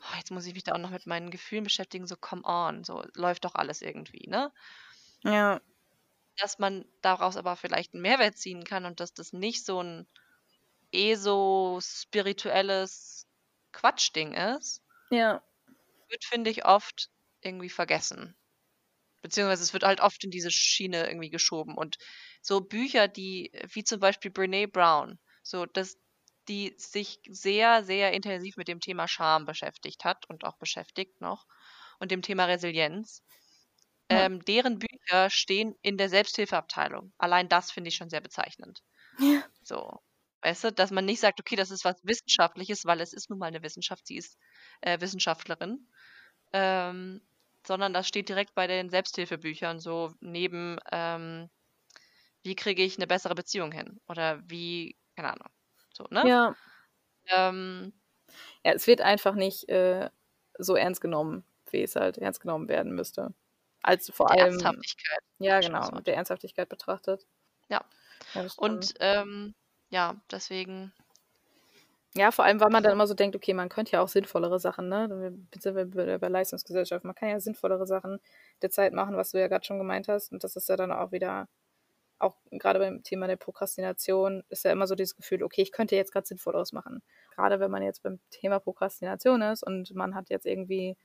[0.01, 2.83] oh, jetzt muss ich mich da auch noch mit meinen Gefühlen beschäftigen, so come on,
[2.83, 4.51] so läuft doch alles irgendwie, ne?
[5.23, 5.59] Ja.
[6.37, 10.07] dass man daraus aber vielleicht einen Mehrwert ziehen kann und dass das nicht so ein
[10.91, 13.27] ESO-spirituelles
[13.71, 15.41] Quatschding ist, Ja.
[16.09, 17.09] wird, finde ich, oft
[17.41, 18.35] irgendwie vergessen.
[19.21, 21.75] Beziehungsweise es wird halt oft in diese Schiene irgendwie geschoben.
[21.75, 21.97] Und
[22.41, 25.97] so Bücher, die, wie zum Beispiel Brene Brown, so dass
[26.47, 31.45] die sich sehr, sehr intensiv mit dem Thema Scham beschäftigt hat und auch beschäftigt noch
[31.99, 33.23] und dem Thema Resilienz.
[34.11, 34.25] Ja.
[34.25, 37.11] Ähm, deren Bücher stehen in der Selbsthilfeabteilung.
[37.17, 38.83] Allein das finde ich schon sehr bezeichnend.
[39.17, 39.43] Ja.
[39.63, 39.99] So,
[40.41, 43.39] weißt du, dass man nicht sagt, okay, das ist was Wissenschaftliches, weil es ist nun
[43.39, 44.37] mal eine Wissenschaft, sie ist
[44.81, 45.87] äh, Wissenschaftlerin,
[46.53, 47.21] ähm,
[47.65, 51.49] sondern das steht direkt bei den Selbsthilfebüchern so neben, ähm,
[52.43, 55.49] wie kriege ich eine bessere Beziehung hin oder wie, keine Ahnung,
[55.95, 56.23] so, ne?
[56.27, 56.55] Ja.
[57.27, 57.93] Ähm,
[58.63, 60.09] Ja, es wird einfach nicht äh,
[60.57, 63.33] so ernst genommen, wie es halt ernst genommen werden müsste.
[63.83, 65.19] Als vor allem, Ernsthaftigkeit.
[65.37, 67.25] ja genau, mit der Ernsthaftigkeit betrachtet.
[67.69, 67.85] Ja.
[68.57, 69.53] Und ähm,
[69.89, 70.91] ja, deswegen,
[72.15, 74.59] ja, vor allem, weil man dann immer so denkt, okay, man könnte ja auch sinnvollere
[74.59, 75.07] Sachen, ne?
[75.59, 77.03] Sind wir bei Leistungsgesellschaft.
[77.05, 78.19] Man kann ja sinnvollere Sachen
[78.61, 80.31] der Zeit machen, was du ja gerade schon gemeint hast.
[80.31, 81.47] Und das ist ja dann auch wieder,
[82.19, 85.95] auch gerade beim Thema der Prokrastination, ist ja immer so dieses Gefühl, okay, ich könnte
[85.95, 87.01] jetzt gerade Sinnvolleres machen.
[87.33, 90.97] Gerade wenn man jetzt beim Thema Prokrastination ist und man hat jetzt irgendwie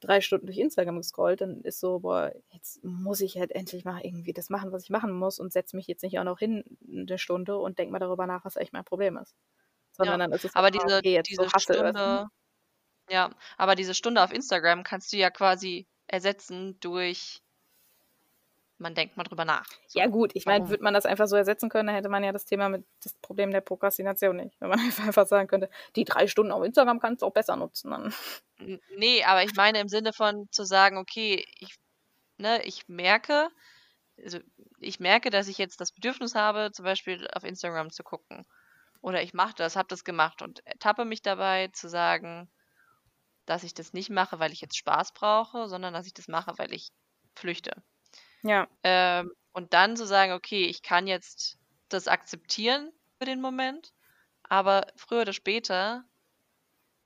[0.00, 4.00] drei Stunden durch Instagram gescrollt, dann ist so, boah, jetzt muss ich halt endlich mal
[4.02, 6.64] irgendwie das machen, was ich machen muss und setze mich jetzt nicht auch noch hin
[6.88, 9.34] eine Stunde und denke mal darüber nach, was echt mein Problem ist.
[9.92, 10.26] Sondern ja.
[10.26, 11.58] dann ist es Aber diese, okay, diese so.
[11.58, 12.28] Stunde,
[13.08, 17.42] ja, aber diese Stunde auf Instagram kannst du ja quasi ersetzen durch,
[18.80, 19.68] man denkt mal drüber nach.
[19.92, 22.32] Ja gut, ich meine, würde man das einfach so ersetzen können, dann hätte man ja
[22.32, 24.60] das Thema mit das Problem der Prokrastination nicht.
[24.60, 27.90] Wenn man einfach, sagen könnte, die drei Stunden auf Instagram kannst du auch besser nutzen.
[27.90, 28.14] Dann.
[28.96, 31.76] Nee, aber ich meine im Sinne von zu sagen, okay, ich,
[32.38, 33.50] ne, ich merke,
[34.22, 34.38] also
[34.78, 38.46] ich merke, dass ich jetzt das Bedürfnis habe, zum Beispiel auf Instagram zu gucken.
[39.02, 42.50] Oder ich mache das, habe das gemacht und ertappe mich dabei zu sagen,
[43.46, 46.52] dass ich das nicht mache, weil ich jetzt Spaß brauche, sondern dass ich das mache,
[46.58, 46.90] weil ich
[47.34, 47.82] flüchte.
[48.42, 51.58] Ja, Ähm, und dann zu sagen, okay, ich kann jetzt
[51.88, 53.92] das akzeptieren für den Moment,
[54.44, 56.04] aber früher oder später,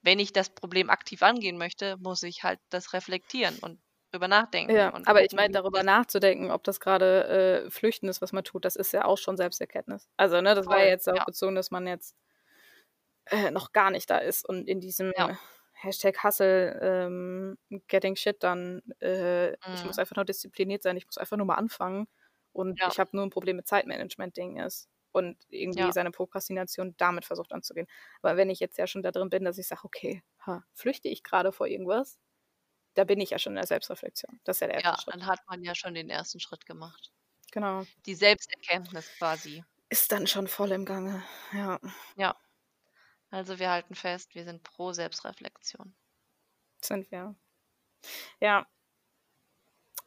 [0.03, 3.81] wenn ich das Problem aktiv angehen möchte, muss ich halt das reflektieren und
[4.13, 4.77] drüber nachdenken.
[4.77, 4.93] ja.
[5.05, 8.77] Aber ich meine, darüber nachzudenken, ob das gerade äh, Flüchten ist, was man tut, das
[8.77, 10.09] ist ja auch schon Selbsterkenntnis.
[10.17, 12.15] Also, ne, das war ja jetzt auch ja, bezogen, dass man jetzt
[13.27, 15.39] äh, noch gar nicht da ist und in diesem ja,
[15.85, 17.59] Hashtag Hustle ähm,
[17.89, 21.47] Getting Shit dann, äh, ich muss mhm, einfach nur diszipliniert sein, ich muss einfach nur
[21.47, 22.07] mal anfangen
[22.53, 26.95] und ja, ich habe nur ein Problem mit Zeitmanagement-Ding ist und irgendwie ja, seine Prokrastination
[26.97, 27.87] damit versucht anzugehen.
[28.23, 31.09] Aber wenn ich jetzt ja schon da drin bin, dass ich sage, okay, ha, flüchte
[31.09, 32.19] ich gerade vor irgendwas,
[32.95, 34.41] da bin ich ja schon in der Selbstreflexion.
[34.45, 35.15] Das ist ja der erste ja, Schritt.
[35.15, 37.13] dann hat man ja schon den ersten Schritt gemacht.
[37.53, 37.85] Genau.
[38.07, 39.65] Die Selbsterkenntnis quasi.
[39.89, 41.23] Ist dann schon voll im Gange.
[41.53, 41.79] Ja,
[42.17, 42.37] Ja,
[43.35, 45.95] also wir halten fest, wir sind pro Selbstreflexion.
[46.81, 47.35] sind wir.
[48.41, 48.67] Ja,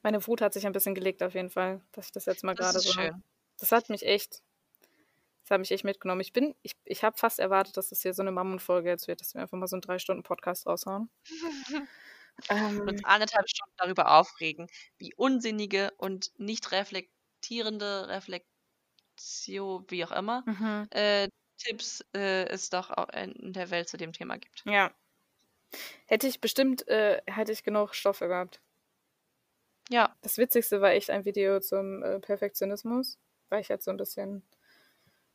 [0.03, 2.55] meine Wut hat sich ein bisschen gelegt auf jeden Fall, dass ich das jetzt mal
[2.55, 2.91] Das gerade ist so.
[2.93, 3.23] schön.
[3.59, 4.41] Das hat mich echt,
[5.43, 6.21] das hat mich echt mitgenommen.
[6.21, 9.21] Ich bin, ich, ich habe fast erwartet, dass das hier so eine Mammutfolge jetzt wird,
[9.21, 11.09] dass wir einfach mal so einen drei Stunden Podcast raushauen.
[12.49, 14.67] und uns Ähm, anderthalb Stunden darüber aufregen,
[14.97, 20.87] wie unsinnige und nicht reflektierende Reflexion, wie auch immer, mhm.
[20.91, 21.27] äh,
[21.57, 24.65] Tipps äh, es doch auch in der Welt zu dem Thema gibt.
[24.65, 24.93] Ja,
[26.05, 28.61] hätte ich bestimmt, äh, hätte ich genug Stoffe gehabt.
[29.89, 33.17] Ja, Das Witzigste war echt ein Video zum äh, Perfektionismus,
[33.49, 34.43] weil ich jetzt so ein bisschen,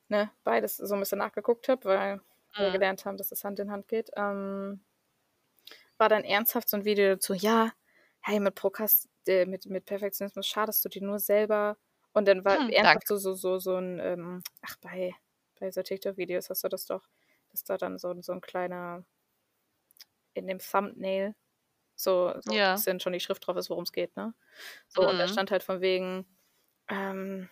[0.09, 2.21] ne, beides so ein bisschen nachgeguckt habe, weil
[2.57, 2.73] wir mhm.
[2.73, 4.11] gelernt haben, dass das Hand in Hand geht.
[4.17, 4.81] Ähm,
[5.99, 7.73] war dann ernsthaft so ein Video dazu, ja,
[8.21, 11.77] hey, mit Prokast, äh, mit, mit Perfektionismus schadest du dir nur selber.
[12.13, 13.07] Und dann war Hm, ernsthaft danke.
[13.09, 15.15] so, so, so, so ein, ähm, ach, bei,
[15.63, 17.09] bei so TikTok-Videos hast du das doch,
[17.53, 19.05] dass da dann so, so ein kleiner,
[20.35, 21.35] in dem Thumbnail,
[21.97, 22.75] so, so ein Ja.
[22.75, 24.35] bisschen schon die Schrift drauf ist, worum es geht, ne?
[24.89, 25.29] So, und da Mhm.
[25.29, 26.27] stand halt von wegen,
[26.89, 27.51] ähm,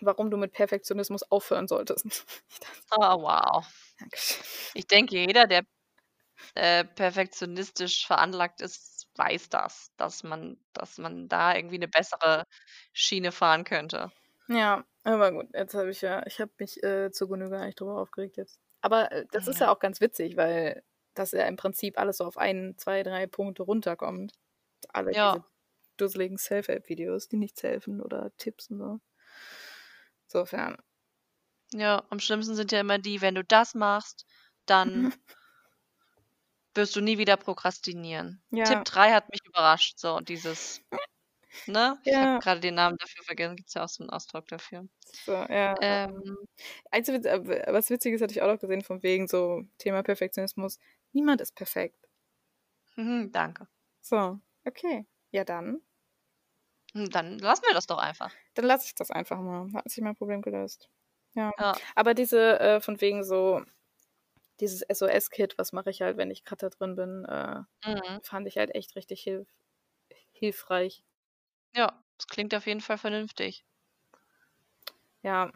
[0.00, 2.06] warum du mit Perfektionismus aufhören solltest.
[2.92, 3.64] Oh, wow.
[4.00, 4.42] Dankeschön.
[4.74, 5.64] Ich denke, jeder, der
[6.54, 12.44] äh, perfektionistisch veranlagt ist, weiß das, dass man, dass man da irgendwie eine bessere
[12.94, 14.12] Schiene fahren könnte.
[14.48, 17.98] Ja, aber gut, jetzt habe ich ja, ich habe mich äh, zur Genüge eigentlich drüber
[18.00, 18.60] aufgeregt jetzt.
[18.80, 22.24] Aber äh, das ist ja auch ganz witzig, weil das ja im Prinzip alles so
[22.24, 24.32] auf ein, zwei, drei Punkte runterkommt.
[24.90, 25.46] Alle diese Ja,
[25.96, 29.00] dusseligen Self-Help-Videos, die nichts helfen oder Tipps und so.
[30.28, 30.76] Insofern.
[31.72, 34.26] ja, am schlimmsten sind ja immer die, wenn du das machst,
[34.66, 35.12] dann
[36.74, 38.40] wirst du nie wieder prokrastinieren.
[38.50, 40.80] Ja, Tipp 3 hat mich überrascht, so dieses
[41.64, 41.98] Ne?
[42.04, 42.40] Ich habe Ja.
[42.40, 43.56] gerade den Namen dafür vergessen.
[43.56, 44.88] Gibt's ja auch so 'n Ausdruck dafür.
[45.26, 45.74] So, ja.
[45.80, 46.36] Ähm.
[46.90, 50.78] Eins äh, was Witziges hatte ich auch noch gesehen von wegen so Thema Perfektionismus.
[51.12, 52.06] Niemand ist perfekt.
[52.96, 53.68] Mhm, danke.
[54.04, 55.06] So, okay.
[55.32, 55.82] Ja dann.
[56.94, 58.32] Hm, dann lassen wir das doch einfach.
[58.56, 59.70] Dann lasse ich das einfach mal.
[59.74, 60.88] Hat sich mein Problem gelöst.
[61.34, 61.52] Ja.
[61.58, 61.80] Ja.
[61.94, 63.62] Aber diese, äh, von wegen so
[64.60, 68.20] dieses SOS-Kit, was mache ich halt, wenn ich grad da drin bin, äh, Mhm.
[68.22, 69.48] fand ich halt echt richtig hilf
[70.32, 71.02] hilfreich.
[71.76, 73.62] Ja, das klingt auf jeden Fall vernünftig.
[75.24, 75.50] Ja.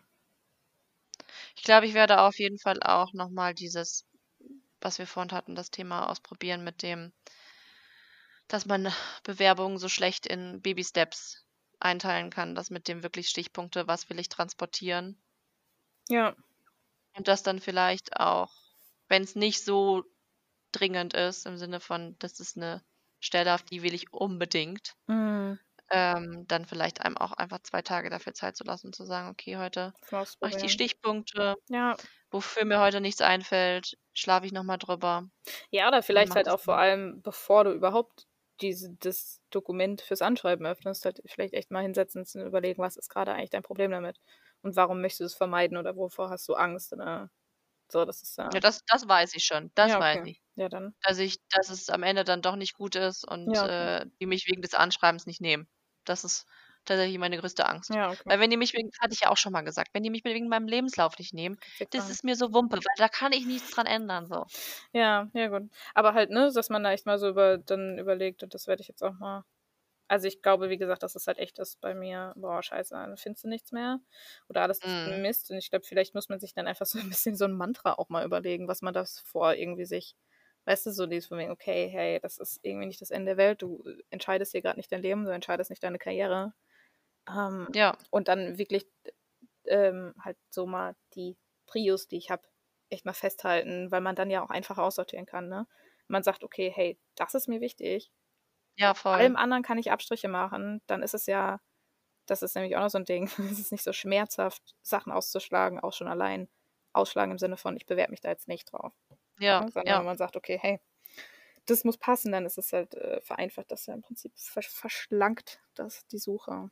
[1.57, 4.07] Ich glaube, ich werde auf jeden Fall auch noch mal dieses,
[4.81, 7.13] was wir vorhin hatten, das Thema ausprobieren mit dem
[8.51, 8.93] dass man
[9.23, 11.45] Bewerbungen so schlecht in Baby-Steps
[11.79, 15.21] einteilen kann, das mit dem wirklich Stichpunkte, was will ich transportieren?
[16.09, 16.35] Ja.
[17.17, 18.53] Und das dann vielleicht auch,
[19.09, 20.05] wenn's nicht so
[20.73, 22.83] dringend ist, im Sinne von, das ist 'ne
[23.21, 25.59] Stelle, auf die will ich unbedingt, Mhm.
[25.91, 29.57] Ähm, dann vielleicht einem auch einfach 2 Tage dafür Zeit zu lassen, zu sagen: „Okay,
[29.57, 29.93] heute
[30.41, 30.69] mache ich die.
[30.71, 31.57] Stichpunkte.
[31.69, 31.99] Ja.
[32.31, 35.29] Wofür mir heute nichts einfällt, schlafe ich noch mal drüber.“
[35.73, 38.27] Ja, oder vielleicht halt auch vor allem, bevor du überhaupt
[38.61, 43.09] diese das Dokument fürs Anschreiben öffnest, halt vielleicht echt mal hinsetzen und überlegen, was ist
[43.09, 44.19] grade eigentlich dein Problem damit?
[44.63, 47.31] Und warum möchtest du es vermeiden oder wovor hast du Angst oder
[47.93, 49.71] so, das ist ja Ja, das das weiß ich schon.
[49.75, 50.25] Das Ja, weiß okay.
[50.25, 50.43] ich.
[50.55, 50.95] Ja, dann.
[51.03, 53.91] Dass ich dass es am Ende dann doch nicht gut ist und, Ja, okay.
[53.91, 55.69] äh, die mich wegen des Anschreibens nicht nehmen.
[56.07, 56.47] Das ist
[56.85, 57.93] tatsächlich meine größte Angst.
[57.93, 58.31] Ja, okay.
[58.31, 60.25] Weil wenn die mich wegen hatte ich ja auch schon mal gesagt, wenn die mich
[60.25, 61.59] wegen meinem Lebenslauf nicht nehmen,
[61.91, 64.47] das ist mir so Wumpe, weil da kann ich nichts dran ändern so.
[64.95, 65.71] Ja, ja gut.
[65.95, 68.83] Aber halt, ne, dass man da echt mal so über dann überlegt und das werde
[68.83, 69.45] ich jetzt auch mal
[70.09, 73.17] also, ich glaube, wie gesagt, dass es halt echt ist bei mir: „Boah, scheiße, dann
[73.17, 74.01] findest du nichts mehr
[74.49, 75.21] oder alles ist Mhm.
[75.23, 77.53] Mist.“ Und ich glaube, vielleicht muss man sich dann einfach so 'n bisschen so 'n
[77.57, 80.17] Mantra auch mal überlegen, was man das vor irgendwie sich
[80.71, 83.39] weißt du, so dieses von wegen: „Okay, hey, das ist irgendwie nicht das Ende der
[83.39, 83.63] Welt.
[83.63, 86.55] Du entscheidest hier grad nicht dein Leben, du entscheidest nicht deine Karriere.“
[87.29, 87.97] Ähm, Ja.
[88.11, 88.89] und dann wirklich,
[89.67, 92.43] ähm, halt so mal die Prios, die ich habe,
[92.91, 95.67] echt mal festhalten, weil man dann ja auch einfacher aussortieren kann, ne?
[96.09, 98.13] Man sagt: „Okay, hey, das ist mir wichtig.
[98.77, 99.37] Ja, Bei allem voll.
[99.37, 101.61] anderen kann ich Abstriche machen.“ Dann ist es ja
[102.27, 103.27] das ist nämlich auch noch so 'n Ding.
[103.59, 106.49] Es ist nicht so schmerzhaft, Sachen auszuschlagen, auch schon allein
[106.95, 108.95] ausschlagen im Sinne von: „Ich bewerbe mich da jetzt nicht drauf.“
[109.41, 110.01] Ja, Ne, sondern ja.
[110.01, 110.81] wenn man sagt: „Okay, hey,
[111.67, 115.63] das muss passen“, dann ist es halt, äh, vereinfacht das ja im Prinzip versch verschlankt
[115.75, 116.71] das die Suche.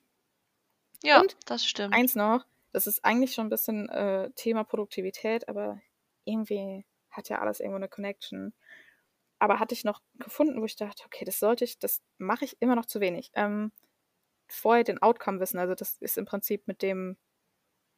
[1.03, 2.01] Ja, Und das stimmt.
[2.01, 5.81] eins noch, das ist eigentlich schon 'n bisschen, äh, Thema Produktivität, aber
[6.25, 8.55] irgendwie hat ja alles irgendwo 'ne Connection.
[9.41, 12.59] Aber hatte ich noch gefunden, wo ich dachte: „Okay, das sollte ich das mache ich
[12.63, 13.73] immer noch zu wenig.“ Ähm,
[14.49, 15.59] vorher den Outcome wissen.
[15.61, 17.19] Also, das ist im Prinzip mit dem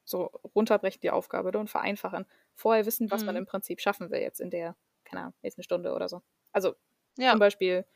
[0.04, 0.24] so
[0.56, 2.26] runterbrechen die Aufgabe, ne, und vereinfachen.
[2.60, 3.38] Vorher wissen, was man Mhm.
[3.38, 6.22] im Prinzip schaffen will jetzt in der keine Ahnung, nächsten Stunde oder so.
[6.52, 6.76] Also,
[7.18, 7.34] Ja.
[7.34, 7.86] zum Beispiel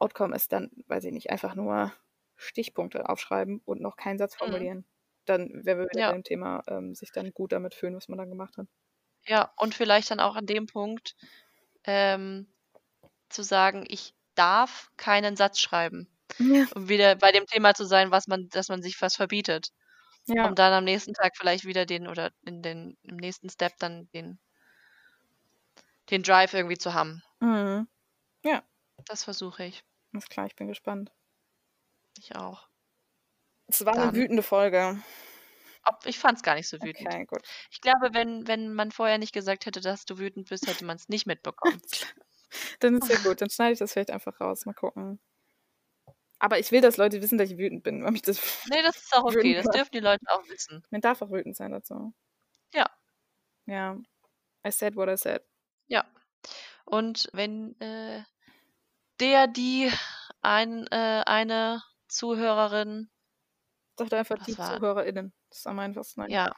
[0.00, 1.92] Outcome ist dann, weiß ich nicht, einfach nur
[2.36, 4.68] Stichpunkte aufschreiben und noch keinen Satz Mhm.
[4.74, 4.86] formulieren.
[5.26, 6.12] Dann wären wir wieder Ja.
[6.12, 8.68] bei dem Thema, ähm, sich dann gut damit fühlen, was man dann gemacht hat.
[9.26, 11.14] Ja, und vielleicht dann auch an dem Punkt,
[11.84, 12.48] ähm,
[13.30, 16.08] zu sagen: „Ich darf keinen Satz schreiben.“
[16.40, 16.68] Ja.
[16.74, 19.72] Um wieder bei dem Thema zu sein, was man dass man sich was verbietet.
[20.28, 20.46] Ja.
[20.46, 24.08] Um dann am nächsten Tag vielleicht wieder den oder in den im nächsten Step dann
[24.12, 24.38] den
[26.10, 27.22] den Drive irgendwie zu haben.
[27.40, 27.88] Mhm.
[28.44, 28.62] Ja.
[29.06, 29.84] Das versuche ich.
[30.12, 31.12] Alles klar, ich bin gespannt.
[32.18, 32.68] Ich auch.
[33.68, 35.02] Es war Dann wütende Folge.
[35.84, 37.08] Ob ich fand's gar nicht so wütend.
[37.08, 37.42] Okay, gut.
[37.70, 41.08] Ich glaube, wenn wenn man vorher nicht gesagt hätte, dass du wütend bist, hätte man's
[41.08, 41.80] nicht mitbekommen.
[42.80, 44.64] Dann ist ja gut, dann schneide ich das vielleicht einfach raus.
[44.64, 45.20] Mal gucken.
[46.38, 48.96] Aber ich will, dass Leute wissen, dass ich wütend bin, weil mich das Ne, das
[48.96, 49.54] ist auch okay.
[49.54, 50.82] Das dürfen die Leute auch wissen.
[50.90, 52.14] Man darf auch wütend sein dazu.
[52.74, 52.86] Ja.
[53.66, 53.96] Ja.
[54.66, 55.42] I said what I said.
[55.88, 56.04] Ja.
[56.84, 58.22] Und wenn, äh,
[59.20, 59.90] der, die
[60.42, 63.10] ein äh, eine Zuhörerin
[63.98, 65.32] Sag doch einfach die ZuhörerInnen.
[65.50, 66.30] Das ist am einfachsten.
[66.30, 66.52] Ja,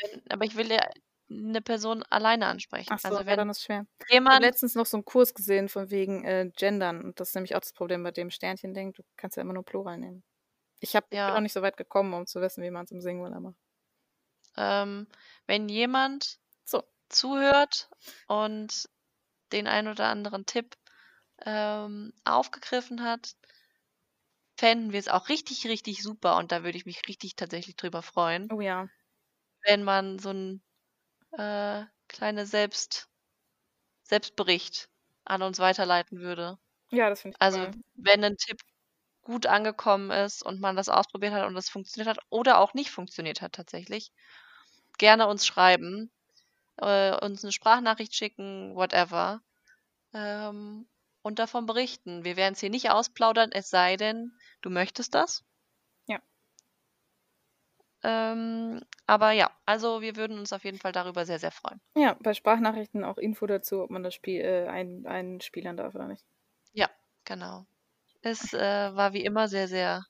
[0.00, 0.80] wenn aber ich will ja
[1.30, 2.94] 'ne Person alleine ansprechen.
[2.94, 3.86] Ach so, Also, wenn dann ist schwer.
[4.24, 7.30] Ich habe jemand letztens noch so 'n Kurs gesehen von wegen, äh, Gendern und das
[7.30, 8.92] ist nämlich auch das Problem bei dem Sternchen-Ding.
[8.94, 10.24] Du kannst ja immer nur Plural nehmen.
[10.80, 11.36] Ich habe Ja.
[11.36, 13.56] noch nicht so weit gekommen, um zu wissen, wie man's im Singular macht.
[14.56, 15.06] Ähm,
[15.46, 16.38] wenn jemand
[16.68, 16.82] So.
[17.08, 17.90] zuhört
[18.26, 18.88] und
[19.52, 20.76] den ein oder anderen Tipp,
[21.46, 23.34] ähm, aufgegriffen hat,
[24.58, 28.50] fänden wir's auch richtig, richtig super und da würde ich mich richtig tatsächlich drüber freuen
[28.50, 28.92] Oh ja.
[29.64, 30.62] wenn man so 'n,
[31.32, 33.08] äh, kleine Selbst
[34.08, 34.88] Selbstbericht
[35.24, 36.58] an uns weiterleiten würde.
[36.90, 37.72] Ja, das finde ich Also, cool.
[37.94, 38.60] wenn 'nen Tipp
[39.22, 42.90] gut angekommen ist und man das ausprobiert hat und es funktioniert hat oder auch nicht
[42.92, 44.12] funktioniert hat tatsächlich,
[44.98, 46.12] gerne uns schreiben,
[46.78, 49.42] äh, uns 'ne Sprachnachricht schicken, whatever.
[50.14, 50.88] Ähm,
[51.22, 52.24] und davon berichten.
[52.24, 55.44] Wir werden es hier nicht ausplaudern, es sei denn, du möchtest das.
[58.04, 61.80] Ähm, aber ja, also wir würden uns auf jeden Fall darüber sehr, sehr freuen.
[61.94, 66.08] Ja, bei Sprachnachrichten auch Info dazu, ob man das Spiel äh, ein, einspielern darf oder
[66.08, 66.24] nicht.
[66.72, 66.90] Ja,
[67.24, 67.66] genau.
[68.22, 70.06] Es äh, war wie immer sehr, sehr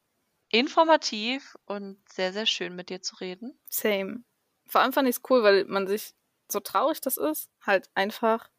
[0.50, 3.58] informativ und sehr, sehr schön mit dir zu reden.
[3.68, 4.22] Same.
[4.66, 6.14] Vor allem fand ich es cool, weil man sich,
[6.50, 8.50] so traurig das ist, halt einfach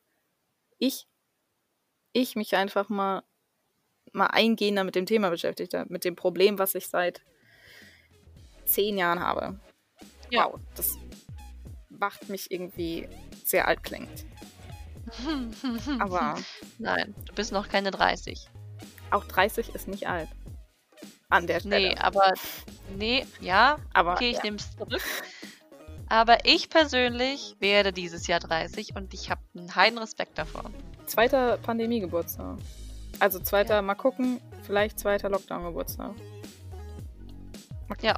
[0.79, 1.07] ich,
[2.11, 3.23] ich mich einfach mal,
[4.11, 7.23] mal eingehender mit dem Thema beschäftigt habe, mit dem Problem, was ich seit
[8.73, 9.59] zehn Jahren habe.
[10.29, 10.45] Ja.
[10.45, 10.97] Wow, das
[11.89, 13.07] macht mich irgendwie
[13.45, 14.25] sehr alt klingend.
[15.99, 16.35] Aber
[16.79, 18.49] Nein, du bist noch keine 30.
[19.11, 20.29] auch 30 ist nicht alt.
[21.29, 21.89] An der Stelle.
[21.89, 22.33] Nee, aber
[22.95, 24.43] nee, ja, aber okay, ich ja.
[24.43, 25.01] nehme es zurück.
[26.07, 30.69] Aber ich persönlich werde dieses Jahr 30 und ich habe einen heiden Respekt davor.
[31.07, 32.57] zweiter Pandemie-Geburtstag.
[33.19, 36.13] Also zweiter, mal gucken, vielleicht zweiter Lockdown-Geburtstag.
[38.01, 38.15] Ja,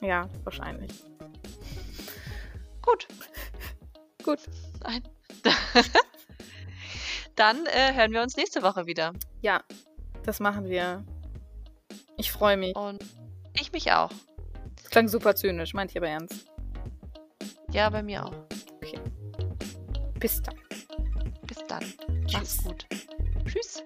[0.00, 0.92] Ja, wahrscheinlich.
[2.82, 3.06] gut.
[4.24, 4.40] Gut.
[4.82, 5.02] Nein.
[7.36, 9.12] Dann äh, hören wir uns nächste Woche wieder.
[9.40, 9.62] Ja,
[10.24, 11.04] das machen wir.
[12.16, 12.74] Ich freue mich.
[12.76, 13.02] Und
[13.54, 14.10] ich mich auch.
[14.76, 16.46] Das klang super zynisch, meinte ich aber ernst.
[17.70, 18.34] Ja, bei mir auch.
[20.18, 20.56] Bis dann.
[21.46, 21.84] Bis dann.
[22.26, 22.32] Tschüss.
[22.32, 22.86] Mach's gut.
[23.46, 23.82] Tschüss.